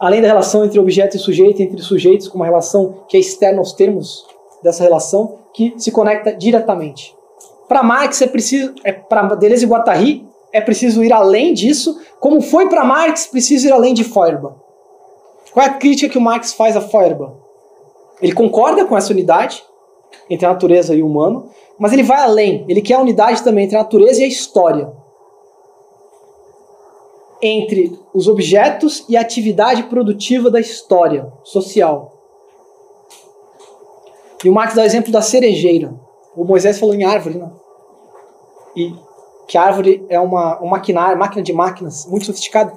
além 0.00 0.22
da 0.22 0.26
relação 0.26 0.64
entre 0.64 0.80
objeto 0.80 1.16
e 1.16 1.20
sujeito, 1.20 1.60
entre 1.60 1.82
sujeitos, 1.82 2.26
com 2.26 2.36
uma 2.36 2.46
relação 2.46 3.04
que 3.06 3.18
é 3.18 3.20
externa 3.20 3.58
aos 3.58 3.74
termos 3.74 4.26
dessa 4.62 4.82
relação, 4.82 5.38
que 5.52 5.74
se 5.76 5.92
conecta 5.92 6.32
diretamente. 6.32 7.14
Para 7.68 7.82
Marx 7.82 8.22
é 8.22 8.26
preciso, 8.26 8.74
é 8.82 8.92
para 8.92 9.34
Deleuze 9.34 9.64
e 9.64 9.68
Guattari 9.68 10.26
é 10.52 10.60
preciso 10.60 11.04
ir 11.04 11.12
além 11.12 11.52
disso, 11.52 12.00
como 12.18 12.40
foi 12.40 12.68
para 12.68 12.82
Marx 12.82 13.26
preciso 13.26 13.68
ir 13.68 13.72
além 13.72 13.94
de 13.94 14.02
Feuerbach. 14.02 14.56
Qual 15.52 15.64
é 15.64 15.68
a 15.68 15.74
crítica 15.74 16.10
que 16.10 16.18
o 16.18 16.20
Marx 16.20 16.52
faz 16.52 16.76
a 16.76 16.80
Feuerbach? 16.80 17.34
Ele 18.20 18.32
concorda 18.32 18.84
com 18.84 18.96
essa 18.96 19.12
unidade 19.12 19.62
entre 20.28 20.46
a 20.46 20.52
natureza 20.52 20.94
e 20.94 21.02
o 21.02 21.06
humano, 21.06 21.50
mas 21.78 21.92
ele 21.92 22.02
vai 22.02 22.20
além. 22.20 22.64
Ele 22.68 22.82
quer 22.82 22.94
a 22.94 23.00
unidade 23.00 23.42
também 23.42 23.64
entre 23.64 23.76
a 23.76 23.82
natureza 23.82 24.20
e 24.20 24.24
a 24.24 24.28
história. 24.28 24.92
Entre 27.42 27.98
os 28.12 28.28
objetos 28.28 29.04
e 29.08 29.16
a 29.16 29.20
atividade 29.20 29.84
produtiva 29.84 30.50
da 30.50 30.60
história 30.60 31.32
social. 31.42 32.12
E 34.44 34.48
o 34.48 34.52
Marx 34.52 34.74
dá 34.74 34.82
o 34.82 34.84
exemplo 34.84 35.12
da 35.12 35.22
cerejeira. 35.22 35.94
O 36.36 36.44
Moisés 36.44 36.78
falou 36.78 36.94
em 36.94 37.04
árvore, 37.04 37.38
né? 37.38 37.50
E 38.76 38.94
que 39.46 39.58
a 39.58 39.62
árvore 39.62 40.06
é 40.08 40.18
uma, 40.20 40.58
uma 40.60 40.70
maquinária, 40.72 41.16
máquina 41.16 41.42
de 41.42 41.52
máquinas 41.52 42.06
muito 42.06 42.26
sofisticada. 42.26 42.72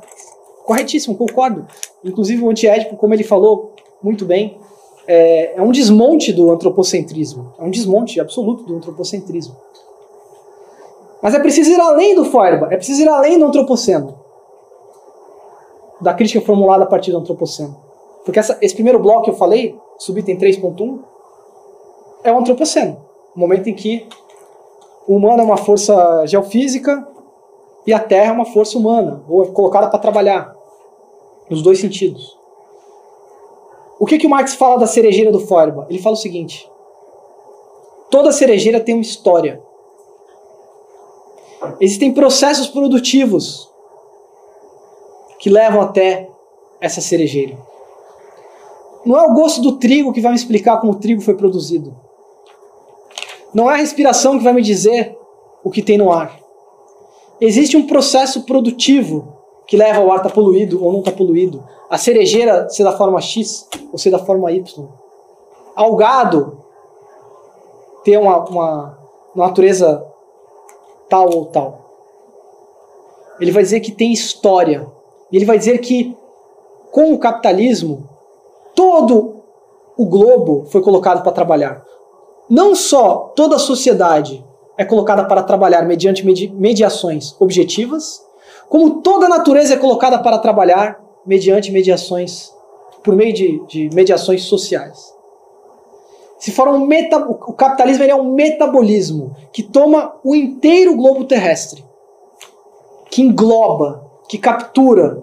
Corretíssimo, 0.65 1.15
concordo. 1.15 1.67
Inclusive 2.03 2.41
o 2.41 2.49
antiédipo, 2.49 2.97
como 2.97 3.13
ele 3.13 3.23
falou 3.23 3.73
muito 4.01 4.25
bem, 4.25 4.57
é, 5.07 5.55
é 5.55 5.61
um 5.61 5.71
desmonte 5.71 6.33
do 6.33 6.51
antropocentrismo. 6.51 7.53
É 7.59 7.63
um 7.63 7.69
desmonte 7.69 8.19
absoluto 8.19 8.63
do 8.63 8.75
antropocentrismo. 8.75 9.55
Mas 11.21 11.33
é 11.33 11.39
preciso 11.39 11.71
ir 11.71 11.79
além 11.79 12.15
do 12.15 12.25
Feuerbach, 12.25 12.73
é 12.73 12.75
preciso 12.75 13.01
ir 13.01 13.07
além 13.07 13.39
do 13.39 13.45
antropoceno. 13.45 14.22
Da 16.03 16.13
crítica 16.13 16.45
formulada 16.45 16.83
a 16.83 16.87
partir 16.87 17.11
do 17.11 17.17
antropoceno. 17.17 17.75
Porque 18.23 18.39
essa, 18.39 18.57
esse 18.61 18.75
primeiro 18.75 18.99
bloco 18.99 19.23
que 19.23 19.29
eu 19.29 19.35
falei, 19.35 19.77
subitem 19.97 20.37
3.1, 20.37 20.99
é 22.23 22.31
o 22.31 22.37
antropoceno. 22.37 22.97
O 23.35 23.39
momento 23.39 23.69
em 23.69 23.73
que 23.73 24.07
o 25.07 25.15
humano 25.15 25.41
é 25.41 25.45
uma 25.45 25.57
força 25.57 26.25
geofísica 26.25 27.07
e 27.85 27.93
a 27.93 27.99
Terra 27.99 28.29
é 28.29 28.31
uma 28.31 28.45
força 28.45 28.77
humana, 28.77 29.23
ou 29.27 29.43
é 29.43 29.47
colocada 29.47 29.89
para 29.89 29.99
trabalhar, 29.99 30.55
nos 31.49 31.61
dois 31.61 31.79
sentidos. 31.79 32.37
O 33.99 34.05
que, 34.05 34.17
que 34.17 34.27
o 34.27 34.29
Marx 34.29 34.53
fala 34.55 34.77
da 34.77 34.87
cerejeira 34.87 35.31
do 35.31 35.39
Feuerbach? 35.39 35.87
Ele 35.89 36.01
fala 36.01 36.15
o 36.15 36.19
seguinte: 36.19 36.69
toda 38.09 38.31
cerejeira 38.31 38.79
tem 38.79 38.95
uma 38.95 39.01
história. 39.01 39.61
Existem 41.79 42.13
processos 42.13 42.67
produtivos 42.67 43.72
que 45.43 45.49
levam 45.49 45.81
até 45.81 46.29
essa 46.79 47.01
cerejeira. 47.01 47.57
Não 49.05 49.17
é 49.17 49.23
o 49.23 49.33
gosto 49.33 49.61
do 49.61 49.73
trigo 49.73 50.13
que 50.13 50.21
vai 50.21 50.31
me 50.31 50.37
explicar 50.37 50.79
como 50.79 50.93
o 50.93 50.95
trigo 50.95 51.21
foi 51.21 51.33
produzido. 51.33 51.93
Não 53.53 53.69
é 53.69 53.73
a 53.73 53.77
respiração 53.77 54.37
que 54.37 54.43
vai 54.45 54.53
me 54.53 54.61
dizer 54.61 55.17
o 55.61 55.69
que 55.69 55.81
tem 55.81 55.97
no 55.97 56.13
ar. 56.13 56.39
Existe 57.41 57.75
um 57.75 57.85
processo 57.85 58.43
produtivo 58.43 59.37
que 59.67 59.75
leva 59.75 59.99
ao 59.99 60.11
ar 60.11 60.19
estar 60.19 60.29
tá 60.29 60.33
poluído 60.33 60.81
ou 60.81 60.93
não 60.93 60.99
está 60.99 61.11
poluído. 61.11 61.61
A 61.89 61.97
cerejeira 61.97 62.69
ser 62.69 62.85
da 62.85 62.95
forma 62.95 63.19
X 63.19 63.67
ou 63.91 63.97
ser 63.97 64.11
da 64.11 64.19
forma 64.19 64.49
Y. 64.49 64.87
Ao 65.75 65.93
gado 65.97 66.63
ter 68.05 68.17
uma, 68.17 68.45
uma 68.45 68.97
natureza 69.35 70.07
tal 71.09 71.29
ou 71.35 71.47
tal. 71.47 71.81
Ele 73.41 73.51
vai 73.51 73.61
dizer 73.61 73.81
que 73.81 73.91
tem 73.91 74.13
história. 74.13 74.87
E 75.33 75.37
ele 75.37 75.45
vai 75.45 75.57
dizer 75.57 75.79
que 75.79 76.15
com 76.91 77.11
o 77.11 77.17
capitalismo 77.17 78.07
todo 78.75 79.41
o 79.97 80.05
globo 80.05 80.65
foi 80.65 80.79
colocado 80.79 81.23
para 81.23 81.31
trabalhar. 81.31 81.83
Não 82.47 82.75
só 82.75 83.31
toda 83.35 83.55
a 83.55 83.59
sociedade 83.59 84.45
é 84.77 84.85
colocada 84.85 85.25
para 85.25 85.41
trabalhar 85.41 85.87
mediante 85.87 86.23
mediações 86.23 87.35
objetivas, 87.39 88.23
como 88.69 89.01
toda 89.01 89.25
a 89.25 89.29
natureza 89.29 89.73
é 89.73 89.77
colocada 89.77 90.19
para 90.19 90.37
trabalhar 90.37 91.03
mediante 91.25 91.71
mediações, 91.71 92.53
por 93.03 93.15
meio 93.15 93.33
de, 93.33 93.65
de 93.67 93.89
mediações 93.93 94.43
sociais. 94.43 95.13
Se 96.37 96.51
for 96.51 96.67
um 96.67 96.85
meta, 96.85 97.17
o 97.17 97.53
capitalismo 97.53 98.03
é 98.03 98.13
um 98.13 98.33
metabolismo 98.33 99.35
que 99.51 99.63
toma 99.63 100.15
o 100.23 100.35
inteiro 100.35 100.95
globo 100.95 101.23
terrestre, 101.25 101.83
que 103.09 103.21
engloba, 103.21 104.02
que 104.27 104.37
captura. 104.37 105.21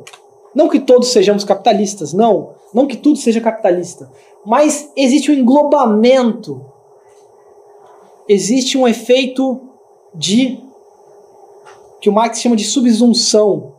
Não 0.54 0.68
que 0.68 0.80
todos 0.80 1.12
sejamos 1.12 1.44
capitalistas, 1.44 2.12
não. 2.12 2.54
Não 2.72 2.86
que 2.86 2.96
tudo 2.96 3.16
seja 3.16 3.40
capitalista. 3.40 4.10
Mas 4.44 4.90
existe 4.96 5.30
um 5.30 5.34
englobamento. 5.34 6.64
Existe 8.28 8.78
um 8.78 8.86
efeito 8.86 9.60
de 10.14 10.62
que 12.00 12.08
o 12.08 12.12
Marx 12.12 12.40
chama 12.40 12.56
de 12.56 12.64
subsunção, 12.64 13.74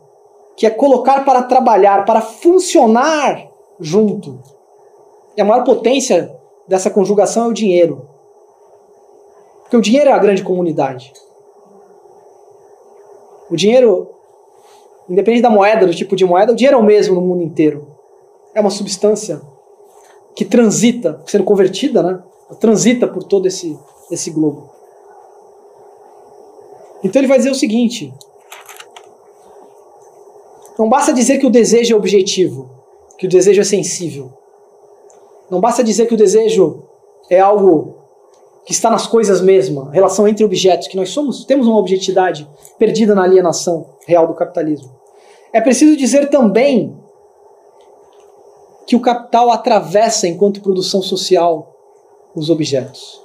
que 0.56 0.66
é 0.66 0.70
colocar 0.70 1.24
para 1.24 1.42
trabalhar, 1.42 2.04
para 2.04 2.20
funcionar 2.20 3.48
junto. 3.80 4.40
E 5.36 5.40
a 5.40 5.44
maior 5.44 5.64
potência 5.64 6.34
dessa 6.68 6.90
conjugação 6.90 7.46
é 7.46 7.48
o 7.48 7.52
dinheiro. 7.52 8.08
Porque 9.62 9.76
o 9.76 9.80
dinheiro 9.80 10.10
é 10.10 10.12
a 10.12 10.18
grande 10.18 10.44
comunidade. 10.44 11.12
O 13.50 13.56
dinheiro, 13.56 14.10
independente 15.12 15.42
da 15.42 15.50
moeda, 15.50 15.86
do 15.86 15.94
tipo 15.94 16.16
de 16.16 16.24
moeda, 16.24 16.52
o 16.52 16.56
dinheiro 16.56 16.78
é 16.78 16.80
o 16.80 16.82
mesmo 16.82 17.14
no 17.14 17.20
mundo 17.20 17.42
inteiro. 17.42 17.86
É 18.54 18.60
uma 18.60 18.70
substância 18.70 19.42
que 20.34 20.42
transita, 20.42 21.22
sendo 21.26 21.44
convertida, 21.44 22.02
né? 22.02 22.22
Transita 22.58 23.06
por 23.06 23.22
todo 23.22 23.46
esse, 23.46 23.78
esse 24.10 24.30
globo. 24.30 24.70
Então 27.04 27.20
ele 27.20 27.28
vai 27.28 27.36
dizer 27.36 27.50
o 27.50 27.54
seguinte: 27.54 28.12
não 30.78 30.88
basta 30.88 31.12
dizer 31.12 31.38
que 31.38 31.46
o 31.46 31.50
desejo 31.50 31.94
é 31.94 31.96
objetivo, 31.96 32.70
que 33.18 33.26
o 33.26 33.28
desejo 33.28 33.60
é 33.60 33.64
sensível. 33.64 34.32
Não 35.50 35.60
basta 35.60 35.84
dizer 35.84 36.06
que 36.06 36.14
o 36.14 36.16
desejo 36.16 36.84
é 37.28 37.38
algo 37.38 37.98
que 38.64 38.72
está 38.72 38.88
nas 38.88 39.06
coisas 39.06 39.42
mesmo, 39.42 39.90
relação 39.90 40.26
entre 40.26 40.44
objetos, 40.44 40.88
que 40.88 40.96
nós 40.96 41.10
somos, 41.10 41.44
temos 41.44 41.66
uma 41.66 41.78
objetividade 41.78 42.48
perdida 42.78 43.14
na 43.14 43.24
alienação 43.24 43.96
real 44.06 44.26
do 44.26 44.34
capitalismo. 44.34 45.01
É 45.52 45.60
preciso 45.60 45.96
dizer 45.96 46.30
também 46.30 46.96
que 48.86 48.96
o 48.96 49.00
capital 49.00 49.50
atravessa, 49.50 50.26
enquanto 50.26 50.62
produção 50.62 51.02
social, 51.02 51.74
os 52.34 52.50
objetos 52.50 53.22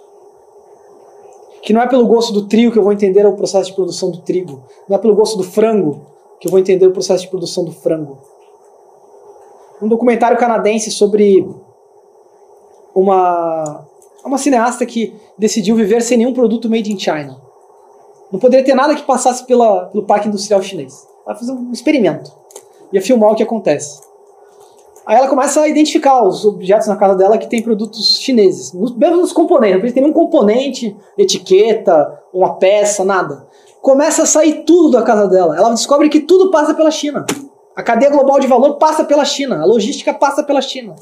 que 1.67 1.73
não 1.73 1.81
é 1.81 1.87
pelo 1.87 2.07
gosto 2.07 2.31
do 2.31 2.47
trigo 2.47 2.71
que 2.71 2.79
eu 2.79 2.83
vou 2.83 2.93
entender 2.93 3.25
o 3.25 3.35
processo 3.35 3.71
de 3.71 3.75
produção 3.75 4.09
do 4.09 4.19
trigo, 4.19 4.63
não 4.87 4.95
é 4.95 4.99
pelo 4.99 5.13
gosto 5.13 5.35
do 5.35 5.43
frango 5.43 5.99
que 6.39 6.47
eu 6.47 6.51
vou 6.51 6.61
entender 6.61 6.87
o 6.87 6.93
processo 6.93 7.23
de 7.23 7.29
produção 7.29 7.65
do 7.65 7.73
frango. 7.73 8.19
Um 9.81 9.87
documentário 9.89 10.37
canadense 10.37 10.89
sobre 10.89 11.45
uma 12.95 13.85
uma 14.23 14.37
cineasta 14.37 14.85
que 14.85 15.13
decidiu 15.37 15.75
viver 15.75 16.01
sem 16.01 16.17
nenhum 16.17 16.33
produto 16.33 16.69
made 16.69 16.89
in 16.89 16.97
China. 16.97 17.37
Não 18.31 18.39
poderia 18.39 18.65
ter 18.65 18.73
nada 18.73 18.95
que 18.95 19.03
passasse 19.03 19.45
pela, 19.45 19.87
pelo 19.87 20.05
parque 20.05 20.29
industrial 20.29 20.61
chinês. 20.61 21.05
Ela 21.27 21.35
fazer 21.35 21.51
um 21.51 21.71
experimento. 21.73 22.31
Ia 22.93 23.01
filmar 23.01 23.31
o 23.31 23.35
que 23.35 23.43
acontece. 23.43 23.99
Aí 25.05 25.17
ela 25.17 25.27
começa 25.27 25.61
a 25.61 25.67
identificar 25.67 26.23
os 26.23 26.45
objetos 26.45 26.87
na 26.87 26.95
casa 26.95 27.15
dela 27.15 27.37
que 27.37 27.47
tem 27.47 27.61
produtos 27.61 28.19
chineses, 28.19 28.73
mesmo 28.73 29.17
nos 29.17 29.31
componentes, 29.31 29.83
não 29.83 29.93
tem 29.93 30.03
nenhum 30.03 30.13
componente, 30.13 30.97
etiqueta, 31.17 32.21
uma 32.33 32.55
peça, 32.55 33.05
nada. 33.05 33.47
Começa 33.81 34.23
a 34.23 34.25
sair 34.25 34.63
tudo 34.65 34.91
da 34.91 35.01
casa 35.03 35.27
dela. 35.27 35.55
Ela 35.55 35.69
descobre 35.69 36.09
que 36.09 36.19
tudo 36.19 36.51
passa 36.51 36.73
pela 36.73 36.91
China. 36.91 37.25
A 37.73 37.83
cadeia 37.83 38.11
global 38.11 38.39
de 38.39 38.47
valor 38.47 38.75
passa 38.75 39.05
pela 39.05 39.23
China, 39.23 39.61
a 39.61 39.65
logística 39.65 40.13
passa 40.13 40.43
pela 40.43 40.61
China. 40.61 40.95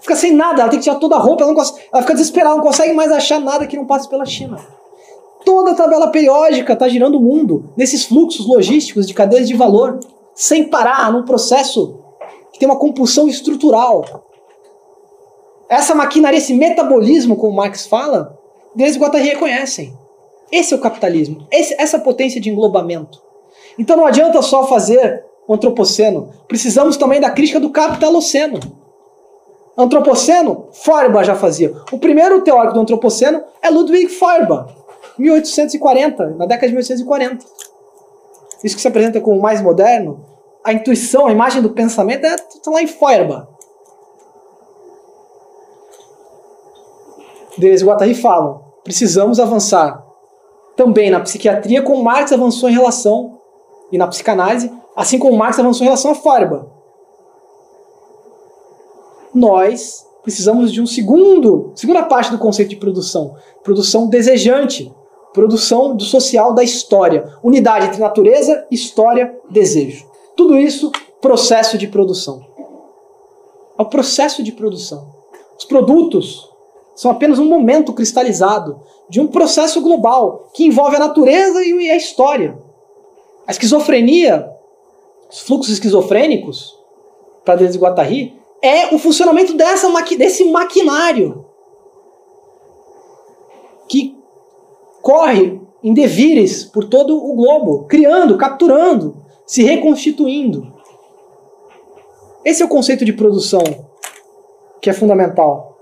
Fica 0.00 0.16
sem 0.16 0.32
nada, 0.32 0.62
ela 0.62 0.70
tem 0.70 0.78
que 0.78 0.84
tirar 0.84 0.96
toda 0.96 1.16
a 1.16 1.18
roupa, 1.18 1.44
ela, 1.44 1.54
consegue, 1.54 1.86
ela 1.92 2.02
fica 2.02 2.14
desesperada, 2.14 2.56
não 2.56 2.62
consegue 2.62 2.92
mais 2.92 3.12
achar 3.12 3.38
nada 3.40 3.66
que 3.66 3.76
não 3.76 3.86
passe 3.86 4.08
pela 4.08 4.24
China. 4.24 4.56
Toda 5.46 5.70
a 5.70 5.74
tabela 5.76 6.08
periódica 6.08 6.72
está 6.72 6.88
girando 6.88 7.18
o 7.18 7.20
mundo 7.20 7.72
nesses 7.76 8.04
fluxos 8.04 8.44
logísticos 8.48 9.06
de 9.06 9.14
cadeias 9.14 9.46
de 9.46 9.54
valor, 9.54 10.00
sem 10.34 10.64
parar, 10.64 11.12
num 11.12 11.24
processo 11.24 12.00
que 12.52 12.58
tem 12.58 12.68
uma 12.68 12.80
compulsão 12.80 13.28
estrutural. 13.28 14.24
Essa 15.68 15.94
maquinaria, 15.94 16.38
esse 16.38 16.52
metabolismo, 16.52 17.36
como 17.36 17.54
Marx 17.54 17.86
fala, 17.86 18.36
Deleuze 18.74 18.98
e 18.98 19.00
Guattari 19.00 19.22
reconhecem. 19.22 19.96
Esse 20.50 20.74
é 20.74 20.76
o 20.76 20.80
capitalismo, 20.80 21.46
esse, 21.52 21.80
essa 21.80 22.00
potência 22.00 22.40
de 22.40 22.50
englobamento. 22.50 23.22
Então 23.78 23.96
não 23.96 24.06
adianta 24.06 24.42
só 24.42 24.66
fazer 24.66 25.24
o 25.46 25.54
antropoceno, 25.54 26.28
precisamos 26.48 26.96
também 26.96 27.20
da 27.20 27.30
crítica 27.30 27.60
do 27.60 27.70
capitaloceno. 27.70 28.58
Antropoceno, 29.78 30.66
Feuerbach 30.72 31.24
já 31.24 31.36
fazia. 31.36 31.72
O 31.92 32.00
primeiro 32.00 32.42
teórico 32.42 32.74
do 32.74 32.80
antropoceno 32.80 33.44
é 33.62 33.70
Ludwig 33.70 34.08
Feuerbach, 34.08 34.85
1840, 35.18 36.30
na 36.30 36.46
década 36.46 36.68
de 36.68 36.74
1840. 36.74 37.44
Isso 38.62 38.74
que 38.74 38.82
se 38.82 38.88
apresenta 38.88 39.20
como 39.20 39.40
mais 39.40 39.60
moderno, 39.60 40.24
a 40.64 40.72
intuição, 40.72 41.26
a 41.26 41.32
imagem 41.32 41.62
do 41.62 41.70
pensamento 41.70 42.24
é 42.24 42.36
tá 42.36 42.70
lá 42.70 42.82
em 42.82 42.86
Feuerbach. 42.86 43.46
Deleuze 47.56 47.84
e 47.84 47.86
Guattari 47.86 48.14
falam, 48.14 48.64
precisamos 48.84 49.40
avançar 49.40 50.04
também 50.76 51.10
na 51.10 51.20
psiquiatria 51.20 51.82
como 51.82 52.04
Marx 52.04 52.32
avançou 52.32 52.68
em 52.68 52.72
relação 52.72 53.38
e 53.90 53.96
na 53.96 54.06
psicanálise, 54.06 54.70
assim 54.94 55.18
como 55.18 55.36
Marx 55.36 55.58
avançou 55.58 55.84
em 55.84 55.86
relação 55.86 56.10
a 56.10 56.14
Feuerbach. 56.14 56.66
Nós 59.34 60.06
precisamos 60.22 60.72
de 60.72 60.82
um 60.82 60.86
segundo, 60.86 61.72
segunda 61.74 62.02
parte 62.02 62.30
do 62.30 62.38
conceito 62.38 62.70
de 62.70 62.76
produção, 62.76 63.36
produção 63.62 64.08
desejante, 64.08 64.92
produção 65.36 65.94
do 65.94 66.02
social 66.02 66.54
da 66.54 66.64
história, 66.64 67.30
unidade 67.42 67.88
entre 67.88 68.00
natureza, 68.00 68.66
história, 68.70 69.38
desejo. 69.50 70.06
Tudo 70.34 70.56
isso 70.56 70.90
processo 71.20 71.76
de 71.76 71.86
produção. 71.86 72.40
É 73.78 73.82
o 73.82 73.84
processo 73.84 74.42
de 74.42 74.52
produção. 74.52 75.14
Os 75.58 75.66
produtos 75.66 76.50
são 76.94 77.10
apenas 77.10 77.38
um 77.38 77.44
momento 77.44 77.92
cristalizado 77.92 78.80
de 79.10 79.20
um 79.20 79.26
processo 79.26 79.82
global 79.82 80.48
que 80.54 80.64
envolve 80.64 80.96
a 80.96 81.00
natureza 81.00 81.62
e 81.62 81.90
a 81.90 81.96
história. 81.96 82.58
A 83.46 83.52
esquizofrenia, 83.52 84.50
os 85.30 85.40
fluxos 85.40 85.74
esquizofrênicos, 85.74 86.74
para 87.44 87.56
Deleuze 87.56 87.78
Guattari, 87.78 88.40
é 88.62 88.94
o 88.94 88.98
funcionamento 88.98 89.52
dessa 89.52 89.90
maqui 89.90 90.16
desse 90.16 90.44
maquinário 90.50 91.44
que 93.86 94.15
corre 95.06 95.60
em 95.84 95.94
devires 95.94 96.64
por 96.64 96.82
todo 96.82 97.16
o 97.16 97.36
globo, 97.36 97.84
criando, 97.84 98.36
capturando, 98.36 99.22
se 99.46 99.62
reconstituindo. 99.62 100.74
Esse 102.44 102.60
é 102.60 102.66
o 102.66 102.68
conceito 102.68 103.04
de 103.04 103.12
produção 103.12 103.62
que 104.82 104.90
é 104.90 104.92
fundamental 104.92 105.78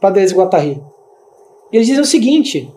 para 0.00 0.10
Deleuze 0.10 0.34
e 0.34 0.36
Guattari. 0.36 0.82
Eles 1.72 1.86
dizem 1.86 2.02
o 2.02 2.06
seguinte: 2.06 2.74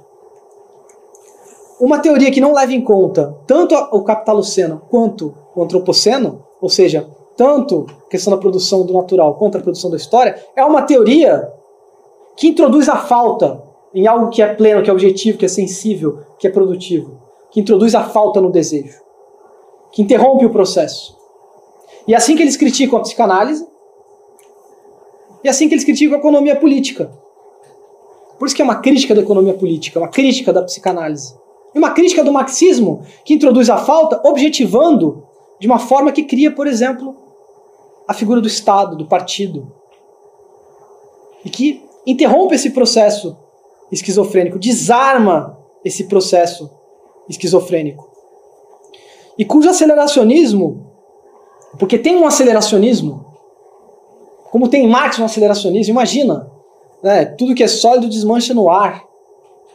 uma 1.80 1.98
teoria 1.98 2.30
que 2.30 2.40
não 2.40 2.54
leva 2.54 2.74
em 2.74 2.82
conta 2.82 3.36
tanto 3.48 3.74
o 3.74 4.04
capitaloceno 4.04 4.84
quanto 4.88 5.34
o 5.56 5.64
antropoceno, 5.64 6.46
ou 6.62 6.70
seja, 6.70 7.10
tanto 7.36 7.88
a 8.06 8.10
questão 8.12 8.30
da 8.30 8.40
produção 8.40 8.86
do 8.86 8.94
natural 8.94 9.34
quanto 9.34 9.58
a 9.58 9.62
produção 9.62 9.90
da 9.90 9.98
história, 9.98 10.40
é 10.56 10.64
uma 10.64 10.84
teoria 10.84 11.52
que 12.36 12.50
introduz 12.50 12.88
a 12.88 12.98
falta 12.98 13.66
em 13.98 14.06
algo 14.06 14.30
que 14.30 14.44
é 14.44 14.54
pleno, 14.54 14.84
que 14.84 14.92
é 14.92 14.94
objetivo, 14.94 15.40
que 15.40 15.46
é 15.46 15.48
sensível, 15.48 16.20
que 16.38 16.46
é 16.46 16.52
produtivo, 16.52 17.20
que 17.50 17.60
introduz 17.60 17.96
a 17.96 18.04
falta 18.04 18.40
no 18.40 18.52
desejo, 18.52 19.02
que 19.92 20.04
interrompe 20.04 20.46
o 20.46 20.52
processo. 20.52 21.18
E 22.08 22.14
é 22.14 22.18
assim 22.18 22.36
que 22.36 22.44
eles 22.44 22.56
criticam 22.56 23.00
a 23.00 23.02
psicanálise, 23.02 23.68
e 25.44 25.48
é 25.48 25.50
assim 25.50 25.68
que 25.68 25.74
eles 25.74 25.84
criticam 25.84 26.16
a 26.16 26.20
economia 26.20 26.56
política. 26.56 27.12
Por 28.38 28.46
isso 28.46 28.56
que 28.56 28.62
é 28.62 28.66
uma 28.66 28.76
crítica 28.76 29.16
da 29.16 29.22
economia 29.22 29.56
política, 29.56 29.98
uma 29.98 30.10
crítica 30.10 30.54
da 30.54 30.62
psicanálise. 30.62 31.36
E 31.74 31.80
uma 31.80 31.90
crítica 31.90 32.24
do 32.24 32.32
marxismo, 32.32 33.04
que 33.26 33.34
introduz 33.34 33.68
a 33.68 33.78
falta 33.78 34.22
objetivando 34.30 35.24
de 35.60 35.66
uma 35.66 35.80
forma 35.80 36.12
que 36.12 36.24
cria, 36.24 36.52
por 36.52 36.68
exemplo, 36.68 37.16
a 38.08 38.14
figura 38.14 38.40
do 38.40 38.48
Estado, 38.48 38.96
do 38.96 39.08
partido. 39.08 39.72
E 41.44 41.50
que 41.50 41.84
interrompe 42.06 42.54
esse 42.54 42.70
processo 42.70 43.36
esquizofrênico, 43.92 44.60
desarma 44.60 45.58
esse 45.84 46.06
processo 46.06 46.70
esquizofrênico. 47.30 48.10
E 49.38 49.46
cujo 49.46 49.70
aceleracionismo, 49.70 50.92
porque 51.78 51.98
tem 51.98 52.16
um 52.16 52.26
aceleracionismo, 52.26 53.26
como 54.52 54.68
tem 54.68 54.86
em 54.86 54.90
Marx 54.90 55.20
um 55.20 55.26
aceleracionismo, 55.26 55.92
imagina, 55.92 56.50
né, 57.04 57.26
tudo 57.26 57.54
que 57.54 57.64
é 57.64 57.68
sólido 57.68 58.10
desmancha 58.10 58.54
no 58.54 58.70
ar, 58.70 59.04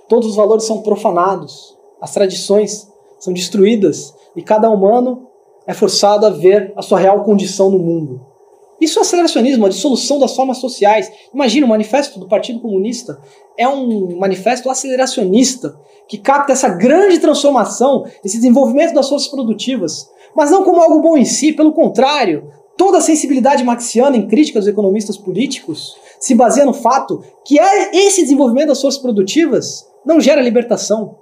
todos 0.08 0.28
os 0.28 0.36
valores 0.36 0.64
são 0.64 0.82
profanados, 0.82 1.76
as 2.00 2.12
tradições 2.12 2.90
são 3.20 3.32
destruídas 3.32 4.14
e 4.34 4.42
cada 4.42 4.68
humano 4.68 5.28
é 5.66 5.72
forçado 5.72 6.26
a 6.26 6.30
ver 6.30 6.72
a 6.76 6.82
sua 6.82 6.98
real 6.98 7.22
condição 7.22 7.70
no 7.70 7.78
mundo. 7.78 8.31
Isso 8.80 8.98
é 8.98 9.02
aceleracionismo, 9.02 9.66
a 9.66 9.68
dissolução 9.68 10.18
das 10.18 10.34
formas 10.34 10.58
sociais. 10.58 11.10
Imagina, 11.32 11.66
o 11.66 11.68
manifesto 11.68 12.18
do 12.18 12.26
Partido 12.26 12.60
Comunista 12.60 13.20
é 13.56 13.68
um 13.68 14.16
manifesto 14.18 14.68
aceleracionista 14.68 15.78
que 16.08 16.18
capta 16.18 16.52
essa 16.52 16.68
grande 16.68 17.18
transformação, 17.18 18.04
esse 18.24 18.36
desenvolvimento 18.36 18.94
das 18.94 19.08
forças 19.08 19.28
produtivas, 19.28 20.10
mas 20.34 20.50
não 20.50 20.64
como 20.64 20.80
algo 20.80 21.00
bom 21.00 21.16
em 21.16 21.24
si, 21.24 21.52
pelo 21.52 21.72
contrário, 21.72 22.50
toda 22.76 22.98
a 22.98 23.02
sensibilidade 23.02 23.62
marxiana 23.62 24.16
em 24.16 24.26
crítica 24.26 24.58
dos 24.58 24.68
economistas 24.68 25.16
políticos 25.16 25.96
se 26.18 26.34
baseia 26.34 26.66
no 26.66 26.72
fato 26.72 27.22
que 27.44 27.58
é 27.58 27.94
esse 27.94 28.22
desenvolvimento 28.22 28.68
das 28.68 28.80
forças 28.80 29.00
produtivas 29.00 29.86
não 30.04 30.20
gera 30.20 30.40
libertação, 30.40 31.16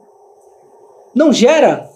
não 1.15 1.33
gera 1.33 1.90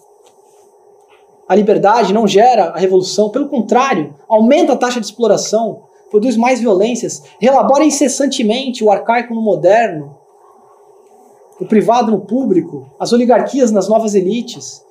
a 1.49 1.55
liberdade, 1.55 2.13
não 2.13 2.27
gera 2.27 2.71
a 2.71 2.79
revolução, 2.79 3.29
pelo 3.29 3.49
contrário, 3.49 4.15
aumenta 4.29 4.73
a 4.73 4.77
taxa 4.77 5.01
de 5.01 5.07
exploração, 5.07 5.83
produz 6.11 6.37
mais 6.37 6.61
violências, 6.61 7.23
relabora 7.39 7.85
incessantemente 7.85 8.83
o 8.83 8.91
arcaico 8.91 9.35
no 9.35 9.43
moderno, 9.43 10.17
o 11.61 11.67
privado 11.67 12.11
no 12.11 12.21
público, 12.21 12.91
as 12.99 13.13
oligarquias 13.13 13.71
nas 13.71 13.89
novas 13.89 14.15
elites, 14.15 14.83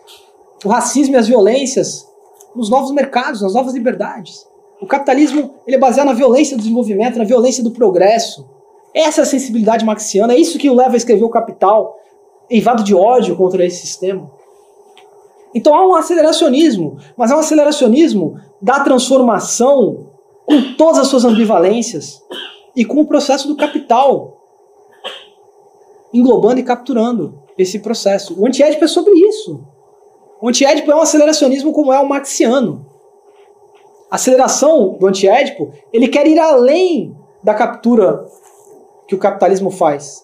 o 0.63 0.69
racismo 0.69 1.15
e 1.15 1.17
as 1.17 1.27
violências 1.27 2.07
nos 2.55 2.69
novos 2.69 2.91
mercados, 2.91 3.41
nas 3.41 3.53
novas 3.53 3.73
liberdades. 3.73 4.47
O 4.79 4.85
capitalismo 4.85 5.55
ele 5.65 5.77
é 5.77 5.79
baseado 5.79 6.07
na 6.07 6.13
violência 6.13 6.55
do 6.55 6.61
desenvolvimento, 6.61 7.17
na 7.17 7.23
violência 7.23 7.63
do 7.63 7.71
progresso. 7.71 8.45
Essa 8.93 9.21
é 9.21 9.23
a 9.23 9.25
sensibilidade 9.25 9.83
marxiana, 9.83 10.33
é 10.33 10.37
isso 10.37 10.59
que 10.59 10.69
o 10.69 10.75
leva 10.75 10.93
a 10.93 10.97
escrever 10.97 11.23
o 11.23 11.29
Capital, 11.29 11.97
eivado 12.49 12.83
de 12.83 12.93
ódio 12.93 13.35
contra 13.35 13.65
esse 13.65 13.77
sistema. 13.77 14.29
Então 15.53 15.75
há 15.75 15.87
um 15.87 15.95
aceleracionismo, 15.95 16.97
mas 17.15 17.31
é 17.31 17.35
um 17.35 17.39
aceleracionismo 17.39 18.39
da 18.61 18.79
transformação 18.79 20.11
com 20.45 20.73
todas 20.75 20.99
as 20.99 21.07
suas 21.07 21.25
ambivalências 21.25 22.21
e 22.75 22.83
com 22.83 23.01
o 23.01 23.07
processo 23.07 23.47
do 23.47 23.55
capital 23.55 24.39
englobando 26.13 26.59
e 26.59 26.63
capturando 26.63 27.41
esse 27.57 27.79
processo. 27.79 28.39
O 28.39 28.45
antiédipo 28.45 28.83
é 28.83 28.87
sobre 28.87 29.13
isso. 29.13 29.65
O 30.41 30.49
antiédipo 30.49 30.91
é 30.91 30.95
um 30.95 31.01
aceleracionismo 31.01 31.71
como 31.71 31.91
é 31.91 31.99
o 31.99 32.07
marxiano. 32.07 32.85
A 34.11 34.15
aceleração 34.15 34.97
do 34.99 35.07
antiédipo, 35.07 35.71
ele 35.91 36.07
quer 36.07 36.27
ir 36.27 36.37
além 36.37 37.17
da 37.43 37.53
captura 37.53 38.25
que 39.07 39.15
o 39.15 39.17
capitalismo 39.17 39.71
faz, 39.71 40.23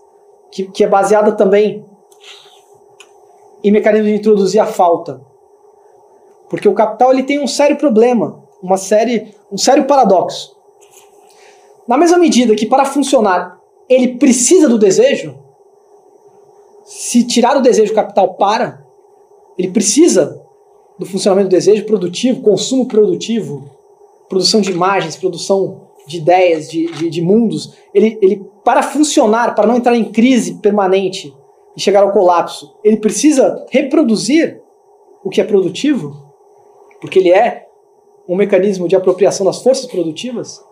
que, 0.51 0.67
que 0.67 0.83
é 0.83 0.87
baseada 0.87 1.31
também 1.31 1.85
em 3.63 3.71
mecanismo 3.71 4.07
de 4.07 4.15
introduzir 4.15 4.61
a 4.61 4.65
falta. 4.65 5.21
Porque 6.49 6.67
o 6.67 6.73
capital 6.73 7.11
ele 7.11 7.23
tem 7.23 7.39
um 7.39 7.47
sério 7.47 7.77
problema, 7.77 8.43
uma 8.61 8.77
série, 8.77 9.33
um 9.51 9.57
sério 9.57 9.85
paradoxo. 9.85 10.55
Na 11.87 11.97
mesma 11.97 12.17
medida 12.17 12.55
que 12.55 12.65
para 12.65 12.85
funcionar 12.85 13.59
ele 13.87 14.19
precisa 14.19 14.69
do 14.69 14.77
desejo, 14.77 15.35
se 16.85 17.23
tirar 17.23 17.57
o 17.57 17.61
desejo, 17.61 17.91
o 17.91 17.95
capital 17.95 18.35
para, 18.35 18.85
ele 19.57 19.71
precisa 19.71 20.41
do 20.97 21.05
funcionamento 21.05 21.49
do 21.49 21.51
desejo 21.51 21.85
produtivo, 21.85 22.41
consumo 22.41 22.85
produtivo, 22.87 23.69
produção 24.27 24.61
de 24.61 24.71
imagens, 24.71 25.15
produção 25.15 25.89
de 26.05 26.17
ideias, 26.17 26.69
de, 26.69 26.91
de, 26.93 27.09
de 27.09 27.21
mundos. 27.21 27.73
Ele, 27.93 28.17
ele, 28.21 28.45
para 28.63 28.83
funcionar, 28.83 29.55
para 29.55 29.67
não 29.67 29.77
entrar 29.77 29.95
em 29.95 30.05
crise 30.11 30.55
permanente, 30.55 31.33
e 31.75 31.81
chegar 31.81 32.03
ao 32.03 32.11
colapso, 32.11 32.75
ele 32.83 32.97
precisa 32.97 33.65
reproduzir 33.69 34.61
o 35.23 35.29
que 35.29 35.41
é 35.41 35.43
produtivo, 35.43 36.15
porque 36.99 37.19
ele 37.19 37.31
é 37.31 37.67
um 38.27 38.35
mecanismo 38.35 38.87
de 38.87 38.95
apropriação 38.95 39.45
das 39.45 39.61
forças 39.61 39.85
produtivas. 39.85 40.63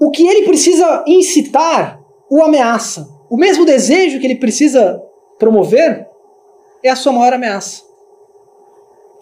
O 0.00 0.10
que 0.10 0.26
ele 0.26 0.46
precisa 0.46 1.04
incitar 1.06 2.00
o 2.30 2.42
ameaça. 2.42 3.08
O 3.30 3.36
mesmo 3.36 3.64
desejo 3.64 4.18
que 4.18 4.26
ele 4.26 4.36
precisa 4.36 5.02
promover 5.38 6.08
é 6.82 6.90
a 6.90 6.96
sua 6.96 7.12
maior 7.12 7.32
ameaça. 7.32 7.82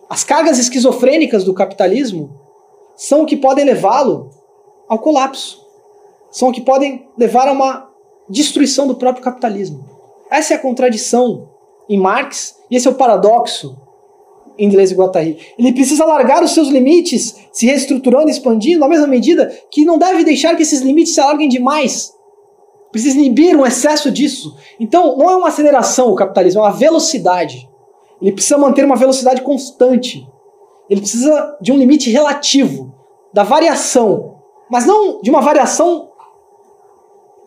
As 0.09 0.22
cargas 0.22 0.59
esquizofrênicas 0.59 1.44
do 1.44 1.55
capitalismo 1.55 2.40
são 2.97 3.22
o 3.22 3.26
que 3.26 3.36
podem 3.36 3.64
levá-lo 3.64 4.30
ao 4.88 4.99
colapso. 4.99 5.64
São 6.30 6.49
o 6.49 6.53
que 6.53 6.61
podem 6.61 7.09
levar 7.16 7.49
a 7.49 7.53
uma 7.53 7.86
destruição 8.29 8.87
do 8.87 8.95
próprio 8.95 9.24
capitalismo. 9.24 9.85
Essa 10.31 10.55
é 10.55 10.57
a 10.57 10.61
contradição 10.61 11.49
em 11.89 11.99
Marx 11.99 12.57
e 12.70 12.77
esse 12.77 12.87
é 12.89 12.91
o 12.91 12.95
paradoxo 12.95 13.77
em 14.59 14.68
Deleuze 14.68 14.95
e 14.95 14.97
Guattari. 14.97 15.39
Ele 15.59 15.72
precisa 15.72 16.05
largar 16.05 16.43
os 16.43 16.53
seus 16.53 16.68
limites, 16.68 17.37
se 17.53 17.66
reestruturando, 17.66 18.31
expandindo, 18.31 18.81
na 18.81 18.89
mesma 18.89 19.07
medida 19.07 19.53
que 19.70 19.85
não 19.85 19.99
deve 19.99 20.24
deixar 20.24 20.57
que 20.57 20.62
esses 20.62 20.81
limites 20.81 21.14
se 21.14 21.20
alarguem 21.20 21.49
demais. 21.49 22.12
Precisa 22.91 23.18
inibir 23.18 23.57
um 23.57 23.66
excesso 23.66 24.11
disso. 24.11 24.57
Então, 24.81 25.16
não 25.16 25.31
é 25.31 25.37
uma 25.37 25.49
aceleração 25.49 26.11
o 26.11 26.14
capitalismo, 26.14 26.61
é 26.61 26.64
uma 26.64 26.72
velocidade. 26.72 27.68
Ele 28.20 28.33
precisa 28.33 28.57
manter 28.57 28.85
uma 28.85 28.97
velocidade 28.97 29.43
constante. 29.43 30.27
Ele 30.89 31.01
precisa 31.01 31.57
de 31.61 31.72
um 31.72 31.77
limite 31.77 32.11
relativo, 32.11 32.95
da 33.35 33.43
variação. 33.43 34.37
Mas 34.70 34.87
não 34.87 35.20
de 35.20 35.29
uma 35.29 35.43
variação 35.43 36.05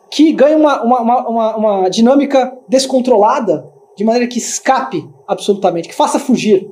que 0.09 0.31
ganhe 0.31 0.55
uma, 0.55 0.81
uma, 0.83 1.27
uma, 1.27 1.55
uma 1.57 1.89
dinâmica 1.89 2.57
descontrolada, 2.67 3.71
de 3.95 4.03
maneira 4.03 4.27
que 4.27 4.39
escape 4.39 5.07
absolutamente, 5.27 5.87
que 5.87 5.95
faça 5.95 6.19
fugir 6.19 6.71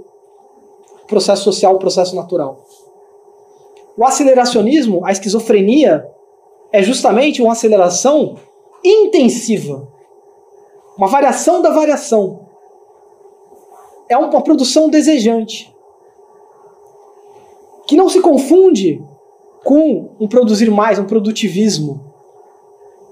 o 1.04 1.08
processo 1.08 1.44
social, 1.44 1.76
o 1.76 1.80
processo 1.80 2.16
natural. 2.16 2.64
O 3.98 4.06
aceleracionismo, 4.06 5.06
a 5.06 5.12
esquizofrenia, 5.12 6.08
é 6.72 6.84
justamente 6.84 7.42
uma 7.42 7.54
aceleração 7.54 8.38
intensiva. 8.84 9.88
Uma 10.98 11.08
variação 11.08 11.62
da 11.62 11.70
variação. 11.70 12.48
É 14.10 14.18
uma 14.18 14.42
produção 14.42 14.90
desejante. 14.90 15.74
Que 17.88 17.96
não 17.96 18.10
se 18.10 18.22
confunde 18.22 19.04
com 19.64 20.16
um 20.20 20.28
produzir 20.28 20.70
mais, 20.70 21.00
um 21.00 21.06
produtivismo. 21.06 22.07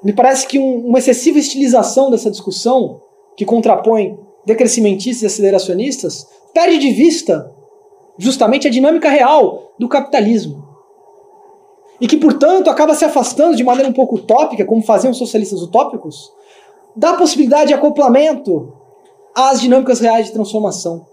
Me 0.06 0.14
parece 0.14 0.46
que 0.46 0.60
um, 0.60 0.86
uma 0.86 1.00
excessiva 1.00 1.40
estilização 1.40 2.12
dessa 2.12 2.30
discussão, 2.30 3.02
que 3.36 3.44
contrapõe 3.44 4.20
decrescimentistas 4.46 5.24
e 5.24 5.26
aceleracionistas, 5.26 6.28
perde 6.54 6.78
de 6.78 6.92
vista 6.92 7.52
justamente 8.16 8.68
a 8.68 8.72
dinâmica 8.72 9.10
real 9.10 9.74
do 9.80 9.90
capitalismo 9.90 10.64
e 12.00 12.08
que, 12.08 12.18
portanto, 12.18 12.70
acaba 12.70 12.94
se 12.94 13.04
afastando 13.04 13.56
de 13.56 13.64
maneira 13.64 13.90
um 13.90 13.94
pouco 13.94 14.18
utópica, 14.18 14.64
como 14.64 14.84
faziam 14.84 15.10
os 15.10 15.18
socialistas 15.18 15.64
utópicos, 15.64 16.32
da 16.96 17.14
possibilidade 17.14 17.70
de 17.70 17.74
acoplamento 17.74 18.74
às 19.34 19.60
dinâmicas 19.60 20.02
reais 20.02 20.28
de 20.28 20.34
transformação. 20.34 21.08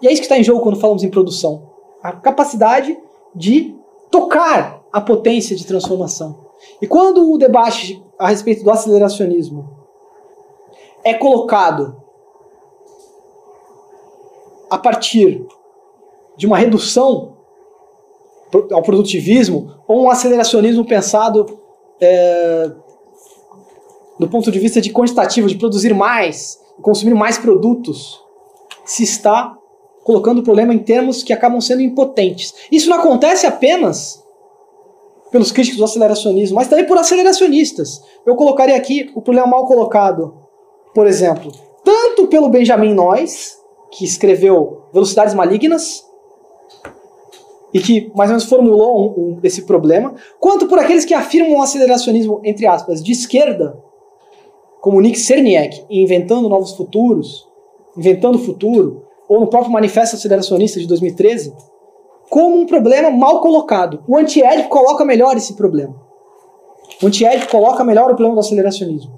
E 0.00 0.06
é 0.06 0.12
isso 0.12 0.20
que 0.20 0.26
está 0.26 0.38
em 0.38 0.44
jogo 0.44 0.60
quando 0.60 0.78
falamos 0.78 1.02
em 1.02 1.10
produção. 1.10 1.70
A 2.00 2.12
capacidade 2.12 2.96
de 3.34 3.74
tocar 4.12 4.80
a 4.92 5.00
potência 5.00 5.56
de 5.56 5.66
transformação. 5.66 6.49
E 6.80 6.86
quando 6.86 7.30
o 7.30 7.38
debate 7.38 8.02
a 8.18 8.28
respeito 8.28 8.62
do 8.62 8.70
aceleracionismo 8.70 9.68
é 11.04 11.14
colocado 11.14 11.96
a 14.68 14.78
partir 14.78 15.46
de 16.36 16.46
uma 16.46 16.56
redução 16.56 17.36
ao 18.72 18.82
produtivismo 18.82 19.74
ou 19.86 20.04
um 20.04 20.10
aceleracionismo 20.10 20.84
pensado 20.84 21.58
é, 22.00 22.70
do 24.18 24.28
ponto 24.28 24.50
de 24.50 24.58
vista 24.58 24.80
de 24.80 24.92
quantitativo, 24.92 25.48
de 25.48 25.56
produzir 25.56 25.94
mais, 25.94 26.60
consumir 26.82 27.14
mais 27.14 27.38
produtos, 27.38 28.22
se 28.84 29.02
está 29.02 29.56
colocando 30.04 30.38
o 30.38 30.42
problema 30.42 30.74
em 30.74 30.78
termos 30.78 31.22
que 31.22 31.32
acabam 31.32 31.60
sendo 31.60 31.82
impotentes. 31.82 32.54
Isso 32.70 32.88
não 32.88 32.98
acontece 32.98 33.46
apenas 33.46 34.24
pelos 35.30 35.52
críticos 35.52 35.78
do 35.78 35.84
aceleracionismo, 35.84 36.56
mas 36.56 36.68
também 36.68 36.86
por 36.86 36.98
aceleracionistas. 36.98 38.02
Eu 38.26 38.34
colocaria 38.36 38.76
aqui 38.76 39.10
o 39.14 39.22
problema 39.22 39.46
mal 39.46 39.66
colocado, 39.66 40.34
por 40.94 41.06
exemplo, 41.06 41.52
tanto 41.84 42.26
pelo 42.26 42.48
Benjamin 42.48 42.94
Noyes, 42.94 43.56
que 43.92 44.04
escreveu 44.04 44.82
Velocidades 44.92 45.34
Malignas, 45.34 46.04
e 47.72 47.80
que 47.80 48.10
mais 48.14 48.30
ou 48.30 48.34
menos 48.34 48.44
formulou 48.44 48.98
um, 48.98 49.04
um, 49.06 49.40
esse 49.42 49.62
problema, 49.62 50.14
quanto 50.38 50.66
por 50.66 50.78
aqueles 50.78 51.04
que 51.04 51.14
afirmam 51.14 51.58
um 51.58 51.62
aceleracionismo, 51.62 52.40
entre 52.44 52.66
aspas, 52.66 53.02
de 53.02 53.12
esquerda, 53.12 53.78
como 54.80 55.00
Nick 55.00 55.18
Cerniak, 55.18 55.84
inventando 55.88 56.48
novos 56.48 56.72
futuros, 56.72 57.46
inventando 57.96 58.36
o 58.36 58.40
futuro, 58.40 59.04
ou 59.28 59.40
no 59.40 59.46
próprio 59.46 59.72
Manifesto 59.72 60.16
Aceleracionista 60.16 60.80
de 60.80 60.86
2013, 60.86 61.54
como 62.30 62.60
um 62.60 62.64
problema 62.64 63.10
mal 63.10 63.40
colocado. 63.40 64.04
O 64.06 64.16
antiédico 64.16 64.68
coloca 64.68 65.04
melhor 65.04 65.36
esse 65.36 65.54
problema. 65.54 65.94
O 67.02 67.08
antiédico 67.08 67.50
coloca 67.50 67.82
melhor 67.82 68.04
o 68.04 68.14
problema 68.14 68.34
do 68.34 68.40
aceleracionismo. 68.40 69.12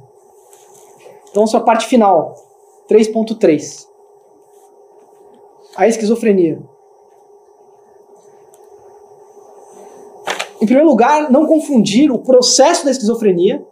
Então, 1.31 1.47
sua 1.47 1.61
parte 1.61 1.87
final, 1.87 2.35
3.3. 2.91 3.87
A 5.77 5.87
esquizofrenia. 5.87 6.63
Em 10.61 10.67
primeiro 10.67 10.89
lugar, 10.89 11.31
não 11.31 11.47
confundir 11.47 12.11
o 12.11 12.19
processo 12.19 12.85
da 12.85 12.91
esquizofrenia, 12.91 13.67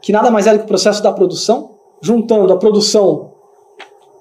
que 0.00 0.12
nada 0.12 0.30
mais 0.30 0.46
é 0.46 0.52
do 0.52 0.60
que 0.60 0.64
o 0.64 0.68
processo 0.68 1.02
da 1.02 1.12
produção, 1.12 1.76
juntando 2.00 2.52
a 2.52 2.56
produção 2.56 3.32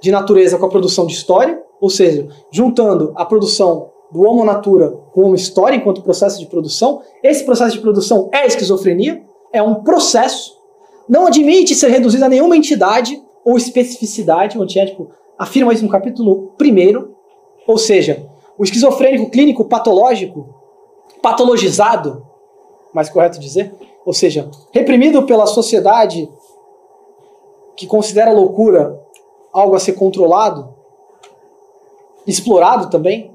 de 0.02 0.12
natureza 0.12 0.58
com 0.58 0.66
a 0.66 0.70
produção 0.70 1.06
de 1.06 1.14
história, 1.14 1.64
ou 1.80 1.90
seja, 1.90 2.28
juntando 2.52 3.14
a 3.16 3.26
produção 3.26 3.93
do 4.14 4.22
Homo 4.22 4.46
Natura 4.46 4.92
com 5.12 5.24
Homo 5.24 5.36
História 5.36 5.76
enquanto 5.76 6.04
processo 6.04 6.40
de 6.40 6.46
produção. 6.46 7.02
Esse 7.24 7.44
processo 7.44 7.76
de 7.76 7.82
produção 7.82 8.30
é 8.32 8.46
esquizofrenia, 8.46 9.24
é 9.52 9.62
um 9.62 9.84
processo, 9.84 10.56
não 11.10 11.26
admite 11.26 11.74
ser 11.74 11.88
reduzido 11.88 12.24
a 12.24 12.30
nenhuma 12.30 12.56
entidade 12.56 13.20
ou 13.44 13.58
especificidade, 13.58 14.58
o 14.58 14.62
antiético 14.62 15.10
afirma 15.38 15.74
isso 15.74 15.84
no 15.84 15.90
capítulo 15.90 16.54
1, 16.62 17.12
ou 17.68 17.78
seja, 17.78 18.30
o 18.58 18.64
esquizofrênico 18.64 19.32
clínico 19.32 19.66
patológico 19.66 20.54
patologizado, 21.22 22.26
mais 22.94 23.10
correto 23.10 23.40
dizer, 23.40 23.74
ou 24.06 24.14
seja, 24.14 24.50
reprimido 24.72 25.24
pela 25.24 25.48
sociedade 25.48 26.30
que 27.76 27.88
considera 27.88 28.32
loucura 28.32 29.02
algo 29.52 29.76
a 29.76 29.80
ser 29.80 29.94
controlado, 29.94 30.74
explorado 32.28 32.90
também, 32.90 33.33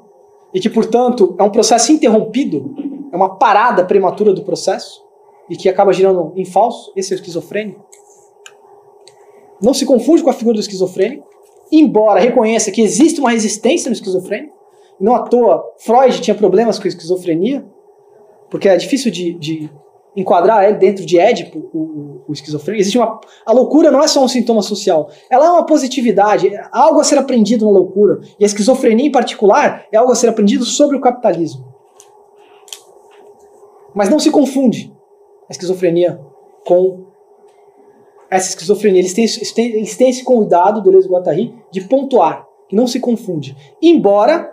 e 0.52 0.60
que, 0.60 0.70
portanto, 0.70 1.34
é 1.38 1.42
um 1.42 1.50
processo 1.50 1.92
interrompido, 1.92 2.74
é 3.12 3.16
uma 3.16 3.36
parada 3.36 3.84
prematura 3.84 4.32
do 4.32 4.42
processo, 4.42 5.06
e 5.48 5.56
que 5.56 5.68
acaba 5.68 5.92
girando 5.92 6.32
em 6.36 6.44
falso, 6.44 6.92
esse 6.94 7.12
é 7.12 7.16
o 7.16 7.18
esquizofrênico. 7.18 7.84
Não 9.62 9.74
se 9.74 9.86
confunde 9.86 10.22
com 10.22 10.30
a 10.30 10.34
figura 10.34 10.54
do 10.54 10.60
esquizofrênico, 10.60 11.26
embora 11.72 12.20
reconheça 12.20 12.70
que 12.70 12.82
existe 12.82 13.20
uma 13.20 13.30
resistência 13.30 13.88
no 13.88 13.94
esquizofrênico, 13.94 14.56
não 15.00 15.14
à 15.14 15.20
toa 15.20 15.64
Freud 15.78 16.20
tinha 16.20 16.34
problemas 16.34 16.78
com 16.78 16.84
a 16.84 16.88
esquizofrenia, 16.88 17.64
porque 18.50 18.68
é 18.68 18.76
difícil 18.76 19.10
de, 19.10 19.34
de 19.34 19.70
enquadrar 20.20 20.64
ele 20.64 20.78
dentro 20.78 21.06
de 21.06 21.18
Édipo, 21.18 21.70
o, 21.72 21.78
o, 21.78 22.24
o 22.28 22.32
esquizofrênico. 22.32 22.82
Existe 22.82 22.98
uma, 22.98 23.20
a 23.46 23.52
loucura 23.52 23.90
não 23.90 24.02
é 24.02 24.08
só 24.08 24.22
um 24.22 24.28
sintoma 24.28 24.62
social, 24.62 25.08
ela 25.30 25.46
é 25.46 25.50
uma 25.50 25.64
positividade, 25.64 26.48
é 26.48 26.68
algo 26.72 27.00
a 27.00 27.04
ser 27.04 27.18
aprendido 27.18 27.64
na 27.64 27.70
loucura. 27.70 28.20
E 28.38 28.44
a 28.44 28.46
esquizofrenia, 28.46 29.06
em 29.06 29.12
particular, 29.12 29.86
é 29.92 29.96
algo 29.96 30.10
a 30.10 30.16
ser 30.16 30.28
aprendido 30.28 30.64
sobre 30.64 30.96
o 30.96 31.00
capitalismo. 31.00 31.64
Mas 33.94 34.08
não 34.08 34.18
se 34.18 34.30
confunde 34.30 34.92
a 35.48 35.52
esquizofrenia 35.52 36.20
com 36.66 37.06
essa 38.30 38.50
esquizofrenia. 38.50 39.00
Eles 39.00 39.14
têm, 39.14 39.24
eles 39.24 39.96
têm, 39.96 40.10
esse 40.10 40.24
cuidado, 40.24 40.82
Deleuze 40.82 41.08
Guattari, 41.08 41.54
de 41.70 41.82
pontuar, 41.82 42.46
que 42.68 42.76
não 42.76 42.86
se 42.86 43.00
confunde. 43.00 43.56
Embora 43.80 44.52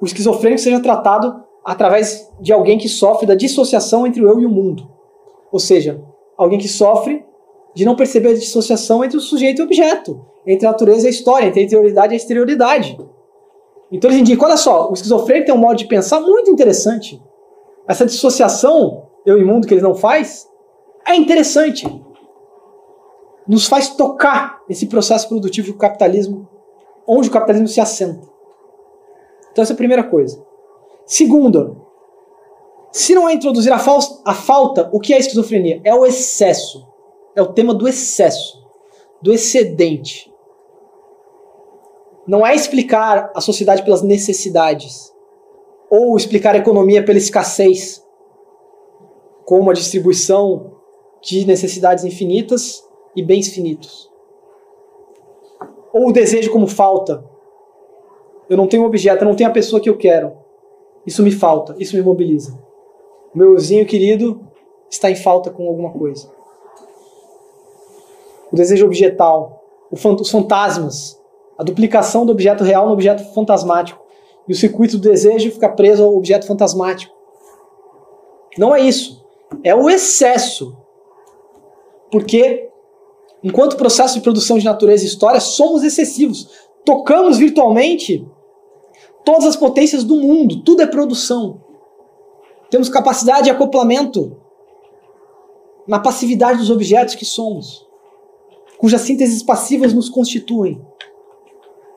o 0.00 0.04
esquizofrênico 0.04 0.60
seja 0.60 0.80
tratado 0.80 1.46
através 1.64 2.30
de 2.40 2.52
alguém 2.52 2.78
que 2.78 2.88
sofre 2.88 3.26
da 3.26 3.34
dissociação 3.34 4.06
entre 4.06 4.22
o 4.22 4.28
eu 4.28 4.40
e 4.40 4.46
o 4.46 4.50
mundo. 4.50 4.95
Ou 5.56 5.60
seja, 5.60 6.04
alguém 6.36 6.58
que 6.58 6.68
sofre 6.68 7.24
de 7.74 7.86
não 7.86 7.96
perceber 7.96 8.28
a 8.28 8.34
dissociação 8.34 9.02
entre 9.02 9.16
o 9.16 9.22
sujeito 9.22 9.60
e 9.60 9.62
o 9.62 9.64
objeto, 9.64 10.22
entre 10.46 10.66
a 10.66 10.70
natureza 10.70 11.04
e 11.04 11.06
a 11.06 11.10
história, 11.10 11.46
entre 11.46 11.60
a 11.60 11.62
interioridade 11.62 12.12
e 12.12 12.14
a 12.14 12.16
exterioridade. 12.18 12.98
Então 13.90 14.10
eles 14.10 14.20
indicam, 14.20 14.46
olha 14.46 14.58
só, 14.58 14.90
o 14.90 14.92
esquizofrênico 14.92 15.46
tem 15.46 15.54
um 15.54 15.58
modo 15.58 15.78
de 15.78 15.86
pensar 15.86 16.20
muito 16.20 16.50
interessante. 16.50 17.18
Essa 17.88 18.04
dissociação, 18.04 19.08
eu 19.24 19.38
e 19.38 19.44
mundo, 19.46 19.66
que 19.66 19.72
ele 19.72 19.80
não 19.80 19.94
faz, 19.94 20.46
é 21.06 21.16
interessante. 21.16 21.86
Nos 23.48 23.66
faz 23.66 23.88
tocar 23.88 24.62
esse 24.68 24.84
processo 24.88 25.26
produtivo 25.26 25.72
do 25.72 25.78
capitalismo, 25.78 26.46
onde 27.08 27.30
o 27.30 27.32
capitalismo 27.32 27.66
se 27.66 27.80
assenta. 27.80 28.28
Então 29.52 29.62
essa 29.62 29.72
é 29.72 29.74
a 29.74 29.78
primeira 29.78 30.04
coisa. 30.04 30.38
Segunda, 31.06 31.74
se 32.92 33.14
não 33.14 33.28
é 33.28 33.34
introduzir 33.34 33.72
a, 33.72 33.76
a 33.76 34.34
falta, 34.34 34.88
o 34.92 34.98
que 35.00 35.12
é 35.12 35.18
esquizofrenia? 35.18 35.80
É 35.84 35.94
o 35.94 36.06
excesso. 36.06 36.86
É 37.34 37.42
o 37.42 37.52
tema 37.52 37.74
do 37.74 37.86
excesso, 37.86 38.66
do 39.20 39.32
excedente. 39.32 40.32
Não 42.26 42.46
é 42.46 42.54
explicar 42.54 43.30
a 43.34 43.40
sociedade 43.40 43.82
pelas 43.82 44.02
necessidades. 44.02 45.12
ou 45.88 46.16
explicar 46.16 46.54
a 46.54 46.58
economia 46.58 47.04
pela 47.04 47.18
escassez, 47.18 48.02
como 49.44 49.70
a 49.70 49.74
distribuição 49.74 50.72
de 51.22 51.46
necessidades 51.46 52.04
infinitas 52.04 52.82
e 53.14 53.22
bens 53.22 53.48
finitos. 53.48 54.10
Ou 55.92 56.08
o 56.08 56.12
desejo 56.12 56.50
como 56.50 56.66
falta. 56.66 57.24
Eu 58.50 58.56
não 58.56 58.66
tenho 58.66 58.82
um 58.82 58.86
objeto, 58.86 59.22
eu 59.22 59.28
não 59.28 59.36
tenho 59.36 59.48
a 59.48 59.52
pessoa 59.52 59.80
que 59.80 59.88
eu 59.88 59.96
quero. 59.96 60.36
Isso 61.06 61.22
me 61.22 61.30
falta, 61.30 61.76
isso 61.78 61.96
me 61.96 62.02
mobiliza. 62.02 62.58
Meu 63.36 63.54
vizinho 63.54 63.84
querido 63.84 64.40
está 64.90 65.10
em 65.10 65.14
falta 65.14 65.50
com 65.50 65.68
alguma 65.68 65.92
coisa. 65.92 66.32
O 68.50 68.56
desejo 68.56 68.86
objetal, 68.86 69.62
os 69.90 70.30
fantasmas, 70.30 71.20
a 71.58 71.62
duplicação 71.62 72.24
do 72.24 72.32
objeto 72.32 72.64
real 72.64 72.86
no 72.86 72.94
objeto 72.94 73.22
fantasmático. 73.34 74.02
E 74.48 74.52
o 74.52 74.56
circuito 74.56 74.96
do 74.96 75.10
desejo 75.10 75.50
fica 75.50 75.68
preso 75.68 76.02
ao 76.02 76.16
objeto 76.16 76.46
fantasmático. 76.46 77.14
Não 78.56 78.74
é 78.74 78.80
isso. 78.80 79.22
É 79.62 79.74
o 79.74 79.90
excesso. 79.90 80.74
Porque, 82.10 82.70
enquanto 83.44 83.76
processo 83.76 84.14
de 84.14 84.22
produção 84.22 84.56
de 84.56 84.64
natureza 84.64 85.04
e 85.04 85.08
história, 85.08 85.40
somos 85.40 85.84
excessivos. 85.84 86.48
Tocamos 86.86 87.36
virtualmente 87.36 88.26
todas 89.26 89.44
as 89.44 89.56
potências 89.56 90.04
do 90.04 90.16
mundo. 90.16 90.62
Tudo 90.62 90.80
é 90.80 90.86
produção. 90.86 91.65
Temos 92.70 92.88
capacidade 92.88 93.44
de 93.44 93.50
acoplamento 93.50 94.36
na 95.86 96.00
passividade 96.00 96.58
dos 96.58 96.70
objetos 96.70 97.14
que 97.14 97.24
somos, 97.24 97.86
cujas 98.78 99.02
sínteses 99.02 99.42
passivas 99.42 99.92
nos 99.92 100.08
constituem. 100.08 100.84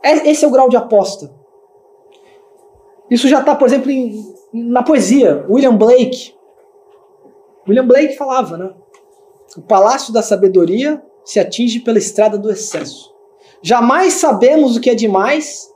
É, 0.04 0.30
esse 0.30 0.46
é 0.46 0.48
o 0.48 0.52
grau 0.52 0.70
de 0.70 0.78
aposta. 0.78 1.34
Isso 3.10 3.28
já 3.28 3.40
está, 3.40 3.56
por 3.56 3.68
exemplo, 3.68 3.90
em, 3.90 4.34
na 4.54 4.84
poesia. 4.84 5.46
William 5.50 5.76
Blake. 5.76 6.36
William 7.68 7.86
Blake 7.86 8.16
falava, 8.16 8.58
né? 8.58 8.74
O 9.58 9.62
palácio 9.62 10.14
da 10.14 10.22
sabedoria 10.22 11.04
se 11.26 11.40
atinge 11.40 11.80
pela 11.80 11.98
estrada 11.98 12.38
do 12.38 12.52
excesso. 12.52 13.14
Jamais 13.62 14.14
sabemos 14.14 14.78
o 14.78 14.82
que 14.82 14.90
é 14.90 14.96
demais 14.96 15.70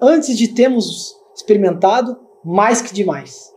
antes 0.00 0.36
de 0.36 0.48
termos 0.48 1.16
experimentado 1.34 2.18
mais 2.44 2.80
que 2.80 2.92
demais. 2.92 3.52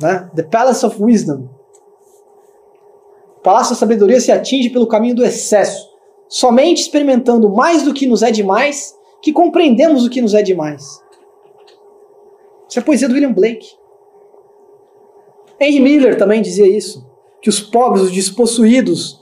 Né? 0.00 0.30
The 0.34 0.42
Palace 0.44 0.84
of 0.84 1.02
Wisdom. 1.02 1.48
O 3.38 3.40
palácio 3.40 3.74
da 3.74 3.78
sabedoria 3.78 4.20
se 4.20 4.32
atinge 4.32 4.70
pelo 4.70 4.86
caminho 4.86 5.14
do 5.14 5.24
excesso. 5.24 5.88
Somente 6.28 6.82
experimentando 6.82 7.48
mais 7.48 7.82
do 7.82 7.94
que 7.94 8.06
nos 8.06 8.22
é 8.22 8.30
demais 8.30 8.96
que 9.22 9.32
compreendemos 9.32 10.04
o 10.04 10.10
que 10.10 10.20
nos 10.20 10.34
é 10.34 10.42
demais. 10.42 11.00
Isso 12.68 12.78
é 12.78 12.82
poesia 12.82 13.08
do 13.08 13.14
William 13.14 13.32
Blake. 13.32 13.66
Henry 15.60 15.80
Miller 15.80 16.18
também 16.18 16.42
dizia 16.42 16.66
isso, 16.66 17.06
que 17.40 17.48
os 17.48 17.60
pobres, 17.60 18.02
os 18.02 18.12
despossuídos, 18.12 19.20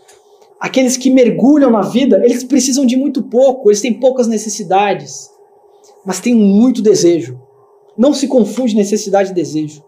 aqueles 0.58 0.96
que 0.96 1.10
mergulham 1.10 1.70
na 1.70 1.82
vida, 1.82 2.20
eles 2.24 2.42
precisam 2.42 2.84
de 2.84 2.96
muito 2.96 3.22
pouco, 3.22 3.70
eles 3.70 3.80
têm 3.80 3.94
poucas 3.94 4.26
necessidades, 4.26 5.30
mas 6.04 6.20
têm 6.20 6.34
muito 6.34 6.82
desejo. 6.82 7.40
Não 7.96 8.12
se 8.12 8.26
confunde 8.26 8.74
necessidade 8.74 9.30
e 9.30 9.34
desejo. 9.34 9.84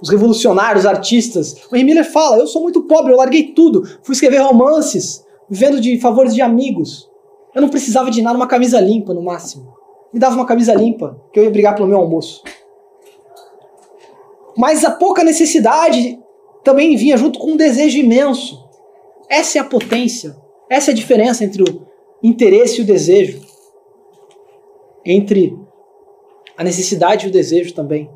Os 0.00 0.10
revolucionários, 0.10 0.84
artistas. 0.84 1.54
O 1.70 1.76
Henry 1.76 1.84
Miller 1.84 2.10
fala: 2.10 2.38
Eu 2.38 2.46
sou 2.46 2.62
muito 2.62 2.82
pobre, 2.82 3.12
eu 3.12 3.16
larguei 3.16 3.52
tudo, 3.54 3.82
fui 4.02 4.14
escrever 4.14 4.38
romances, 4.38 5.24
vivendo 5.48 5.80
de 5.80 5.98
favores 5.98 6.34
de 6.34 6.42
amigos. 6.42 7.08
Eu 7.54 7.62
não 7.62 7.68
precisava 7.68 8.10
de 8.10 8.20
nada, 8.20 8.36
uma 8.36 8.46
camisa 8.46 8.78
limpa 8.80 9.14
no 9.14 9.22
máximo. 9.22 9.74
Me 10.12 10.20
dava 10.20 10.34
uma 10.34 10.46
camisa 10.46 10.74
limpa, 10.74 11.20
que 11.32 11.40
eu 11.40 11.44
ia 11.44 11.50
brigar 11.50 11.74
pelo 11.74 11.88
meu 11.88 11.98
almoço. 11.98 12.42
Mas 14.56 14.84
a 14.84 14.90
pouca 14.90 15.24
necessidade 15.24 16.18
também 16.62 16.96
vinha 16.96 17.16
junto 17.16 17.38
com 17.38 17.52
um 17.52 17.56
desejo 17.56 17.98
imenso. 17.98 18.64
Essa 19.28 19.58
é 19.58 19.60
a 19.60 19.64
potência, 19.64 20.36
essa 20.70 20.90
é 20.90 20.92
a 20.92 20.94
diferença 20.94 21.44
entre 21.44 21.62
o 21.62 21.86
interesse 22.22 22.78
e 22.78 22.82
o 22.82 22.86
desejo. 22.86 23.40
Entre 25.04 25.56
a 26.56 26.64
necessidade 26.64 27.26
e 27.26 27.28
o 27.28 27.32
desejo 27.32 27.74
também. 27.74 28.10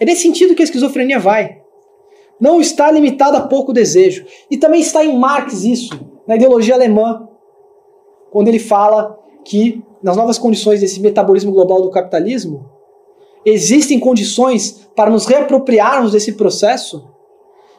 É 0.00 0.04
nesse 0.04 0.22
sentido 0.22 0.54
que 0.54 0.62
a 0.62 0.64
esquizofrenia 0.64 1.18
vai. 1.18 1.62
Não 2.40 2.60
está 2.60 2.90
limitada 2.90 3.38
a 3.38 3.46
pouco 3.46 3.72
desejo. 3.72 4.26
E 4.50 4.56
também 4.56 4.80
está 4.80 5.04
em 5.04 5.18
Marx 5.18 5.64
isso, 5.64 5.98
na 6.26 6.36
ideologia 6.36 6.74
alemã, 6.74 7.28
quando 8.30 8.48
ele 8.48 8.58
fala 8.58 9.18
que 9.44 9.82
nas 10.02 10.16
novas 10.16 10.38
condições 10.38 10.80
desse 10.80 11.00
metabolismo 11.00 11.52
global 11.52 11.80
do 11.80 11.90
capitalismo, 11.90 12.68
existem 13.44 13.98
condições 13.98 14.88
para 14.94 15.10
nos 15.10 15.26
reapropriarmos 15.26 16.12
desse 16.12 16.32
processo 16.32 17.08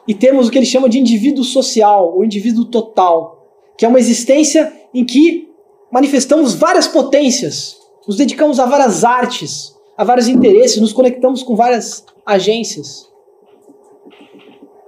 e 0.06 0.14
termos 0.14 0.48
o 0.48 0.50
que 0.50 0.58
ele 0.58 0.66
chama 0.66 0.88
de 0.88 0.98
indivíduo 0.98 1.44
social, 1.44 2.14
ou 2.16 2.24
indivíduo 2.24 2.64
total, 2.64 3.46
que 3.76 3.84
é 3.84 3.88
uma 3.88 3.98
existência 3.98 4.72
em 4.94 5.04
que 5.04 5.48
manifestamos 5.92 6.54
várias 6.54 6.88
potências, 6.88 7.76
nos 8.06 8.16
dedicamos 8.16 8.58
a 8.58 8.64
várias 8.64 9.04
artes, 9.04 9.74
a 9.98 10.04
vários 10.04 10.28
interesses, 10.28 10.80
nos 10.80 10.92
conectamos 10.92 11.42
com 11.42 11.56
várias 11.56 12.06
agências. 12.24 13.10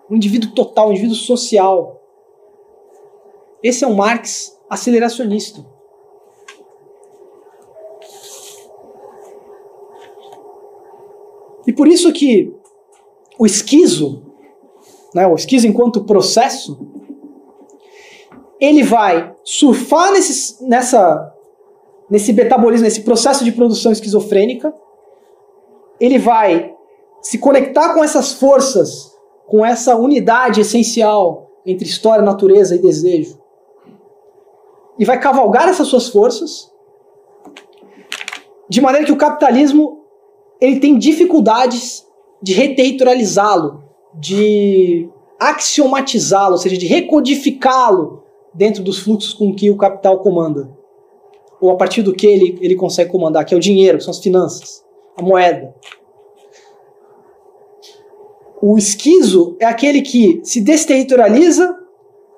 Um 0.09 0.15
indivíduo 0.15 0.53
total, 0.53 0.87
um 0.87 0.91
indivíduo 0.93 1.17
social. 1.17 2.01
Esse 3.61 3.85
é 3.85 3.89
o 3.89 3.95
Marx 3.95 4.57
aceleracionista. 4.71 5.67
E 11.67 11.73
por 11.73 11.89
isso 11.89 12.13
que 12.13 12.55
o 13.37 13.45
esquizo, 13.45 14.23
né, 15.13 15.27
o 15.27 15.35
esquizo 15.35 15.67
enquanto 15.67 16.05
processo, 16.05 16.79
ele 18.61 18.85
vai 18.85 19.35
surfar 19.43 20.13
nesse, 20.13 20.65
nessa, 20.65 21.35
nesse 22.09 22.33
metabolismo, 22.33 22.85
nesse 22.85 23.03
processo 23.03 23.45
de 23.45 23.51
produção 23.51 23.91
esquizofrênica, 23.91 24.73
ele 26.01 26.19
vai 26.19 26.75
se 27.21 27.39
conectar 27.39 27.93
com 27.93 28.03
essas 28.03 28.33
forças, 28.33 29.13
com 29.47 29.65
essa 29.65 29.95
unidade 29.97 30.61
essencial 30.61 31.51
entre 31.67 31.87
história, 31.87 32.25
natureza 32.25 32.75
e 32.75 32.79
desejo, 32.79 33.39
e 34.99 35.05
vai 35.05 35.21
cavalgar 35.21 35.69
essas 35.69 35.89
suas 35.89 36.09
forças, 36.09 36.71
de 38.69 38.81
maneira 38.81 39.07
que 39.07 39.13
o 39.13 39.17
capitalismo 39.17 40.01
ele 40.61 40.79
tem 40.79 40.99
dificuldades 40.99 42.07
de 42.43 42.53
reterritorializá-lo, 42.55 43.83
de 44.15 45.09
axiomatizá-lo, 45.39 46.53
ou 46.53 46.59
seja, 46.59 46.77
de 46.77 46.87
recodificá-lo 46.87 48.23
dentro 48.55 48.83
dos 48.83 48.99
fluxos 48.99 49.33
com 49.33 49.55
que 49.55 49.71
o 49.71 49.77
capital 49.77 50.19
comanda. 50.21 50.71
Ou 51.61 51.71
a 51.71 51.77
partir 51.77 52.03
do 52.03 52.13
que 52.13 52.27
ele, 52.27 52.59
ele 52.61 52.75
consegue 52.75 53.11
comandar, 53.11 53.45
que 53.45 53.55
é 53.55 53.57
o 53.57 53.61
dinheiro, 53.61 53.99
que 53.99 54.05
são 54.05 54.11
as 54.11 54.19
finanças, 54.19 54.85
a 55.17 55.23
moeda. 55.23 55.75
O 58.63 58.77
esquizo 58.77 59.57
é 59.59 59.65
aquele 59.65 60.03
que 60.03 60.41
se 60.45 60.61
desterritorializa 60.61 61.77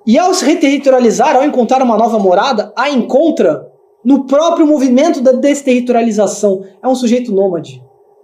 e 0.07 0.18
ao 0.18 0.33
se 0.35 0.45
reterritorializar, 0.45 1.37
ao 1.37 1.45
encontrar 1.45 1.83
uma 1.83 1.97
nova 1.97 2.18
morada, 2.18 2.73
a 2.77 2.91
encontra 2.91 3.70
no 4.05 4.25
próprio 4.25 4.66
movimento 4.66 5.20
da 5.20 5.33
desterritorialização. 5.33 6.64
É 6.83 6.89
um 6.89 6.95
sujeito 6.95 7.33
nômade. 7.33 7.83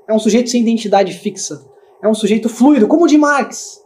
É 0.08 0.14
um 0.14 0.18
sujeito 0.18 0.50
sem 0.50 0.62
identidade 0.62 1.12
fixa. 1.12 1.64
É 2.02 2.08
um 2.08 2.14
sujeito 2.14 2.48
fluido, 2.48 2.86
como 2.86 3.04
o 3.04 3.08
de 3.08 3.18
Marx. 3.18 3.82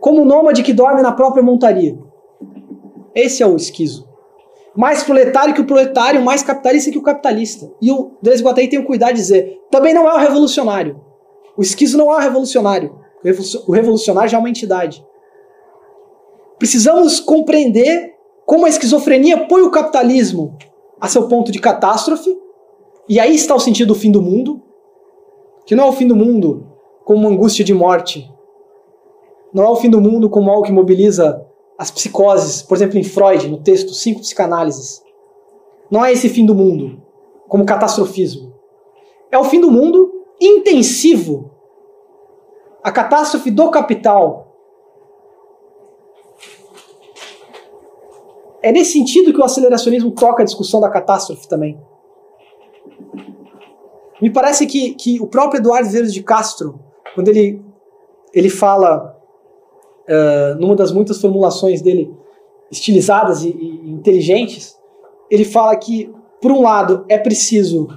Como 0.00 0.22
o 0.22 0.24
nômade 0.24 0.62
que 0.62 0.72
dorme 0.72 1.02
na 1.02 1.12
própria 1.12 1.42
montaria. 1.42 1.98
Esse 3.14 3.42
é 3.42 3.46
o 3.46 3.56
esquizo. 3.56 4.08
Mais 4.74 5.02
proletário 5.02 5.54
que 5.54 5.60
o 5.60 5.66
proletário, 5.66 6.22
mais 6.22 6.42
capitalista 6.42 6.90
que 6.90 6.98
o 6.98 7.02
capitalista. 7.02 7.70
E 7.80 7.90
o 7.90 8.12
Deleuze 8.22 8.42
Guattari 8.42 8.68
tem 8.68 8.78
o 8.78 8.86
cuidado 8.86 9.10
de 9.10 9.20
dizer, 9.20 9.60
também 9.70 9.92
não 9.92 10.08
é 10.08 10.14
o 10.14 10.18
revolucionário. 10.18 11.00
O 11.56 11.62
esquizo 11.62 11.98
não 11.98 12.10
é 12.12 12.16
o 12.16 12.20
revolucionário. 12.20 12.98
O 13.66 13.72
revolucionário 13.72 14.30
já 14.30 14.36
é 14.38 14.40
uma 14.40 14.48
entidade. 14.48 15.04
Precisamos 16.58 17.20
compreender 17.20 18.14
como 18.46 18.66
a 18.66 18.68
esquizofrenia 18.68 19.46
põe 19.46 19.62
o 19.62 19.70
capitalismo 19.70 20.56
a 21.00 21.08
seu 21.08 21.28
ponto 21.28 21.52
de 21.52 21.58
catástrofe 21.58 22.36
e 23.08 23.18
aí 23.18 23.34
está 23.34 23.54
o 23.54 23.60
sentido 23.60 23.88
do 23.88 23.94
fim 23.94 24.10
do 24.10 24.22
mundo, 24.22 24.62
que 25.66 25.74
não 25.74 25.84
é 25.84 25.88
o 25.88 25.92
fim 25.92 26.06
do 26.06 26.16
mundo 26.16 26.66
como 27.04 27.20
uma 27.20 27.30
angústia 27.30 27.64
de 27.64 27.74
morte. 27.74 28.30
Não 29.52 29.64
é 29.64 29.68
o 29.68 29.76
fim 29.76 29.90
do 29.90 30.00
mundo 30.00 30.30
como 30.30 30.50
algo 30.50 30.64
que 30.64 30.72
mobiliza 30.72 31.44
as 31.82 31.90
psicoses, 31.90 32.62
por 32.62 32.76
exemplo, 32.76 32.96
em 32.96 33.02
Freud, 33.02 33.48
no 33.48 33.60
texto 33.60 33.92
Cinco 33.92 34.20
Psicanálises. 34.20 35.02
Não 35.90 36.04
é 36.04 36.12
esse 36.12 36.28
fim 36.28 36.46
do 36.46 36.54
mundo 36.54 37.02
como 37.48 37.66
catastrofismo. 37.66 38.54
É 39.32 39.36
o 39.36 39.42
fim 39.42 39.60
do 39.60 39.68
mundo 39.68 40.12
intensivo. 40.40 41.50
A 42.84 42.92
catástrofe 42.92 43.50
do 43.50 43.68
capital. 43.68 44.56
É 48.62 48.70
nesse 48.70 48.92
sentido 48.92 49.32
que 49.32 49.40
o 49.40 49.44
aceleracionismo 49.44 50.12
toca 50.12 50.42
a 50.42 50.46
discussão 50.46 50.80
da 50.80 50.88
catástrofe 50.88 51.48
também. 51.48 51.80
Me 54.20 54.30
parece 54.30 54.66
que, 54.66 54.94
que 54.94 55.20
o 55.20 55.26
próprio 55.26 55.58
Eduardo 55.58 55.88
Vieira 55.88 56.06
de 56.06 56.22
Castro, 56.22 56.78
quando 57.16 57.26
ele, 57.26 57.60
ele 58.32 58.48
fala, 58.48 59.11
numa 60.58 60.74
das 60.74 60.92
muitas 60.92 61.20
formulações 61.20 61.80
dele, 61.80 62.14
estilizadas 62.70 63.44
e, 63.44 63.48
e 63.48 63.90
inteligentes, 63.90 64.76
ele 65.30 65.44
fala 65.44 65.74
que, 65.76 66.12
por 66.40 66.50
um 66.50 66.62
lado, 66.62 67.04
é 67.08 67.18
preciso 67.18 67.88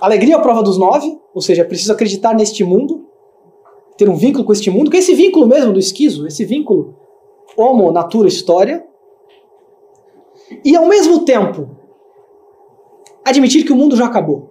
alegria 0.00 0.36
à 0.36 0.40
prova 0.40 0.62
dos 0.62 0.78
nove, 0.78 1.18
ou 1.34 1.42
seja, 1.42 1.62
é 1.62 1.64
preciso 1.64 1.92
acreditar 1.92 2.34
neste 2.34 2.64
mundo, 2.64 3.06
ter 3.96 4.08
um 4.08 4.16
vínculo 4.16 4.44
com 4.44 4.52
este 4.52 4.70
mundo, 4.70 4.90
que 4.90 4.96
é 4.96 5.00
esse 5.00 5.14
vínculo 5.14 5.46
mesmo 5.46 5.72
do 5.72 5.78
esquizo, 5.78 6.26
esse 6.26 6.44
vínculo 6.44 6.96
homo, 7.56 7.92
natura, 7.92 8.28
história, 8.28 8.86
e 10.64 10.74
ao 10.74 10.86
mesmo 10.86 11.24
tempo 11.24 11.76
admitir 13.24 13.64
que 13.64 13.72
o 13.72 13.76
mundo 13.76 13.94
já 13.96 14.06
acabou. 14.06 14.50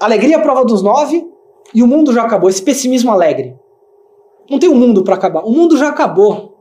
Alegria 0.00 0.38
à 0.38 0.40
prova 0.40 0.64
dos 0.64 0.82
nove 0.82 1.31
e 1.74 1.82
o 1.82 1.86
mundo 1.86 2.12
já 2.12 2.22
acabou, 2.22 2.50
esse 2.50 2.62
pessimismo 2.62 3.10
alegre. 3.10 3.56
Não 4.50 4.58
tem 4.58 4.68
um 4.68 4.74
mundo 4.74 5.02
para 5.02 5.14
acabar, 5.14 5.44
o 5.44 5.50
mundo 5.50 5.76
já 5.76 5.88
acabou. 5.88 6.52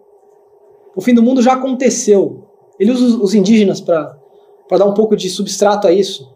O 0.96 1.02
fim 1.02 1.14
do 1.14 1.24
mundo 1.24 1.42
já 1.42 1.54
aconteceu. 1.54 2.48
Ele 2.80 2.92
usa 2.92 3.18
os 3.18 3.34
indígenas 3.34 3.80
para 3.80 4.18
dar 4.70 4.86
um 4.86 4.94
pouco 4.94 5.16
de 5.16 5.30
substrato 5.30 5.88
a 5.88 5.92
isso. 5.92 6.30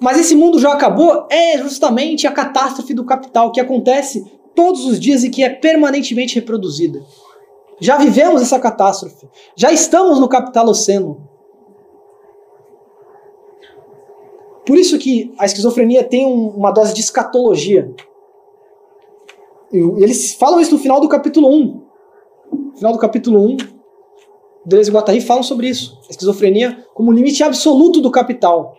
Mas 0.00 0.18
esse 0.18 0.34
mundo 0.34 0.58
já 0.58 0.72
acabou 0.72 1.26
é 1.30 1.58
justamente 1.58 2.26
a 2.26 2.32
catástrofe 2.32 2.92
do 2.94 3.04
capital 3.04 3.52
que 3.52 3.60
acontece 3.60 4.24
todos 4.54 4.84
os 4.84 4.98
dias 4.98 5.24
e 5.24 5.30
que 5.30 5.42
é 5.42 5.50
permanentemente 5.50 6.34
reproduzida. 6.34 7.02
Já 7.80 7.96
vivemos 7.96 8.42
essa 8.42 8.58
catástrofe. 8.58 9.28
Já 9.56 9.72
estamos 9.72 10.18
no 10.18 10.28
capitaloceno. 10.28 11.28
Por 14.66 14.76
isso 14.78 14.98
que 14.98 15.32
a 15.38 15.44
esquizofrenia 15.44 16.04
tem 16.04 16.26
um, 16.26 16.48
uma 16.48 16.70
dose 16.70 16.94
de 16.94 17.00
escatologia. 17.00 17.94
E 19.72 19.78
eles 20.02 20.34
falam 20.34 20.60
isso 20.60 20.72
no 20.72 20.78
final 20.78 21.00
do 21.00 21.08
capítulo 21.08 21.48
1. 21.48 21.82
No 22.52 22.76
final 22.76 22.92
do 22.92 22.98
capítulo 22.98 23.40
1, 23.40 23.56
Deleuze 24.64 24.90
e 24.90 24.92
Guattari 24.92 25.20
falam 25.20 25.42
sobre 25.42 25.68
isso. 25.68 25.98
A 26.06 26.10
esquizofrenia 26.10 26.86
como 26.94 27.12
limite 27.12 27.42
absoluto 27.42 28.00
do 28.00 28.10
capital 28.10 28.76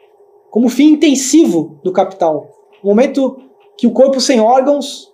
como 0.55 0.69
fim 0.69 0.93
intensivo 0.93 1.77
do 1.83 1.91
capital. 1.91 2.49
O 2.81 2.87
momento 2.87 3.37
que 3.77 3.85
o 3.85 3.91
corpo 3.91 4.21
sem 4.21 4.39
órgãos 4.39 5.13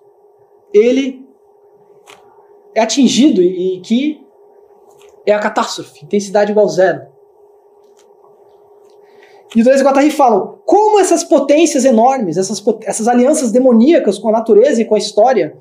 ele 0.72 1.28
é 2.76 2.82
atingido 2.82 3.42
e 3.42 3.82
que 3.82 4.24
é 5.26 5.34
a 5.34 5.40
catástrofe, 5.40 6.06
intensidade 6.06 6.52
igual 6.52 6.68
zero. 6.68 7.08
E 9.56 9.62
o 9.62 9.64
Deleuze 9.64 9.84
e 9.84 9.86
Guattari 9.86 10.12
falam 10.12 10.60
como 10.66 11.00
essas 11.00 11.24
potências 11.24 11.84
enormes, 11.84 12.38
essas, 12.38 12.64
essas 12.84 13.08
alianças 13.08 13.52
demoníacas 13.52 14.18
com 14.18 14.30
a 14.30 14.32
natureza 14.32 14.82
e 14.82 14.86
com 14.86 14.96
a 14.96 14.98
história, 14.98 15.58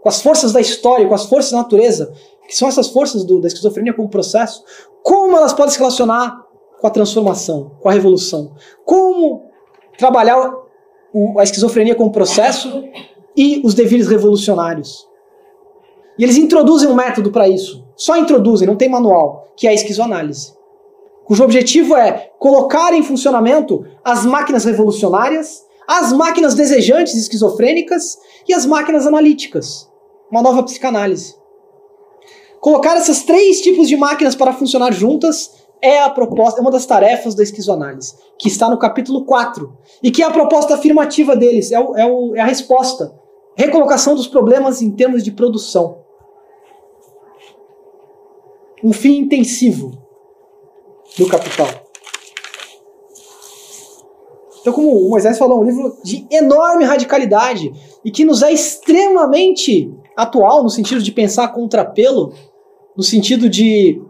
com 0.00 0.08
as 0.08 0.20
forças 0.20 0.52
da 0.52 0.60
história, 0.60 1.06
com 1.06 1.14
as 1.14 1.26
forças 1.26 1.52
da 1.52 1.58
natureza, 1.58 2.12
que 2.48 2.56
são 2.56 2.66
essas 2.66 2.88
forças 2.88 3.24
do, 3.24 3.40
da 3.40 3.46
esquizofrenia 3.46 3.94
como 3.94 4.08
processo, 4.08 4.64
como 5.02 5.36
elas 5.36 5.52
podem 5.52 5.72
se 5.72 5.78
relacionar 5.78 6.44
com 6.80 6.86
a 6.86 6.90
transformação, 6.90 7.72
com 7.80 7.88
a 7.88 7.92
revolução. 7.92 8.52
Como 8.84 9.44
trabalhar 9.96 10.52
o, 11.12 11.38
a 11.38 11.42
esquizofrenia 11.42 11.94
como 11.94 12.10
processo 12.10 12.84
e 13.36 13.60
os 13.64 13.74
devires 13.74 14.08
revolucionários. 14.08 15.06
E 16.18 16.24
eles 16.24 16.36
introduzem 16.36 16.88
um 16.88 16.94
método 16.94 17.30
para 17.30 17.48
isso. 17.48 17.86
Só 17.94 18.16
introduzem, 18.16 18.66
não 18.66 18.76
tem 18.76 18.88
manual, 18.88 19.52
que 19.56 19.66
é 19.66 19.70
a 19.70 19.74
esquizoanálise. 19.74 20.57
Cujo 21.28 21.44
objetivo 21.44 21.94
é 21.94 22.32
colocar 22.38 22.94
em 22.94 23.02
funcionamento 23.02 23.84
as 24.02 24.24
máquinas 24.24 24.64
revolucionárias, 24.64 25.62
as 25.86 26.10
máquinas 26.10 26.54
desejantes 26.54 27.14
esquizofrênicas 27.14 28.16
e 28.48 28.54
as 28.54 28.64
máquinas 28.64 29.06
analíticas. 29.06 29.86
Uma 30.32 30.40
nova 30.40 30.62
psicanálise. 30.62 31.34
Colocar 32.62 32.96
esses 32.96 33.24
três 33.24 33.60
tipos 33.60 33.88
de 33.88 33.96
máquinas 33.96 34.34
para 34.34 34.54
funcionar 34.54 34.90
juntas 34.90 35.52
é 35.82 36.00
a 36.00 36.08
proposta, 36.08 36.60
é 36.60 36.62
uma 36.62 36.70
das 36.70 36.86
tarefas 36.86 37.34
da 37.34 37.42
esquizoanálise, 37.42 38.14
que 38.38 38.48
está 38.48 38.70
no 38.70 38.78
capítulo 38.78 39.26
4, 39.26 39.70
e 40.02 40.10
que 40.10 40.22
é 40.22 40.26
a 40.26 40.30
proposta 40.30 40.76
afirmativa 40.76 41.36
deles, 41.36 41.70
é, 41.70 41.78
o, 41.78 41.94
é, 41.94 42.06
o, 42.06 42.36
é 42.36 42.40
a 42.40 42.46
resposta. 42.46 43.14
Recolocação 43.54 44.14
dos 44.14 44.26
problemas 44.26 44.80
em 44.80 44.90
termos 44.90 45.22
de 45.22 45.30
produção. 45.30 45.98
Um 48.82 48.94
fim 48.94 49.18
intensivo 49.18 50.07
do 51.18 51.26
capital. 51.26 51.68
Então, 54.60 54.72
como 54.72 55.06
o 55.06 55.10
Moisés 55.10 55.38
falou, 55.38 55.58
é 55.58 55.60
um 55.62 55.64
livro 55.64 55.96
de 56.04 56.26
enorme 56.30 56.84
radicalidade 56.84 57.72
e 58.04 58.10
que 58.10 58.24
nos 58.24 58.42
é 58.42 58.52
extremamente 58.52 59.92
atual 60.16 60.62
no 60.62 60.70
sentido 60.70 61.02
de 61.02 61.12
pensar 61.12 61.48
contrapelo, 61.48 62.32
no 62.96 63.02
sentido 63.02 63.48
de 63.48 64.00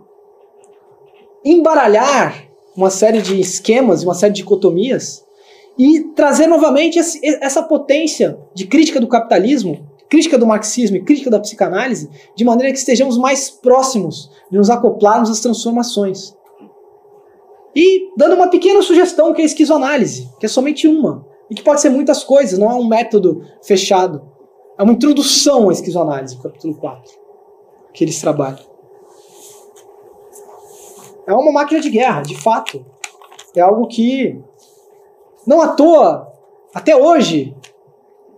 embaralhar 1.45 2.49
uma 2.77 2.91
série 2.91 3.21
de 3.21 3.39
esquemas, 3.41 4.03
uma 4.03 4.15
série 4.15 4.33
de 4.33 4.43
dicotomias 4.43 5.25
e 5.79 6.01
trazer 6.15 6.47
novamente 6.47 6.99
essa 7.41 7.63
potência 7.63 8.39
de 8.55 8.67
crítica 8.67 9.01
do 9.01 9.07
capitalismo, 9.07 9.87
crítica 10.09 10.39
do 10.39 10.47
marxismo 10.47 10.97
e 10.97 11.05
crítica 11.05 11.31
da 11.31 11.39
psicanálise, 11.39 12.11
de 12.35 12.45
maneira 12.45 12.73
que 12.73 12.79
estejamos 12.79 13.17
mais 13.17 13.51
próximos 13.51 14.31
de 14.51 14.59
nos 14.59 14.71
acoplarmos 14.71 15.31
às 15.31 15.41
transformações. 15.41 16.35
E 17.75 18.11
dando 18.17 18.35
uma 18.35 18.49
pequena 18.49 18.83
sugestão 18.83 19.33
que 19.33 19.41
é 19.41 19.45
a 19.45 19.47
esquizoanálise, 19.47 20.29
que 20.39 20.47
é 20.47 20.49
somente 20.49 20.87
uma, 20.89 21.27
e 21.51 21.55
que 21.55 21.63
pode 21.63 21.81
ser 21.81 21.91
muitas 21.91 22.25
coisas, 22.25 22.59
não 22.59 22.71
é 22.71 22.75
um 22.75 22.87
método 22.87 23.43
fechado. 23.63 24.23
É 24.79 24.83
uma 24.83 24.93
introdução 24.93 25.69
à 25.69 25.73
esquizoanálise, 25.73 26.41
capítulo 26.41 26.75
4, 26.75 27.13
que 27.93 28.05
eles 28.05 28.21
trabalham. 28.21 28.67
É 31.27 31.33
uma 31.33 31.53
máquina 31.53 31.81
de 31.81 31.91
guerra, 31.91 32.23
de 32.23 32.37
fato. 32.37 32.85
É 33.55 33.61
algo 33.61 33.87
que, 33.87 34.41
não 35.47 35.61
à 35.61 35.69
toa, 35.69 36.33
até 36.75 36.97
hoje, 36.97 37.55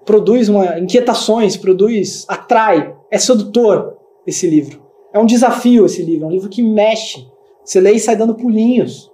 produz 0.04 0.48
uma, 0.48 0.78
inquietações, 0.78 1.56
produz, 1.56 2.24
atrai, 2.26 2.96
é 3.10 3.18
sedutor 3.18 3.96
esse 4.26 4.46
livro. 4.48 4.82
É 5.12 5.18
um 5.18 5.26
desafio 5.26 5.86
esse 5.86 6.02
livro, 6.02 6.24
é 6.24 6.28
um 6.28 6.32
livro 6.32 6.48
que 6.48 6.62
mexe. 6.62 7.28
Você 7.64 7.80
lê 7.80 7.92
e 7.92 8.00
sai 8.00 8.16
dando 8.16 8.34
pulinhos. 8.34 9.10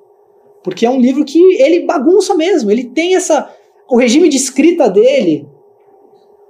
Porque 0.66 0.84
é 0.84 0.90
um 0.90 1.00
livro 1.00 1.24
que 1.24 1.38
ele 1.62 1.86
bagunça 1.86 2.34
mesmo, 2.34 2.72
ele 2.72 2.82
tem 2.82 3.14
essa. 3.14 3.48
O 3.88 3.96
regime 3.96 4.28
de 4.28 4.36
escrita 4.36 4.90
dele, 4.90 5.48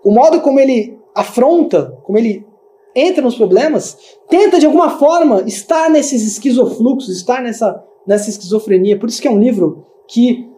o 0.03 0.11
modo 0.11 0.41
como 0.41 0.59
ele 0.59 0.99
afronta, 1.15 1.99
como 2.03 2.17
ele 2.17 2.47
entra 2.95 3.23
nos 3.23 3.35
problemas, 3.35 4.17
tenta 4.27 4.59
de 4.59 4.65
alguma 4.65 4.99
forma 4.99 5.43
estar 5.43 5.91
nesses 5.91 6.27
esquizofluxos, 6.27 7.15
estar 7.15 7.43
nessa, 7.43 7.85
nessa 8.07 8.31
esquizofrenia. 8.31 8.99
Por 8.99 9.11
isso 9.11 9.21
que 9.21 9.29
é 9.29 9.31
um 9.31 9.39
livro 9.39 9.85
que 10.09 10.49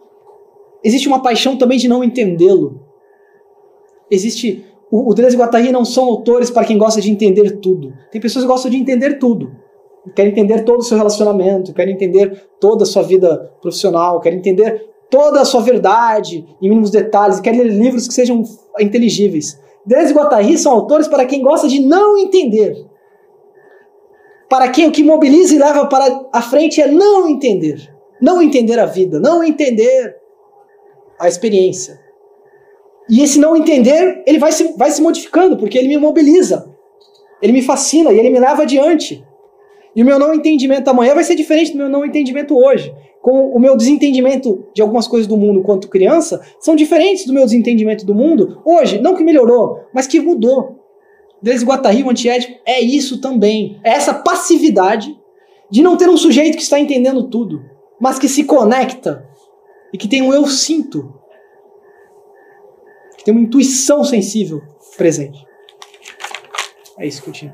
existe 0.81 1.09
uma 1.09 1.21
paixão 1.21 1.57
também 1.57 1.77
de 1.77 1.89
não 1.89 2.01
entendê-lo. 2.01 2.79
Existe. 4.09 4.65
O, 4.89 5.11
o 5.11 5.13
Deleuze 5.13 5.35
e 5.35 5.39
Guattari 5.39 5.69
não 5.69 5.83
são 5.83 6.05
autores 6.05 6.49
para 6.49 6.65
quem 6.65 6.77
gosta 6.77 7.01
de 7.01 7.11
entender 7.11 7.59
tudo. 7.59 7.93
Tem 8.09 8.21
pessoas 8.21 8.45
que 8.45 8.51
gostam 8.51 8.71
de 8.71 8.77
entender 8.77 9.19
tudo. 9.19 9.51
Querem 10.15 10.31
entender 10.31 10.63
todo 10.63 10.79
o 10.79 10.83
seu 10.83 10.97
relacionamento, 10.97 11.73
querem 11.73 11.93
entender 11.93 12.49
toda 12.59 12.83
a 12.83 12.85
sua 12.85 13.03
vida 13.03 13.51
profissional, 13.61 14.19
querem 14.19 14.39
entender 14.39 14.89
toda 15.09 15.41
a 15.41 15.45
sua 15.45 15.61
verdade 15.61 16.45
em 16.61 16.69
mínimos 16.69 16.91
detalhes, 16.91 17.39
querem 17.39 17.61
ler 17.61 17.71
livros 17.71 18.07
que 18.07 18.13
sejam 18.13 18.43
inteligíveis. 18.79 19.59
Deleuze 19.85 20.11
e 20.11 20.15
Guattari 20.15 20.57
são 20.57 20.71
autores 20.71 21.07
para 21.07 21.25
quem 21.25 21.41
gosta 21.41 21.67
de 21.67 21.79
não 21.79 22.17
entender. 22.17 22.85
Para 24.49 24.69
quem 24.69 24.87
o 24.87 24.91
que 24.91 25.03
mobiliza 25.03 25.55
e 25.55 25.59
leva 25.59 25.85
para 25.87 26.27
a 26.33 26.41
frente 26.41 26.81
é 26.81 26.87
não 26.87 27.27
entender. 27.27 27.93
Não 28.21 28.41
entender 28.41 28.79
a 28.79 28.85
vida, 28.85 29.19
não 29.19 29.43
entender 29.43 30.15
a 31.19 31.27
experiência. 31.27 31.99
E 33.09 33.21
esse 33.21 33.39
não 33.39 33.55
entender, 33.55 34.23
ele 34.25 34.37
vai 34.37 34.51
se, 34.51 34.75
vai 34.77 34.91
se 34.91 35.01
modificando, 35.01 35.57
porque 35.57 35.77
ele 35.77 35.87
me 35.87 35.97
mobiliza. 35.97 36.69
Ele 37.41 37.53
me 37.53 37.61
fascina 37.61 38.11
e 38.11 38.19
ele 38.19 38.29
me 38.29 38.39
leva 38.39 38.63
adiante. 38.63 39.25
E 39.99 40.01
o 40.01 40.05
meu 40.05 40.17
não 40.17 40.33
entendimento 40.33 40.89
amanhã 40.89 41.13
vai 41.13 41.25
ser 41.25 41.35
diferente 41.35 41.73
do 41.73 41.77
meu 41.77 41.89
não 41.89 42.05
entendimento 42.05 42.57
hoje 42.57 42.95
com 43.21 43.49
o 43.49 43.59
meu 43.59 43.75
desentendimento 43.75 44.65
de 44.73 44.81
algumas 44.81 45.05
coisas 45.09 45.27
do 45.27 45.35
mundo 45.35 45.61
quanto 45.61 45.89
criança 45.89 46.41
são 46.57 46.73
diferentes 46.73 47.25
do 47.25 47.33
meu 47.33 47.43
desentendimento 47.43 48.05
do 48.05 48.15
mundo 48.15 48.61
hoje. 48.63 48.97
Não 49.01 49.13
que 49.13 49.25
melhorou, 49.25 49.81
mas 49.93 50.07
que 50.07 50.21
mudou. 50.21 50.79
Desde 51.41 51.65
Guattari, 51.65 52.01
antiético 52.01 52.61
é 52.65 52.79
isso 52.79 53.19
também. 53.19 53.77
É 53.83 53.89
essa 53.89 54.13
passividade 54.13 55.19
de 55.69 55.83
não 55.83 55.97
ter 55.97 56.07
um 56.07 56.15
sujeito 56.15 56.55
que 56.55 56.63
está 56.63 56.79
entendendo 56.79 57.27
tudo, 57.27 57.61
mas 57.99 58.17
que 58.17 58.29
se 58.29 58.45
conecta 58.45 59.27
e 59.93 59.97
que 59.97 60.07
tem 60.07 60.21
um 60.21 60.33
eu 60.33 60.47
sinto, 60.47 61.13
que 63.17 63.25
tem 63.25 63.33
uma 63.33 63.43
intuição 63.43 64.01
sensível 64.05 64.61
presente. 64.95 65.45
É 66.97 67.05
isso 67.05 67.21
que 67.21 67.27
eu 67.27 67.33
tinha. 67.33 67.53